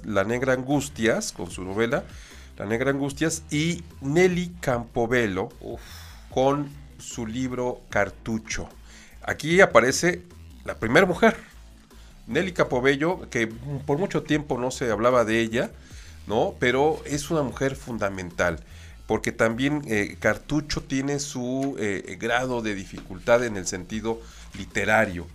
la 0.06 0.24
Negra 0.24 0.54
Angustias, 0.54 1.32
con 1.32 1.52
su 1.52 1.64
novela 1.64 2.04
La 2.60 2.66
Negra 2.66 2.92
Angustias, 2.92 3.44
y 3.50 3.84
Nelly 4.02 4.52
Campobello 4.60 5.48
con 6.30 6.70
su 7.00 7.26
libro 7.26 7.82
Cartucho. 7.90 8.68
Aquí 9.24 9.62
aparece 9.62 10.24
la 10.66 10.76
primera 10.76 11.06
mujer, 11.06 11.38
Nelly 12.28 12.52
Capobello, 12.52 13.30
que 13.30 13.48
por 13.48 13.98
mucho 13.98 14.24
tiempo 14.24 14.58
no 14.58 14.72
se 14.72 14.92
hablaba 14.92 15.24
de 15.24 15.40
ella, 15.40 15.72
¿no? 16.28 16.54
Pero 16.60 17.02
es 17.06 17.32
una 17.32 17.44
mujer 17.44 17.78
fundamental, 17.78 18.60
porque 19.08 19.32
también 19.32 19.82
eh, 19.88 20.18
Cartucho 20.20 20.82
tiene 20.82 21.20
su 21.20 21.78
eh, 21.80 22.18
grado 22.20 22.62
de 22.62 22.76
dificultad 22.76 23.46
en 23.46 23.56
el 23.56 23.68
sentido 23.68 24.22
literario, 24.58 25.28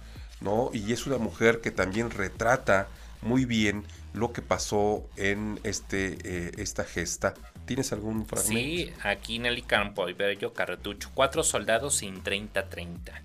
¿no? 0.42 0.68
Y 0.74 0.92
es 0.92 1.06
una 1.06 1.16
mujer 1.16 1.62
que 1.62 1.70
también 1.70 2.10
retrata 2.10 2.86
muy 3.22 3.46
bien 3.46 3.84
lo 4.14 4.32
que 4.32 4.40
pasó 4.40 5.06
en 5.16 5.60
este, 5.64 6.16
eh, 6.24 6.52
esta 6.56 6.84
gesta. 6.84 7.34
¿Tienes 7.66 7.92
algún 7.92 8.26
fragmento? 8.26 8.58
Sí, 8.58 8.92
aquí 9.02 9.38
Nelly 9.38 9.62
Campobello 9.62 10.52
Cartucho, 10.52 11.10
cuatro 11.14 11.42
soldados 11.42 11.96
sin 11.96 12.22
30-30 12.22 13.22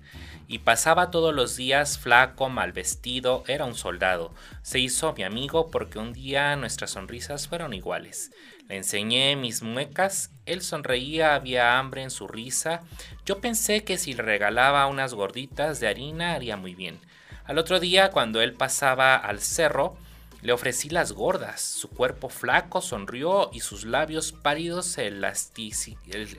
y 0.50 0.58
pasaba 0.58 1.12
todos 1.12 1.32
los 1.32 1.54
días 1.54 1.96
flaco, 1.96 2.48
mal 2.48 2.72
vestido, 2.72 3.44
era 3.46 3.66
un 3.66 3.76
soldado. 3.76 4.34
Se 4.62 4.80
hizo 4.80 5.12
mi 5.12 5.22
amigo 5.22 5.70
porque 5.70 6.00
un 6.00 6.12
día 6.12 6.56
nuestras 6.56 6.90
sonrisas 6.90 7.46
fueron 7.46 7.72
iguales. 7.72 8.32
Le 8.68 8.76
enseñé 8.76 9.36
mis 9.36 9.62
muecas, 9.62 10.32
él 10.46 10.62
sonreía, 10.62 11.36
había 11.36 11.78
hambre 11.78 12.02
en 12.02 12.10
su 12.10 12.26
risa. 12.26 12.82
Yo 13.24 13.40
pensé 13.40 13.84
que 13.84 13.96
si 13.96 14.12
le 14.12 14.24
regalaba 14.24 14.88
unas 14.88 15.14
gorditas 15.14 15.78
de 15.78 15.86
harina 15.86 16.34
haría 16.34 16.56
muy 16.56 16.74
bien. 16.74 16.98
Al 17.44 17.56
otro 17.56 17.78
día, 17.78 18.10
cuando 18.10 18.42
él 18.42 18.54
pasaba 18.54 19.14
al 19.14 19.38
cerro, 19.38 19.96
le 20.42 20.52
ofrecí 20.52 20.88
las 20.90 21.12
gordas. 21.12 21.60
Su 21.60 21.88
cuerpo 21.88 22.28
flaco 22.28 22.80
sonrió 22.80 23.50
y 23.52 23.60
sus 23.60 23.84
labios 23.84 24.32
pálidos 24.32 24.86
se 24.86 25.08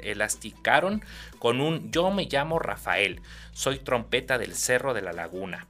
elasticaron 0.03 1.03
con 1.39 1.61
un 1.61 1.91
yo 1.91 2.11
me 2.11 2.25
llamo 2.25 2.59
Rafael, 2.59 3.21
soy 3.51 3.79
trompeta 3.79 4.37
del 4.37 4.55
cerro 4.55 4.93
de 4.93 5.01
la 5.01 5.13
laguna. 5.13 5.67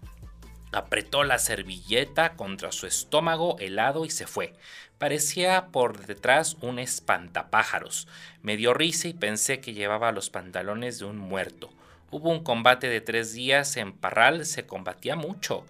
Apretó 0.71 1.25
la 1.25 1.37
servilleta 1.37 2.33
contra 2.33 2.71
su 2.71 2.87
estómago 2.87 3.57
helado 3.59 4.05
y 4.05 4.09
se 4.09 4.25
fue. 4.25 4.53
Parecía 4.97 5.67
por 5.71 6.05
detrás 6.05 6.55
un 6.61 6.79
espantapájaros. 6.79 8.07
Me 8.41 8.55
dio 8.55 8.73
risa 8.73 9.09
y 9.09 9.13
pensé 9.13 9.59
que 9.59 9.73
llevaba 9.73 10.13
los 10.13 10.29
pantalones 10.29 10.99
de 10.99 11.05
un 11.05 11.17
muerto. 11.17 11.71
Hubo 12.09 12.29
un 12.29 12.43
combate 12.43 12.87
de 12.87 13.01
tres 13.01 13.33
días 13.33 13.75
en 13.77 13.93
Parral, 13.93 14.45
se 14.45 14.65
combatía 14.65 15.15
mucho. 15.15 15.65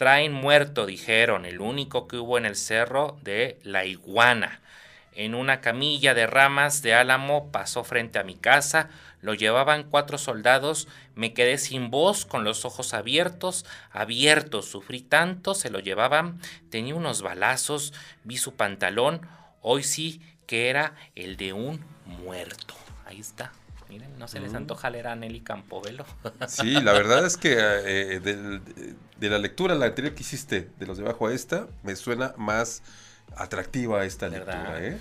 Traen 0.00 0.32
muerto, 0.32 0.86
dijeron, 0.86 1.44
el 1.44 1.60
único 1.60 2.08
que 2.08 2.16
hubo 2.16 2.38
en 2.38 2.46
el 2.46 2.56
cerro 2.56 3.18
de 3.20 3.58
la 3.64 3.84
iguana. 3.84 4.62
En 5.12 5.34
una 5.34 5.60
camilla 5.60 6.14
de 6.14 6.26
ramas 6.26 6.80
de 6.80 6.94
álamo 6.94 7.52
pasó 7.52 7.84
frente 7.84 8.18
a 8.18 8.24
mi 8.24 8.34
casa, 8.34 8.88
lo 9.20 9.34
llevaban 9.34 9.82
cuatro 9.82 10.16
soldados, 10.16 10.88
me 11.14 11.34
quedé 11.34 11.58
sin 11.58 11.90
voz, 11.90 12.24
con 12.24 12.44
los 12.44 12.64
ojos 12.64 12.94
abiertos, 12.94 13.66
abiertos, 13.92 14.64
sufrí 14.64 15.02
tanto, 15.02 15.52
se 15.54 15.68
lo 15.68 15.80
llevaban, 15.80 16.40
tenía 16.70 16.94
unos 16.94 17.20
balazos, 17.20 17.92
vi 18.24 18.38
su 18.38 18.54
pantalón, 18.54 19.28
hoy 19.60 19.82
sí 19.82 20.22
que 20.46 20.70
era 20.70 20.94
el 21.14 21.36
de 21.36 21.52
un 21.52 21.84
muerto. 22.06 22.74
Ahí 23.04 23.20
está. 23.20 23.52
Miren, 23.90 24.16
no 24.20 24.28
se 24.28 24.38
les 24.38 24.54
antoja 24.54 24.88
leer 24.88 25.08
a 25.08 25.16
Nelly 25.16 25.40
Campobelo. 25.40 26.04
Sí, 26.46 26.80
la 26.80 26.92
verdad 26.92 27.26
es 27.26 27.36
que 27.36 27.56
eh, 27.58 28.20
de, 28.20 29.28
la 29.28 29.38
lectura, 29.38 29.74
la 29.74 29.86
anterior 29.86 30.14
que 30.14 30.22
hiciste, 30.22 30.70
de 30.78 30.86
los 30.86 30.96
debajo 30.96 31.26
a 31.26 31.34
esta, 31.34 31.66
me 31.82 31.96
suena 31.96 32.32
más 32.36 32.82
atractiva 33.36 34.04
esta 34.04 34.28
lectura. 34.28 34.78
¿eh? 34.80 35.00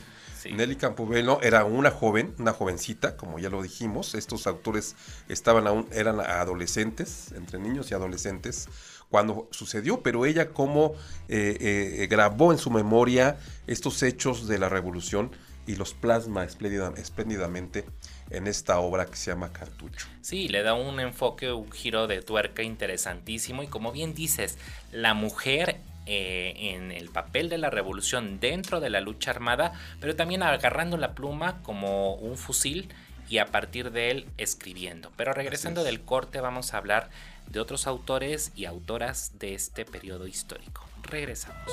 Nelly 0.51 0.75
Campobello 0.75 1.39
era 1.43 1.65
una 1.65 1.91
joven, 1.91 2.33
una 2.39 2.51
jovencita, 2.51 3.15
como 3.15 3.37
ya 3.37 3.51
lo 3.51 3.61
dijimos. 3.61 4.15
Estos 4.15 4.47
autores 4.47 4.95
estaban 5.27 5.67
aún, 5.67 5.87
eran 5.91 6.19
adolescentes, 6.19 7.31
entre 7.33 7.59
niños 7.59 7.91
y 7.91 7.93
adolescentes, 7.93 8.69
cuando 9.09 9.47
sucedió, 9.51 10.01
pero 10.01 10.25
ella 10.25 10.49
como 10.49 10.93
eh, 11.27 11.57
eh, 11.59 12.07
grabó 12.09 12.51
en 12.51 12.57
su 12.57 12.71
memoria 12.71 13.37
estos 13.67 14.01
hechos 14.01 14.47
de 14.47 14.57
la 14.57 14.67
revolución 14.67 15.31
y 15.69 15.75
los 15.75 15.93
plasma 15.93 16.43
espléndidamente 16.43 17.85
en 18.29 18.47
esta 18.47 18.79
obra 18.79 19.05
que 19.05 19.15
se 19.15 19.31
llama 19.31 19.51
Cartucho. 19.51 20.07
Sí, 20.21 20.47
le 20.47 20.63
da 20.63 20.73
un 20.73 20.99
enfoque, 20.99 21.51
un 21.51 21.71
giro 21.71 22.07
de 22.07 22.21
tuerca 22.21 22.63
interesantísimo 22.63 23.63
y 23.63 23.67
como 23.67 23.91
bien 23.91 24.13
dices, 24.13 24.57
la 24.91 25.13
mujer 25.13 25.81
eh, 26.05 26.53
en 26.75 26.91
el 26.91 27.09
papel 27.09 27.49
de 27.49 27.57
la 27.57 27.69
revolución 27.69 28.39
dentro 28.39 28.79
de 28.79 28.89
la 28.89 28.99
lucha 28.99 29.31
armada, 29.31 29.73
pero 29.99 30.15
también 30.15 30.43
agarrando 30.43 30.97
la 30.97 31.13
pluma 31.13 31.61
como 31.61 32.15
un 32.15 32.37
fusil 32.37 32.89
y 33.29 33.37
a 33.37 33.45
partir 33.45 33.91
de 33.91 34.11
él 34.11 34.27
escribiendo. 34.37 35.11
Pero 35.15 35.33
regresando 35.33 35.83
del 35.83 36.01
corte 36.01 36.41
vamos 36.41 36.73
a 36.73 36.77
hablar 36.77 37.09
de 37.47 37.59
otros 37.59 37.87
autores 37.87 38.51
y 38.55 38.65
autoras 38.65 39.37
de 39.39 39.53
este 39.53 39.85
periodo 39.85 40.27
histórico. 40.27 40.83
Regresamos. 41.03 41.71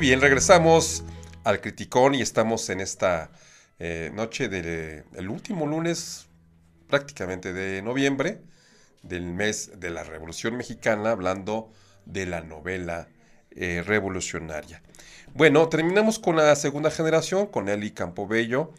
Bien, 0.00 0.20
regresamos 0.20 1.02
al 1.42 1.60
Criticón 1.60 2.14
y 2.14 2.22
estamos 2.22 2.70
en 2.70 2.80
esta 2.80 3.32
eh, 3.80 4.12
noche 4.14 4.48
del 4.48 5.28
último 5.28 5.66
lunes 5.66 6.28
prácticamente 6.86 7.52
de 7.52 7.82
noviembre 7.82 8.40
del 9.02 9.24
mes 9.26 9.72
de 9.80 9.90
la 9.90 10.04
Revolución 10.04 10.56
Mexicana, 10.56 11.10
hablando 11.10 11.72
de 12.06 12.26
la 12.26 12.42
novela 12.42 13.08
eh, 13.50 13.82
revolucionaria. 13.84 14.82
Bueno, 15.34 15.68
terminamos 15.68 16.20
con 16.20 16.36
la 16.36 16.54
segunda 16.54 16.92
generación, 16.92 17.48
con 17.48 17.68
Eli 17.68 17.90
Campobello, 17.90 18.72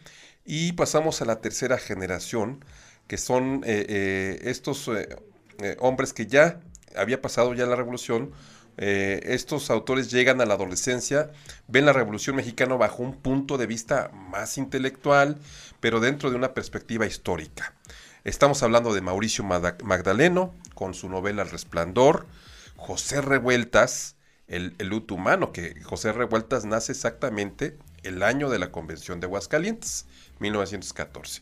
y 0.45 0.71
pasamos 0.71 1.21
a 1.21 1.25
la 1.25 1.41
tercera 1.41 1.77
generación, 1.77 2.63
que 3.07 3.17
son 3.17 3.61
eh, 3.65 4.39
estos 4.43 4.89
hombres 5.79 6.13
que 6.13 6.27
ya 6.27 6.61
había 6.95 7.21
pasado 7.21 7.53
ya 7.53 7.65
la 7.65 7.75
revolución, 7.75 8.31
eh, 8.81 9.33
estos 9.33 9.69
autores 9.69 10.09
llegan 10.09 10.39
a 10.39 10.45
la 10.45 10.53
adolescencia, 10.53 11.31
ven 11.67 11.85
la 11.85 11.91
Revolución 11.91 12.37
Mexicana 12.37 12.75
bajo 12.75 13.03
un 13.03 13.13
punto 13.13 13.57
de 13.57 13.67
vista 13.67 14.09
más 14.13 14.57
intelectual, 14.57 15.37
pero 15.81 15.99
dentro 15.99 16.29
de 16.29 16.37
una 16.37 16.53
perspectiva 16.53 17.05
histórica. 17.05 17.73
Estamos 18.23 18.63
hablando 18.63 18.93
de 18.93 19.01
Mauricio 19.01 19.43
Magdaleno, 19.43 20.53
con 20.75 20.93
su 20.93 21.09
novela 21.09 21.41
El 21.41 21.49
Resplandor, 21.49 22.25
José 22.77 23.19
Revueltas, 23.19 24.15
el, 24.47 24.75
el 24.77 24.87
luto 24.87 25.15
humano, 25.15 25.51
que 25.51 25.81
José 25.83 26.13
Revueltas 26.13 26.63
nace 26.63 26.93
exactamente 26.93 27.77
el 28.03 28.23
año 28.23 28.49
de 28.49 28.59
la 28.59 28.71
Convención 28.71 29.19
de 29.19 29.25
Aguascalientes, 29.25 30.05
1914. 30.39 31.41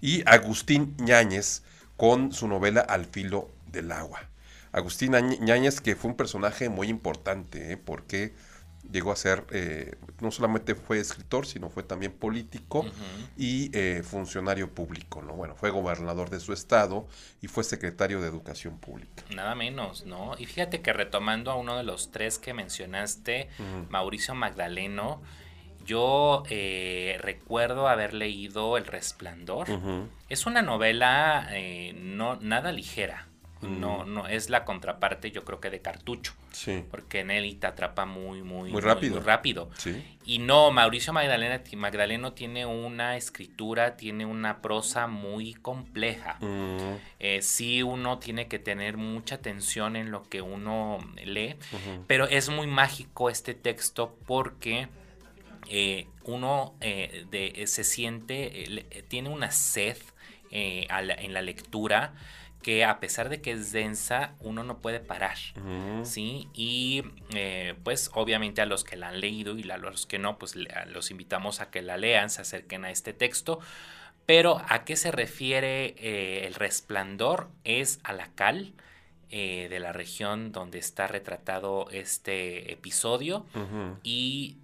Y 0.00 0.28
Agustín 0.28 0.96
Ñáñez 0.98 1.62
con 1.96 2.32
su 2.32 2.48
novela 2.48 2.80
Al 2.80 3.04
filo 3.04 3.48
del 3.70 3.92
agua. 3.92 4.28
Agustín 4.74 5.12
Ñañez, 5.12 5.80
que 5.80 5.94
fue 5.94 6.10
un 6.10 6.16
personaje 6.16 6.68
muy 6.68 6.88
importante, 6.88 7.72
¿eh? 7.72 7.76
porque 7.76 8.34
llegó 8.90 9.12
a 9.12 9.16
ser, 9.16 9.46
eh, 9.52 9.94
no 10.20 10.32
solamente 10.32 10.74
fue 10.74 10.98
escritor, 10.98 11.46
sino 11.46 11.70
fue 11.70 11.84
también 11.84 12.10
político 12.10 12.84
y 13.36 13.70
eh, 13.72 14.02
funcionario 14.02 14.74
público, 14.74 15.22
¿no? 15.22 15.34
Bueno, 15.34 15.54
fue 15.54 15.70
gobernador 15.70 16.28
de 16.28 16.40
su 16.40 16.52
estado 16.52 17.06
y 17.40 17.46
fue 17.46 17.62
secretario 17.62 18.20
de 18.20 18.26
Educación 18.26 18.78
Pública. 18.78 19.22
Nada 19.30 19.54
menos, 19.54 20.06
¿no? 20.06 20.32
Y 20.38 20.46
fíjate 20.46 20.82
que 20.82 20.92
retomando 20.92 21.52
a 21.52 21.54
uno 21.54 21.76
de 21.76 21.84
los 21.84 22.10
tres 22.10 22.40
que 22.40 22.52
mencionaste, 22.52 23.48
Mauricio 23.90 24.34
Magdaleno, 24.34 25.22
yo 25.84 26.42
recuerdo 27.20 27.86
haber 27.86 28.12
leído 28.12 28.76
El 28.76 28.86
Resplandor. 28.86 29.68
Es 30.28 30.46
una 30.46 30.62
novela 30.62 31.48
no 31.94 32.36
nada 32.40 32.72
ligera. 32.72 33.28
No, 33.68 34.04
no, 34.04 34.26
es 34.28 34.50
la 34.50 34.64
contraparte, 34.64 35.30
yo 35.30 35.44
creo 35.44 35.60
que 35.60 35.70
de 35.70 35.80
cartucho. 35.80 36.34
Sí. 36.52 36.84
Porque 36.90 37.20
en 37.20 37.30
él 37.30 37.58
te 37.58 37.66
atrapa 37.66 38.04
muy, 38.06 38.42
muy, 38.42 38.70
muy 38.70 38.80
rápido. 38.80 39.16
Muy, 39.16 39.24
rápido. 39.24 39.70
Sí. 39.76 40.02
Y 40.24 40.38
no, 40.38 40.70
Mauricio 40.70 41.12
Magdalena, 41.12 41.62
Magdaleno 41.76 42.32
tiene 42.32 42.64
una 42.64 43.16
escritura, 43.16 43.96
tiene 43.96 44.24
una 44.24 44.62
prosa 44.62 45.06
muy 45.06 45.54
compleja. 45.54 46.38
Mm. 46.40 46.96
Eh, 47.18 47.42
sí, 47.42 47.82
uno 47.82 48.18
tiene 48.18 48.48
que 48.48 48.58
tener 48.58 48.96
mucha 48.96 49.36
atención 49.36 49.96
en 49.96 50.10
lo 50.10 50.22
que 50.22 50.40
uno 50.40 50.98
lee, 51.24 51.56
pero 52.06 52.26
es 52.26 52.48
muy 52.48 52.66
mágico 52.66 53.28
este 53.28 53.54
texto 53.54 54.16
porque 54.26 54.88
eh, 55.68 56.06
uno 56.22 56.74
eh, 56.80 57.26
de, 57.30 57.66
se 57.66 57.84
siente, 57.84 59.04
tiene 59.08 59.28
una 59.28 59.50
sed 59.50 59.96
en 60.50 61.32
la 61.34 61.42
lectura 61.42 62.14
que 62.64 62.82
a 62.82 62.98
pesar 62.98 63.28
de 63.28 63.42
que 63.42 63.52
es 63.52 63.72
densa, 63.72 64.32
uno 64.40 64.64
no 64.64 64.78
puede 64.78 64.98
parar, 64.98 65.36
¿sí? 66.02 66.48
Y 66.54 67.02
eh, 67.34 67.74
pues 67.84 68.10
obviamente 68.14 68.62
a 68.62 68.66
los 68.66 68.84
que 68.84 68.96
la 68.96 69.08
han 69.08 69.20
leído 69.20 69.58
y 69.58 69.70
a 69.70 69.76
los 69.76 70.06
que 70.06 70.18
no, 70.18 70.38
pues 70.38 70.56
los 70.86 71.10
invitamos 71.10 71.60
a 71.60 71.70
que 71.70 71.82
la 71.82 71.98
lean, 71.98 72.30
se 72.30 72.40
acerquen 72.40 72.86
a 72.86 72.90
este 72.90 73.12
texto. 73.12 73.60
Pero 74.24 74.62
¿a 74.66 74.86
qué 74.86 74.96
se 74.96 75.12
refiere 75.12 75.94
eh, 75.98 76.46
el 76.46 76.54
resplandor? 76.54 77.50
Es 77.64 78.00
a 78.02 78.14
la 78.14 78.30
cal 78.34 78.72
eh, 79.28 79.66
de 79.68 79.78
la 79.78 79.92
región 79.92 80.50
donde 80.50 80.78
está 80.78 81.06
retratado 81.06 81.86
este 81.90 82.72
episodio 82.72 83.44
y 84.02 84.56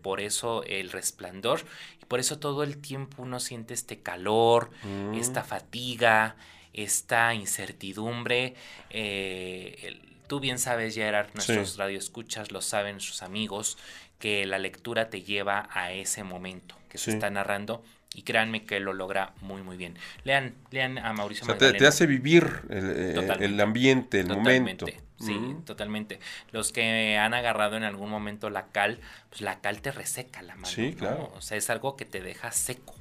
por 0.00 0.20
eso 0.20 0.62
el 0.62 0.92
resplandor 0.92 1.62
y 2.00 2.04
por 2.04 2.20
eso 2.20 2.38
todo 2.38 2.62
el 2.62 2.78
tiempo 2.78 3.22
uno 3.22 3.40
siente 3.40 3.74
este 3.74 3.98
calor, 3.98 4.70
mm. 4.84 5.14
esta 5.14 5.42
fatiga, 5.42 6.36
esta 6.72 7.34
incertidumbre. 7.34 8.54
Eh, 8.90 10.00
tú 10.26 10.40
bien 10.40 10.58
sabes, 10.58 10.94
Gerard, 10.94 11.28
nuestros 11.34 11.76
radioescuchas 11.76 12.52
lo 12.52 12.62
saben, 12.62 13.00
sus 13.00 13.22
amigos, 13.22 13.78
que 14.18 14.46
la 14.46 14.58
lectura 14.58 15.10
te 15.10 15.22
lleva 15.22 15.68
a 15.72 15.92
ese 15.92 16.24
momento 16.24 16.76
que 16.88 16.98
se 16.98 17.10
está 17.10 17.30
narrando 17.30 17.82
y 18.14 18.22
créanme 18.22 18.64
que 18.64 18.80
lo 18.80 18.92
logra 18.92 19.32
muy 19.40 19.62
muy 19.62 19.76
bien. 19.76 19.98
Lean, 20.24 20.54
lean 20.70 20.98
a 20.98 21.12
Mauricio 21.12 21.50
o 21.50 21.56
te, 21.56 21.86
hace 21.86 22.06
vivir 22.06 22.62
el, 22.68 23.16
eh, 23.16 23.62
ambiente, 23.62 24.20
el 24.20 24.28
momento. 24.28 24.86
Sí, 25.18 25.38
totalmente. 25.64 26.18
Los 26.50 26.72
que 26.72 27.16
han 27.16 27.32
agarrado 27.32 27.76
en 27.76 27.84
algún 27.84 28.10
momento 28.10 28.50
la 28.50 28.66
cal, 28.66 28.98
pues 29.28 29.40
la 29.40 29.60
cal 29.60 29.80
te 29.80 29.92
reseca 29.92 30.42
la 30.42 30.56
mano. 30.56 30.66
Sí, 30.66 30.94
claro. 30.98 31.32
O 31.36 31.40
sea, 31.40 31.56
es 31.56 31.70
algo 31.70 31.96
que 31.96 32.04
te 32.04 32.20
deja 32.20 32.50
seco. 32.50 32.94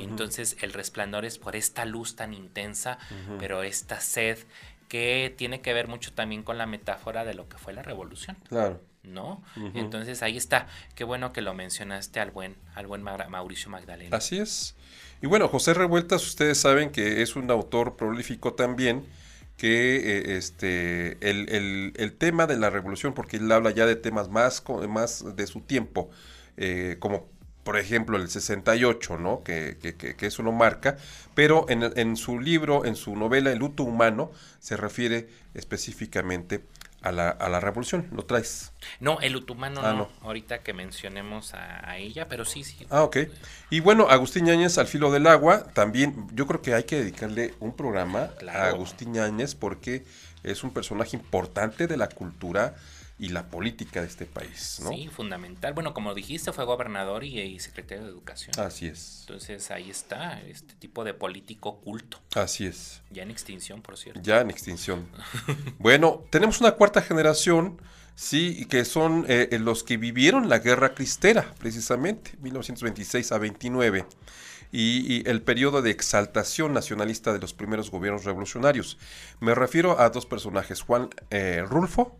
Entonces 0.00 0.56
el 0.60 0.72
resplandor 0.72 1.24
es 1.24 1.38
por 1.38 1.56
esta 1.56 1.84
luz 1.84 2.16
tan 2.16 2.34
intensa, 2.34 2.98
pero 3.38 3.62
esta 3.62 4.00
sed 4.00 4.38
que 4.88 5.34
tiene 5.36 5.60
que 5.60 5.72
ver 5.72 5.86
mucho 5.86 6.12
también 6.12 6.42
con 6.42 6.58
la 6.58 6.66
metáfora 6.66 7.24
de 7.24 7.34
lo 7.34 7.48
que 7.48 7.58
fue 7.58 7.72
la 7.72 7.82
revolución. 7.82 8.36
Claro. 8.48 8.80
¿No? 9.02 9.42
Entonces 9.74 10.22
ahí 10.22 10.36
está. 10.36 10.66
Qué 10.94 11.04
bueno 11.04 11.32
que 11.32 11.40
lo 11.40 11.54
mencionaste 11.54 12.20
al 12.20 12.30
buen, 12.30 12.56
al 12.74 12.86
buen 12.86 13.02
Mauricio 13.02 13.70
Magdalena. 13.70 14.16
Así 14.16 14.38
es. 14.38 14.74
Y 15.22 15.26
bueno, 15.26 15.48
José 15.48 15.74
Revueltas, 15.74 16.26
ustedes 16.26 16.58
saben 16.58 16.90
que 16.90 17.22
es 17.22 17.36
un 17.36 17.50
autor 17.50 17.96
prolífico 17.96 18.54
también, 18.54 19.04
que 19.56 19.96
eh, 19.96 20.36
este, 20.36 21.18
el, 21.20 22.14
tema 22.18 22.46
de 22.46 22.56
la 22.56 22.70
revolución, 22.70 23.14
porque 23.14 23.38
él 23.38 23.50
habla 23.50 23.70
ya 23.70 23.86
de 23.86 23.96
temas 23.96 24.28
más, 24.28 24.62
más 24.88 25.36
de 25.36 25.46
su 25.46 25.60
tiempo, 25.62 26.10
eh, 26.56 26.96
como 27.00 27.28
por 27.68 27.76
ejemplo 27.76 28.16
el 28.16 28.30
68, 28.30 29.18
¿no? 29.18 29.42
que, 29.42 29.76
que, 29.78 29.94
que, 29.94 30.26
eso 30.26 30.42
lo 30.42 30.52
marca, 30.52 30.96
pero 31.34 31.66
en, 31.68 31.82
en, 31.82 32.16
su 32.16 32.40
libro, 32.40 32.86
en 32.86 32.96
su 32.96 33.14
novela 33.14 33.52
El 33.52 33.58
luto 33.58 33.82
humano, 33.82 34.30
se 34.58 34.74
refiere 34.78 35.28
específicamente 35.52 36.64
a 37.02 37.12
la, 37.12 37.28
a 37.28 37.50
la 37.50 37.60
revolución. 37.60 38.08
¿Lo 38.10 38.24
traes? 38.24 38.72
No, 39.00 39.20
el 39.20 39.36
Utumano 39.36 39.82
ah, 39.84 39.92
no, 39.92 40.08
Ahorita 40.22 40.60
que 40.60 40.72
mencionemos 40.72 41.52
a, 41.52 41.98
ella, 41.98 42.26
pero 42.26 42.46
sí, 42.46 42.64
sí. 42.64 42.86
Ah, 42.88 43.02
ok. 43.02 43.18
Y 43.68 43.80
bueno, 43.80 44.08
Agustín 44.08 44.46
Ñáñez, 44.46 44.78
Al 44.78 44.86
filo 44.86 45.12
del 45.12 45.26
agua, 45.26 45.64
también 45.74 46.26
yo 46.32 46.46
creo 46.46 46.62
que 46.62 46.72
hay 46.72 46.84
que 46.84 46.96
dedicarle 46.96 47.52
un 47.60 47.76
programa 47.76 48.30
a 48.50 48.68
Agustín 48.68 49.12
Ñáñez 49.12 49.54
porque 49.54 50.06
es 50.42 50.64
un 50.64 50.72
personaje 50.72 51.18
importante 51.18 51.86
de 51.86 51.98
la 51.98 52.08
cultura 52.08 52.76
y 53.18 53.30
la 53.30 53.48
política 53.48 54.00
de 54.00 54.06
este 54.06 54.26
país, 54.26 54.80
¿no? 54.82 54.90
Sí, 54.90 55.08
fundamental. 55.08 55.72
Bueno, 55.72 55.92
como 55.92 56.14
dijiste, 56.14 56.52
fue 56.52 56.64
gobernador 56.64 57.24
y, 57.24 57.58
secretario 57.58 58.04
de 58.04 58.10
Educación. 58.10 58.52
Así 58.58 58.86
es. 58.86 59.18
Entonces 59.22 59.70
ahí 59.72 59.90
está, 59.90 60.40
este 60.42 60.74
tipo 60.74 61.02
de 61.02 61.14
político 61.14 61.80
culto. 61.80 62.20
Así 62.36 62.66
es. 62.66 63.02
Ya 63.10 63.24
en 63.24 63.32
extinción, 63.32 63.82
por 63.82 63.98
cierto. 63.98 64.20
Ya 64.22 64.40
en 64.40 64.50
extinción. 64.50 65.08
bueno, 65.78 66.22
tenemos 66.30 66.60
una 66.60 66.72
cuarta 66.72 67.02
generación, 67.02 67.82
sí, 68.14 68.66
que 68.66 68.84
son 68.84 69.24
eh, 69.28 69.48
eh, 69.50 69.58
los 69.58 69.82
que 69.82 69.96
vivieron 69.96 70.48
la 70.48 70.60
guerra 70.60 70.94
cristera, 70.94 71.52
precisamente, 71.58 72.34
1926 72.40 73.32
a 73.32 73.38
29. 73.38 74.06
Y, 74.70 75.28
el 75.28 75.42
periodo 75.42 75.82
de 75.82 75.90
exaltación 75.90 76.72
nacionalista 76.74 77.32
de 77.32 77.40
los 77.40 77.54
primeros 77.54 77.90
gobiernos 77.90 78.24
revolucionarios. 78.24 78.98
Me 79.40 79.54
refiero 79.54 79.98
a 79.98 80.10
dos 80.10 80.26
personajes, 80.26 80.82
Juan 80.82 81.08
eh, 81.30 81.64
Rulfo, 81.66 82.18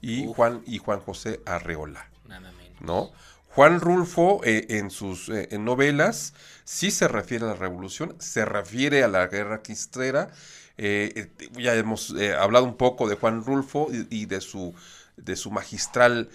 y 0.00 0.26
Juan 0.26 0.62
y 0.66 0.78
Juan 0.78 1.00
José 1.00 1.40
Arreola. 1.46 2.08
Nada 2.26 2.52
menos. 2.52 2.80
¿No? 2.80 3.12
Juan 3.58 3.80
Rulfo 3.80 4.40
eh, 4.44 4.66
en 4.70 4.88
sus 4.88 5.28
eh, 5.30 5.48
novelas 5.58 6.32
sí 6.62 6.92
se 6.92 7.08
refiere 7.08 7.44
a 7.44 7.48
la 7.48 7.54
revolución, 7.54 8.14
se 8.20 8.44
refiere 8.44 9.02
a 9.02 9.08
la 9.08 9.26
guerra 9.26 9.62
quistrera. 9.62 10.30
Eh, 10.76 11.30
ya 11.56 11.74
hemos 11.74 12.14
hablado 12.38 12.64
un 12.66 12.76
poco 12.76 13.08
de 13.08 13.16
Juan 13.16 13.44
Rulfo 13.44 13.88
y, 14.10 14.26
de 14.26 14.40
su 14.40 14.76
de 15.16 15.34
su 15.34 15.50
magistral 15.50 16.28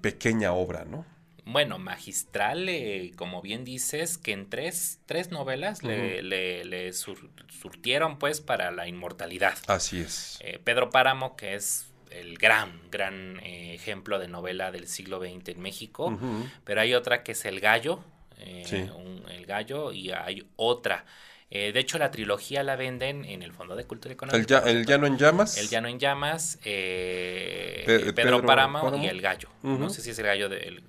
pequeña 0.00 0.52
obra, 0.52 0.84
¿no? 0.84 1.04
Bueno, 1.44 1.80
magistral, 1.80 2.70
como 3.16 3.42
bien 3.42 3.64
dices, 3.64 4.16
que 4.16 4.30
en 4.30 4.48
tres, 4.48 5.00
tres 5.06 5.32
novelas 5.32 5.82
le, 5.82 6.22
le, 6.22 6.92
surtieron 6.92 8.20
pues 8.20 8.40
para 8.40 8.70
la 8.70 8.86
inmortalidad. 8.86 9.58
Así 9.66 9.98
es. 9.98 10.38
Pedro 10.62 10.90
Páramo, 10.90 11.34
que 11.34 11.56
es 11.56 11.86
el 12.14 12.38
gran, 12.38 12.80
gran 12.90 13.40
eh, 13.42 13.74
ejemplo 13.74 14.18
de 14.18 14.28
novela 14.28 14.70
del 14.70 14.88
siglo 14.88 15.20
XX 15.20 15.48
en 15.48 15.60
México, 15.60 16.18
pero 16.64 16.80
hay 16.80 16.94
otra 16.94 17.22
que 17.22 17.32
es 17.32 17.44
El 17.44 17.60
Gallo, 17.60 18.00
eh, 18.38 18.88
El 19.30 19.46
Gallo, 19.46 19.92
y 19.92 20.10
hay 20.10 20.46
otra. 20.56 21.04
Eh, 21.50 21.72
de 21.72 21.80
hecho, 21.80 21.98
la 21.98 22.10
trilogía 22.10 22.62
la 22.62 22.74
venden 22.76 23.24
en 23.24 23.42
el 23.42 23.52
Fondo 23.52 23.76
de 23.76 23.84
Cultura 23.84 24.12
Económica. 24.12 24.62
¿El, 24.66 24.86
Llano 24.86 25.06
en 25.06 25.18
Llamas? 25.18 25.56
El 25.56 25.68
Llano 25.68 25.88
en 25.88 25.98
Llamas, 25.98 26.58
Pedro, 26.62 28.14
Pedro 28.14 28.42
Páramo, 28.44 28.96
y 28.96 29.06
El 29.06 29.20
Gallo. 29.20 29.48
No 29.62 29.90
sé 29.90 30.02
si 30.02 30.10
es 30.10 30.18
el 30.18 30.26
gallo 30.26 30.48
de, 30.48 30.82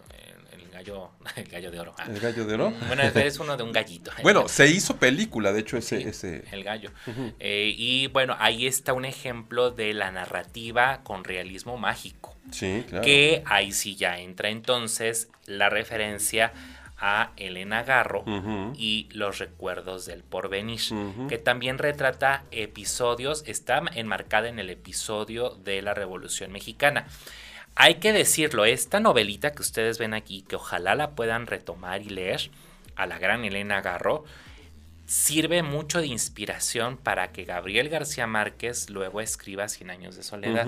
gallo, 0.86 1.12
el 1.36 1.44
gallo 1.52 1.72
de 1.72 1.80
oro. 1.80 1.96
Ah. 1.98 2.06
¿El 2.08 2.20
gallo 2.20 2.46
de 2.46 2.54
oro? 2.54 2.74
Bueno, 2.88 3.04
es 3.04 3.40
uno 3.40 3.58
de 3.58 3.64
un 3.64 3.72
gallito. 3.72 4.12
bueno, 4.24 4.48
se 4.48 4.68
hizo 4.68 4.98
película, 4.98 5.52
de 5.52 5.62
hecho, 5.62 5.78
ese... 5.78 6.08
ese... 6.08 6.44
El 6.52 6.64
gallo. 6.64 6.92
Eh, 7.40 7.74
y 7.76 8.08
bueno, 8.08 8.36
ahí 8.40 8.68
está 8.68 8.94
un 8.94 9.06
ejemplo 9.06 9.72
de 9.72 9.94
la 9.94 10.12
narrativa 10.12 11.02
con 11.04 11.24
realismo 11.24 11.78
mágico. 11.78 12.36
Sí, 12.52 12.84
claro. 12.88 13.04
Que 13.04 13.44
ahí 13.46 13.72
sí 13.72 13.96
ya 13.96 14.20
entra 14.20 14.50
entonces 14.50 15.30
la 15.46 15.70
referencia 15.70 16.54
a 16.98 17.32
Elena 17.36 17.84
Garro 17.84 18.24
y 18.78 19.10
los 19.12 19.40
recuerdos 19.40 20.06
del 20.06 20.24
porvenir, 20.24 20.80
que 21.28 21.38
también 21.38 21.78
retrata 21.78 22.44
episodios, 22.52 23.44
está 23.48 23.82
enmarcada 23.96 24.48
en 24.48 24.60
el 24.60 24.70
episodio 24.70 25.50
de 25.50 25.82
la 25.82 25.94
Revolución 25.94 26.52
Mexicana. 26.52 27.08
Hay 27.76 27.96
que 27.96 28.14
decirlo, 28.14 28.66
esta 28.66 29.00
novelita 29.00 29.52
que 29.52 29.62
ustedes 29.62 29.98
ven 29.98 30.14
aquí, 30.14 30.44
que 30.44 30.56
ojalá 30.56 30.96
la 30.96 31.12
puedan 31.12 31.46
retomar 31.46 32.02
y 32.02 32.10
leer, 32.10 32.50
a 32.96 33.06
la 33.06 33.20
gran 33.20 33.44
Elena 33.44 33.82
Garro, 33.82 34.24
sirve 35.06 35.62
mucho 35.62 36.00
de 36.00 36.08
inspiración 36.08 36.98
para 36.98 37.32
que 37.32 37.44
Gabriel 37.44 37.90
García 37.90 38.28
Márquez 38.28 38.90
luego 38.90 39.22
escriba 39.22 39.68
Cien 39.68 39.90
años 39.90 40.16
de 40.16 40.24
soledad. 40.24 40.68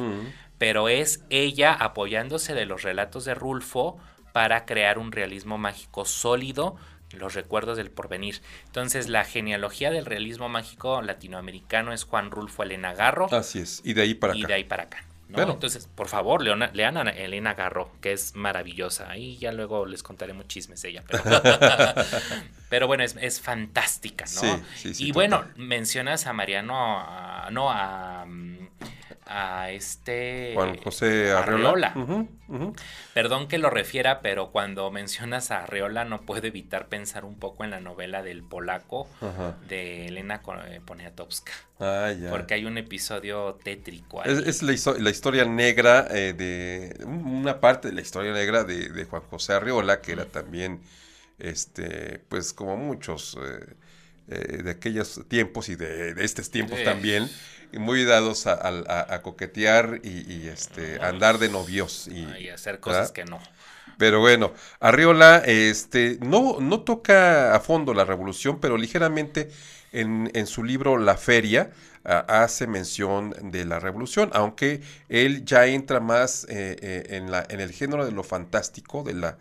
Pero 0.57 0.89
es 0.89 1.21
ella 1.29 1.73
apoyándose 1.73 2.53
de 2.53 2.65
los 2.65 2.83
relatos 2.83 3.25
de 3.25 3.35
Rulfo 3.35 3.97
para 4.33 4.65
crear 4.65 4.99
un 4.99 5.11
realismo 5.11 5.57
mágico 5.57 6.05
sólido, 6.05 6.75
los 7.11 7.33
recuerdos 7.33 7.77
del 7.77 7.89
porvenir. 7.89 8.41
Entonces, 8.65 9.07
la 9.07 9.23
genealogía 9.23 9.91
del 9.91 10.05
realismo 10.05 10.49
mágico 10.49 11.01
latinoamericano 11.01 11.93
es 11.93 12.03
Juan 12.03 12.31
Rulfo 12.31 12.63
Elena 12.63 12.93
Garro. 12.93 13.33
Así 13.33 13.59
es, 13.59 13.81
y 13.83 13.93
de 13.93 14.01
ahí 14.01 14.13
para 14.13 14.33
acá. 14.33 14.39
Y 14.39 14.45
de 14.45 14.53
ahí 14.53 14.63
para 14.65 14.83
acá. 14.83 15.03
Entonces, 15.35 15.87
por 15.93 16.07
favor, 16.07 16.41
lean 16.41 16.97
a 16.97 17.09
Elena 17.11 17.53
Garro, 17.53 17.91
que 18.01 18.13
es 18.13 18.35
maravillosa. 18.35 19.09
Ahí 19.09 19.37
ya 19.37 19.51
luego 19.51 19.85
les 19.85 20.01
contaré 20.01 20.33
muchos 20.33 20.47
chismes 20.47 20.81
de 20.81 20.89
ella. 20.89 21.03
Pero, 22.69 22.87
bueno, 22.87 23.03
es, 23.03 23.41
fantástica, 23.41 24.25
¿no? 24.41 24.61
y 24.83 25.11
bueno, 25.11 25.45
mencionas 25.55 26.27
a 26.27 26.33
Mariano, 26.33 27.49
no, 27.51 27.69
a, 27.69 28.25
a 29.29 29.71
este... 29.71 30.51
Juan 30.53 30.77
José 30.77 31.31
Arreola. 31.31 31.93
Perdón 33.13 33.47
que 33.47 33.57
lo 33.57 33.69
refiera, 33.69 34.21
pero 34.21 34.51
cuando 34.51 34.89
mencionas 34.91 35.51
a 35.51 35.63
Arreola 35.63 36.05
no 36.05 36.21
puedo 36.21 36.45
evitar 36.47 36.87
pensar 36.87 37.25
un 37.25 37.35
poco 37.35 37.63
en 37.63 37.71
la 37.71 37.79
novela 37.79 38.23
del 38.23 38.43
polaco 38.43 39.07
de 39.67 40.07
Elena 40.07 40.41
eh, 40.67 40.81
Poniatowska. 40.85 41.51
Ah, 41.79 42.11
Porque 42.29 42.55
hay 42.55 42.65
un 42.65 42.77
episodio 42.77 43.59
tétrico. 43.63 44.21
Ahí. 44.21 44.43
Es, 44.45 44.63
la, 44.63 44.73
historia 45.09 45.45
negra 45.45 46.07
eh, 46.09 46.33
de... 46.33 47.03
Una 47.05 47.59
parte 47.59 47.89
de 47.89 47.93
la 47.93 48.01
historia 48.01 48.33
negra 48.33 48.63
de, 48.63 49.05
Juan 49.05 49.21
José 49.29 49.53
Arreola, 49.53 50.01
que 50.01 50.13
era 50.13 50.25
también, 50.25 50.81
este, 51.39 52.21
pues 52.29 52.53
como 52.53 52.77
muchos... 52.77 53.37
Eh, 54.29 54.61
de 54.61 54.71
aquellos 54.71 55.21
tiempos 55.29 55.69
y 55.69 55.77
de, 55.77 56.13
estos 56.21 56.51
tiempos 56.51 56.83
también, 56.83 57.29
muy 57.73 58.03
dados 58.05 58.47
a, 58.47 59.21
coquetear 59.21 60.01
y, 60.03 60.47
este, 60.47 60.99
andar 61.01 61.37
de 61.37 61.49
novios. 61.49 62.07
Y, 62.07 62.49
hacer 62.49 62.79
cosas 62.79 63.11
que 63.11 63.25
no. 63.25 63.39
Pero 63.97 64.19
bueno, 64.19 64.53
Arriola 64.79 65.37
este, 65.45 66.19
no, 66.21 66.57
no 66.59 66.81
toca 66.81 67.55
a 67.55 67.59
fondo 67.59 67.93
la 67.95 68.05
revolución, 68.05 68.59
pero 68.59 68.77
ligeramente 68.77 69.49
en, 69.91 70.29
en 70.35 70.45
su 70.45 70.63
libro 70.63 70.97
La 70.97 71.17
Feria 71.17 71.71
hace 72.07 72.67
mención 72.67 73.35
de 73.51 73.65
la 73.65 73.79
revolución, 73.79 74.29
aunque 74.33 74.81
él 75.09 75.43
ya 75.43 75.65
entra 75.65 75.99
más 75.99 76.45
eh, 76.45 76.77
eh, 76.81 77.03
en, 77.09 77.31
la, 77.31 77.45
en 77.49 77.59
el 77.59 77.71
género 77.71 78.05
de 78.05 78.11
lo 78.11 78.23
fantástico, 78.23 79.03
de 79.03 79.13
la, 79.13 79.37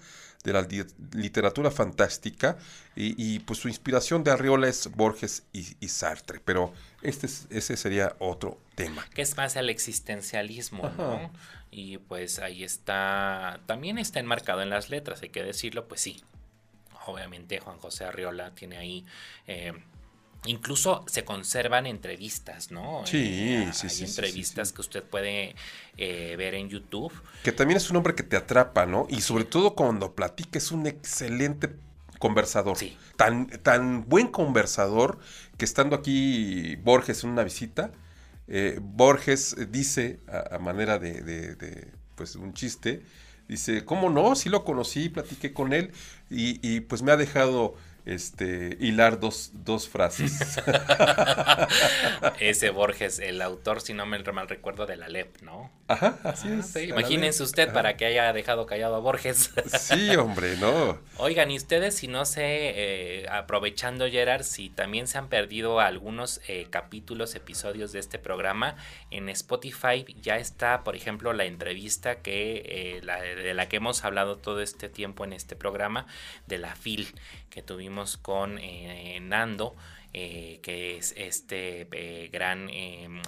de 0.47 0.53
la 0.53 0.67
literatura 1.13 1.71
fantástica, 1.71 2.57
y, 2.95 3.41
pues 3.41 3.59
su 3.59 3.69
inspiración 3.69 4.25
de 4.25 4.31
Arriola 4.31 4.69
es 4.69 4.91
Borges 4.93 5.43
y, 5.53 5.89
Sartre, 5.89 6.41
pero 6.43 6.73
este 7.03 7.27
ese 7.51 7.77
sería 7.77 8.17
otro 8.21 8.59
tema. 8.75 9.05
Que 9.13 9.23
es 9.23 9.37
más 9.37 9.57
el 9.57 9.69
existencialismo, 9.69 10.89
¿no? 10.97 11.31
Y 11.71 11.99
pues 11.99 12.39
ahí 12.39 12.65
está, 12.65 13.61
también 13.67 13.99
está 13.99 14.21
enmarcado 14.21 14.63
en 14.63 14.71
las 14.71 14.89
letras, 14.89 15.21
hay 15.23 15.29
que 15.29 15.43
decirlo, 15.43 15.89
pues 15.89 16.01
sí. 16.01 16.23
Obviamente 17.07 17.61
Juan 17.61 17.79
José 17.79 18.05
Arriola 18.05 18.55
tiene 18.55 18.79
ahí... 18.79 19.05
Eh, 19.47 19.73
incluso 20.47 21.05
se 21.07 21.25
conservan 21.25 21.87
entrevistas, 21.87 22.71
¿no? 22.71 23.03
Sí, 23.05 23.19
eh, 23.19 23.71
sí, 23.73 23.89
sí. 23.89 24.05
Hay 24.05 24.11
entrevistas 24.11 24.73
que 24.73 24.81
usted 24.81 25.03
puede 25.03 25.55
eh, 25.97 26.35
ver 26.37 26.55
en 26.55 26.69
YouTube. 26.69 27.13
Que 27.43 27.53
también 27.53 27.77
es 27.77 27.91
un 27.91 27.97
hombre 27.97 28.15
que 28.15 28.23
te 28.23 28.37
atrapa, 28.37 28.87
¿no? 28.87 29.07
Y 29.09 29.21
sobre 29.21 29.45
todo 29.45 29.75
cuando 29.75 30.15
platica 30.15 30.59
es 30.59 30.71
un 30.73 30.87
excelente 30.87 31.75
conversador. 32.19 32.77
Sí. 32.77 32.97
Tan, 33.17 33.49
tan 33.49 34.09
buen 34.09 34.29
conversador 34.29 35.19
que 35.59 35.65
estando 35.65 35.97
aquí 35.97 36.77
Borges 36.77 37.25
en 37.25 37.31
una 37.31 37.45
visita, 37.45 37.93
eh, 38.49 38.79
Borges 38.81 39.57
dice, 39.71 40.21
a, 40.29 40.59
manera 40.59 40.99
de, 40.99 41.23
de, 41.23 41.89
pues, 42.15 42.37
un 42.37 42.55
chiste, 42.55 43.03
dice, 43.49 43.85
¿cómo 43.85 44.11
no? 44.11 44.35
Sí 44.35 44.49
lo 44.49 44.65
conocí, 44.65 45.09
platiqué 45.09 45.53
con 45.53 45.73
él 45.73 45.93
y, 46.31 46.61
y 46.67 46.81
pues 46.81 47.03
me 47.03 47.13
ha 47.13 47.17
dejado 47.17 47.75
este, 48.07 48.77
hilar 48.81 49.21
dos, 49.21 49.51
dos 49.53 49.89
frases. 49.89 50.39
Ese 52.41 52.71
Borges, 52.71 53.19
el 53.19 53.43
autor, 53.43 53.81
si 53.81 53.93
no 53.93 54.07
me 54.07 54.17
mal 54.33 54.49
recuerdo, 54.49 54.87
de 54.87 54.97
la 54.97 55.09
LEP, 55.09 55.43
¿no? 55.43 55.71
Ajá, 55.89 56.19
así 56.25 56.49
es. 56.49 56.75
Imagínense 56.77 57.43
usted 57.43 57.73
para 57.73 57.97
que 57.97 58.07
haya 58.07 58.33
dejado 58.33 58.67
callado 58.67 58.97
a 58.97 58.99
Borges. 58.99 59.53
sí, 59.79 60.17
hombre, 60.17 60.57
no. 60.57 60.99
Oigan, 61.19 61.51
y 61.51 61.57
ustedes, 61.57 61.97
si 61.97 62.09
no 62.09 62.25
sé, 62.25 62.43
eh, 62.45 63.27
aprovechando 63.31 64.09
Gerard, 64.09 64.43
si 64.43 64.71
también 64.71 65.07
se 65.07 65.19
han 65.19 65.29
perdido 65.29 65.81
algunos 65.81 66.41
eh, 66.49 66.67
capítulos, 66.71 67.35
episodios 67.35 67.93
de 67.93 68.01
este 68.01 68.19
programa, 68.19 68.77
en 69.11 69.29
Spotify 69.29 70.05
ya 70.21 70.39
está, 70.39 70.83
por 70.83 70.97
ejemplo, 70.97 71.33
la 71.33 71.45
entrevista 71.45 72.23
que 72.23 72.63
eh, 72.65 73.01
de 73.03 73.55
la 73.55 73.69
que 73.69 73.77
hemos 73.77 74.05
hablado 74.05 74.37
todo 74.37 74.61
este 74.61 74.89
tiempo 74.89 75.25
en 75.25 75.33
este 75.33 75.57
programa, 75.57 76.07
de 76.47 76.59
la 76.59 76.75
FIL, 76.75 77.09
que 77.51 77.63
tuvimos 77.63 78.17
con 78.17 78.61
Nando. 79.23 79.75
que 80.13 80.97
es 80.99 81.13
este 81.17 82.29
gran 82.33 82.69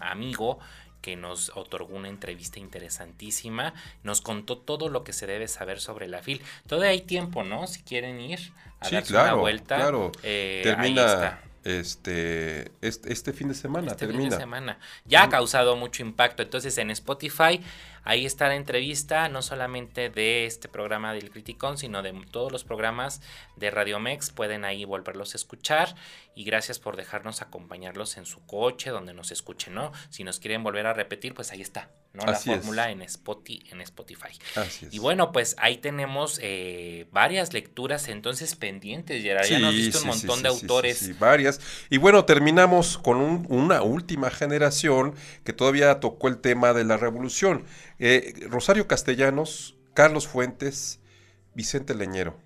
amigo 0.00 0.58
que 1.00 1.16
nos 1.16 1.52
otorgó 1.54 1.96
una 1.96 2.08
entrevista 2.08 2.58
interesantísima, 2.58 3.74
nos 4.02 4.20
contó 4.20 4.58
todo 4.58 4.88
lo 4.88 5.04
que 5.04 5.12
se 5.12 5.26
debe 5.26 5.48
saber 5.48 5.80
sobre 5.80 6.08
la 6.08 6.22
FIL. 6.22 6.42
Todavía 6.66 6.90
hay 6.90 7.02
tiempo, 7.02 7.44
¿no? 7.44 7.66
Si 7.66 7.82
quieren 7.82 8.20
ir 8.20 8.52
a 8.80 8.90
darse 8.90 9.14
una 9.14 9.34
vuelta. 9.34 9.76
Claro, 9.76 10.12
eh, 10.22 10.60
termina 10.64 11.40
este, 11.64 12.70
este, 12.80 13.12
este, 13.12 13.32
fin 13.32 13.48
de 13.48 13.54
semana, 13.54 13.88
este 13.92 14.06
termina. 14.06 14.22
Fin 14.22 14.30
de 14.30 14.36
semana. 14.36 14.78
Ya 15.04 15.24
ha 15.24 15.28
causado 15.28 15.76
mucho 15.76 16.02
impacto. 16.02 16.42
Entonces 16.42 16.76
en 16.78 16.90
Spotify 16.90 17.60
Ahí 18.08 18.24
está 18.24 18.48
la 18.48 18.54
entrevista, 18.54 19.28
no 19.28 19.42
solamente 19.42 20.08
de 20.08 20.46
este 20.46 20.66
programa 20.66 21.12
del 21.12 21.30
Criticón, 21.30 21.76
sino 21.76 22.00
de 22.00 22.14
todos 22.30 22.50
los 22.50 22.64
programas 22.64 23.20
de 23.56 23.70
Radio 23.70 24.00
Mex. 24.00 24.30
Pueden 24.30 24.64
ahí 24.64 24.86
volverlos 24.86 25.34
a 25.34 25.36
escuchar. 25.36 25.94
Y 26.34 26.44
gracias 26.44 26.78
por 26.78 26.96
dejarnos 26.96 27.42
acompañarlos 27.42 28.16
en 28.16 28.24
su 28.24 28.46
coche, 28.46 28.88
donde 28.88 29.12
nos 29.12 29.30
escuchen, 29.30 29.74
¿no? 29.74 29.92
Si 30.08 30.24
nos 30.24 30.40
quieren 30.40 30.62
volver 30.62 30.86
a 30.86 30.94
repetir, 30.94 31.34
pues 31.34 31.52
ahí 31.52 31.60
está, 31.60 31.90
¿no? 32.12 32.24
la 32.24 32.34
fórmula 32.34 32.90
en, 32.90 33.02
Spotify, 33.02 33.62
en 33.70 33.80
Spotify. 33.80 34.38
Y 34.90 34.98
bueno, 34.98 35.32
pues 35.32 35.54
ahí 35.58 35.78
tenemos 35.78 36.38
eh, 36.42 37.06
varias 37.12 37.52
lecturas 37.52 38.08
entonces 38.08 38.54
pendientes, 38.56 39.22
Gerard. 39.22 39.46
ya 39.46 39.58
nos 39.58 39.74
visto 39.74 40.00
un 40.00 40.08
montón 40.08 40.42
de 40.42 40.48
autores. 40.48 40.98
Sí, 40.98 41.12
varias. 41.12 41.60
Y 41.90 41.98
bueno, 41.98 42.24
terminamos 42.24 42.98
con 42.98 43.46
una 43.48 43.82
última 43.82 44.30
generación 44.30 45.14
que 45.44 45.52
todavía 45.52 46.00
tocó 46.00 46.28
el 46.28 46.38
tema 46.38 46.72
de 46.72 46.84
la 46.84 46.96
revolución. 46.96 47.64
Eh, 47.98 48.34
Rosario 48.48 48.86
Castellanos, 48.88 49.76
Carlos 49.94 50.26
Fuentes, 50.26 51.00
Vicente 51.54 51.94
Leñero. 51.94 52.36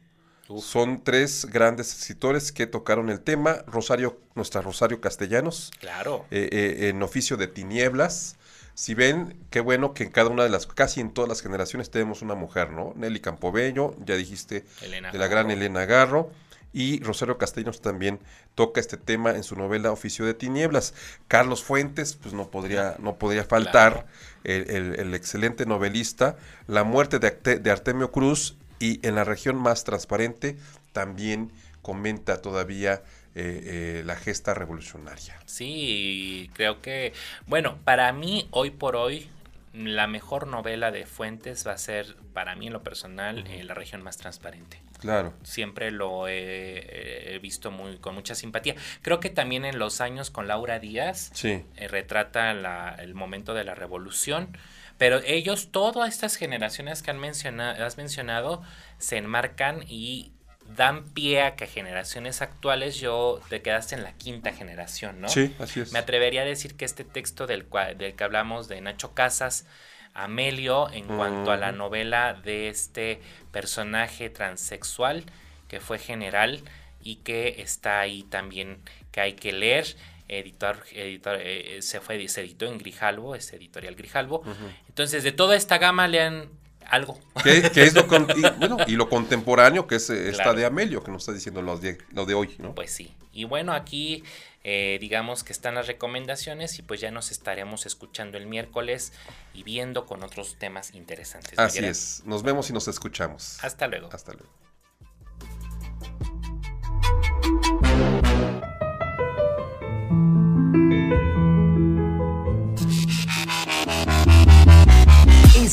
Son 0.60 1.02
tres 1.02 1.46
grandes 1.46 1.96
escritores 1.96 2.52
que 2.52 2.66
tocaron 2.66 3.08
el 3.08 3.20
tema. 3.20 3.64
Rosario, 3.66 4.20
nuestra 4.34 4.60
Rosario 4.60 5.00
Castellanos. 5.00 5.70
Claro. 5.80 6.26
Eh, 6.30 6.90
en 6.90 7.02
Oficio 7.02 7.38
de 7.38 7.46
Tinieblas. 7.46 8.36
Si 8.74 8.94
ven, 8.94 9.36
qué 9.50 9.60
bueno 9.60 9.94
que 9.94 10.04
en 10.04 10.10
cada 10.10 10.30
una 10.30 10.44
de 10.44 10.48
las, 10.48 10.66
casi 10.66 11.00
en 11.00 11.12
todas 11.12 11.28
las 11.28 11.42
generaciones 11.42 11.90
tenemos 11.90 12.22
una 12.22 12.34
mujer, 12.34 12.70
¿no? 12.70 12.92
Nelly 12.96 13.20
Campobello, 13.20 13.94
ya 14.04 14.16
dijiste, 14.16 14.64
de 14.80 15.18
la 15.18 15.26
gran 15.28 15.50
Elena 15.50 15.84
Garro. 15.84 16.30
Y 16.74 17.02
Rosario 17.02 17.36
Castellanos 17.36 17.82
también 17.82 18.18
toca 18.54 18.80
este 18.80 18.96
tema 18.96 19.32
en 19.32 19.42
su 19.42 19.56
novela 19.56 19.92
Oficio 19.92 20.24
de 20.24 20.32
Tinieblas. 20.32 20.94
Carlos 21.28 21.62
Fuentes, 21.62 22.14
pues 22.14 22.32
no 22.32 22.48
podría, 22.48 22.96
no 22.98 23.16
podría 23.16 23.44
faltar 23.44 24.06
el, 24.44 25.14
excelente 25.14 25.66
novelista, 25.66 26.36
La 26.66 26.82
muerte 26.84 27.18
de, 27.18 27.70
Artemio 27.70 28.10
Cruz 28.10 28.56
y 28.78 29.06
en 29.06 29.14
la 29.14 29.24
región 29.24 29.56
más 29.56 29.84
transparente 29.84 30.56
también 30.92 31.52
comenta 31.82 32.40
todavía 32.40 33.02
eh, 33.34 34.00
eh, 34.00 34.02
la 34.04 34.16
gesta 34.16 34.54
revolucionaria. 34.54 35.38
Sí, 35.46 36.50
creo 36.54 36.82
que, 36.82 37.12
bueno, 37.46 37.78
para 37.84 38.12
mí 38.12 38.48
hoy 38.50 38.70
por 38.70 38.96
hoy 38.96 39.28
la 39.74 40.06
mejor 40.06 40.46
novela 40.46 40.90
de 40.90 41.06
Fuentes 41.06 41.66
va 41.66 41.72
a 41.72 41.78
ser, 41.78 42.16
para 42.34 42.54
mí 42.54 42.66
en 42.66 42.72
lo 42.74 42.82
personal, 42.82 43.44
eh, 43.48 43.64
La 43.64 43.74
región 43.74 44.02
más 44.02 44.18
transparente. 44.18 44.82
Claro. 44.98 45.32
Siempre 45.42 45.90
lo 45.90 46.28
he, 46.28 47.38
visto 47.42 47.70
muy 47.70 47.96
con 47.96 48.14
mucha 48.14 48.34
simpatía. 48.34 48.76
Creo 49.00 49.18
que 49.18 49.30
también 49.30 49.64
en 49.64 49.78
los 49.78 50.00
años 50.00 50.30
con 50.30 50.46
Laura 50.46 50.78
Díaz 50.78 51.32
eh, 51.44 51.64
retrata 51.88 52.50
el 52.50 53.14
momento 53.14 53.54
de 53.54 53.64
la 53.64 53.74
revolución. 53.74 54.56
Pero 54.98 55.20
ellos, 55.24 55.72
todas 55.72 56.08
estas 56.10 56.36
generaciones 56.36 57.02
que 57.02 57.10
han 57.10 57.18
mencionado, 57.18 57.84
has 57.84 57.96
mencionado, 57.96 58.62
se 58.98 59.16
enmarcan 59.16 59.82
y 59.88 60.32
dan 60.76 61.04
pie 61.04 61.42
a 61.42 61.56
que 61.56 61.66
generaciones 61.66 62.42
actuales 62.42 62.98
yo 63.00 63.40
te 63.48 63.62
quedaste 63.62 63.94
en 63.94 64.02
la 64.02 64.12
quinta 64.12 64.52
generación, 64.52 65.20
¿no? 65.20 65.28
Sí, 65.28 65.54
así 65.58 65.80
es. 65.80 65.92
Me 65.92 65.98
atrevería 65.98 66.42
a 66.42 66.44
decir 66.44 66.76
que 66.76 66.84
este 66.84 67.04
texto 67.04 67.46
del, 67.46 67.66
del 67.96 68.14
que 68.14 68.24
hablamos 68.24 68.68
de 68.68 68.80
Nacho 68.80 69.14
Casas 69.14 69.66
Amelio 70.14 70.90
en 70.90 71.06
cuanto 71.06 71.52
a 71.52 71.56
la 71.56 71.72
novela 71.72 72.34
de 72.34 72.68
este 72.68 73.20
personaje 73.50 74.28
transexual 74.28 75.24
que 75.68 75.80
fue 75.80 75.98
general 75.98 76.60
y 77.02 77.16
que 77.16 77.62
está 77.62 78.00
ahí 78.00 78.22
también 78.24 78.78
que 79.10 79.20
hay 79.20 79.32
que 79.34 79.52
leer. 79.52 79.86
Editor, 80.28 80.84
editor 80.92 81.38
eh, 81.40 81.78
se 81.80 82.00
fue 82.00 82.28
se 82.28 82.42
editó 82.42 82.66
en 82.66 82.78
Grijalvo, 82.78 83.34
es 83.34 83.52
editorial 83.52 83.94
Grijalvo. 83.94 84.42
Entonces, 84.88 85.24
de 85.24 85.32
toda 85.32 85.56
esta 85.56 85.78
gama 85.78 86.08
lean 86.08 86.48
algo. 86.88 87.18
¿Qué, 87.42 87.58
es 87.74 87.94
lo, 87.94 88.02
y, 88.04 88.42
bueno, 88.58 88.76
y 88.86 88.92
lo 88.92 89.08
contemporáneo 89.08 89.86
que 89.86 89.96
es 89.96 90.10
esta 90.10 90.52
de 90.52 90.64
Amelio, 90.64 91.02
que 91.02 91.10
nos 91.10 91.22
está 91.22 91.32
diciendo 91.32 91.62
lo 91.62 91.78
de, 91.78 91.98
lo 92.12 92.26
de 92.26 92.34
hoy, 92.34 92.56
¿no? 92.58 92.74
Pues 92.74 92.92
sí. 92.92 93.14
Y 93.32 93.44
bueno, 93.44 93.72
aquí 93.72 94.24
eh, 94.64 94.98
digamos 95.00 95.42
que 95.42 95.52
están 95.52 95.74
las 95.74 95.88
recomendaciones 95.88 96.78
y 96.78 96.82
pues 96.82 97.00
ya 97.00 97.10
nos 97.10 97.32
estaremos 97.32 97.84
escuchando 97.84 98.38
el 98.38 98.46
miércoles 98.46 99.12
y 99.54 99.64
viendo 99.64 100.06
con 100.06 100.22
otros 100.22 100.56
temas 100.56 100.94
interesantes. 100.94 101.58
Así 101.58 101.84
es, 101.84 102.22
nos 102.26 102.42
vemos 102.42 102.70
y 102.70 102.72
nos 102.72 102.86
escuchamos. 102.86 103.58
Hasta 103.64 103.88
luego. 103.88 104.08
Hasta 104.12 104.32
luego. 104.32 104.48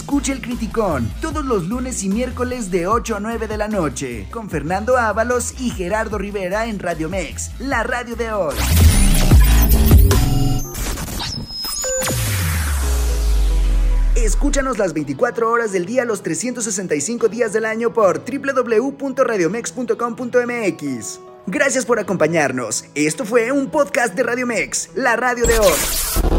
Escucha 0.09 0.33
el 0.33 0.41
Criticón 0.41 1.07
todos 1.21 1.45
los 1.45 1.67
lunes 1.67 2.01
y 2.01 2.09
miércoles 2.09 2.71
de 2.71 2.87
8 2.87 3.17
a 3.17 3.19
9 3.19 3.47
de 3.47 3.57
la 3.57 3.67
noche 3.67 4.25
con 4.31 4.49
Fernando 4.49 4.97
Ábalos 4.97 5.53
y 5.59 5.69
Gerardo 5.69 6.17
Rivera 6.17 6.65
en 6.65 6.79
Radio 6.79 7.09
Mex, 7.09 7.51
la 7.59 7.83
radio 7.83 8.15
de 8.15 8.31
hoy. 8.31 8.55
Escúchanos 14.15 14.79
las 14.79 14.93
24 14.93 15.47
horas 15.47 15.73
del 15.73 15.85
día, 15.85 16.05
los 16.05 16.23
365 16.23 17.27
días 17.27 17.53
del 17.53 17.65
año 17.65 17.93
por 17.93 18.23
www.radiomex.com.mx. 18.25 21.19
Gracias 21.45 21.85
por 21.85 21.99
acompañarnos. 21.99 22.85
Esto 22.95 23.25
fue 23.25 23.51
un 23.51 23.69
podcast 23.69 24.15
de 24.15 24.23
Radio 24.23 24.47
Mex, 24.47 24.89
la 24.95 25.15
radio 25.15 25.45
de 25.45 25.59
hoy. 25.59 26.38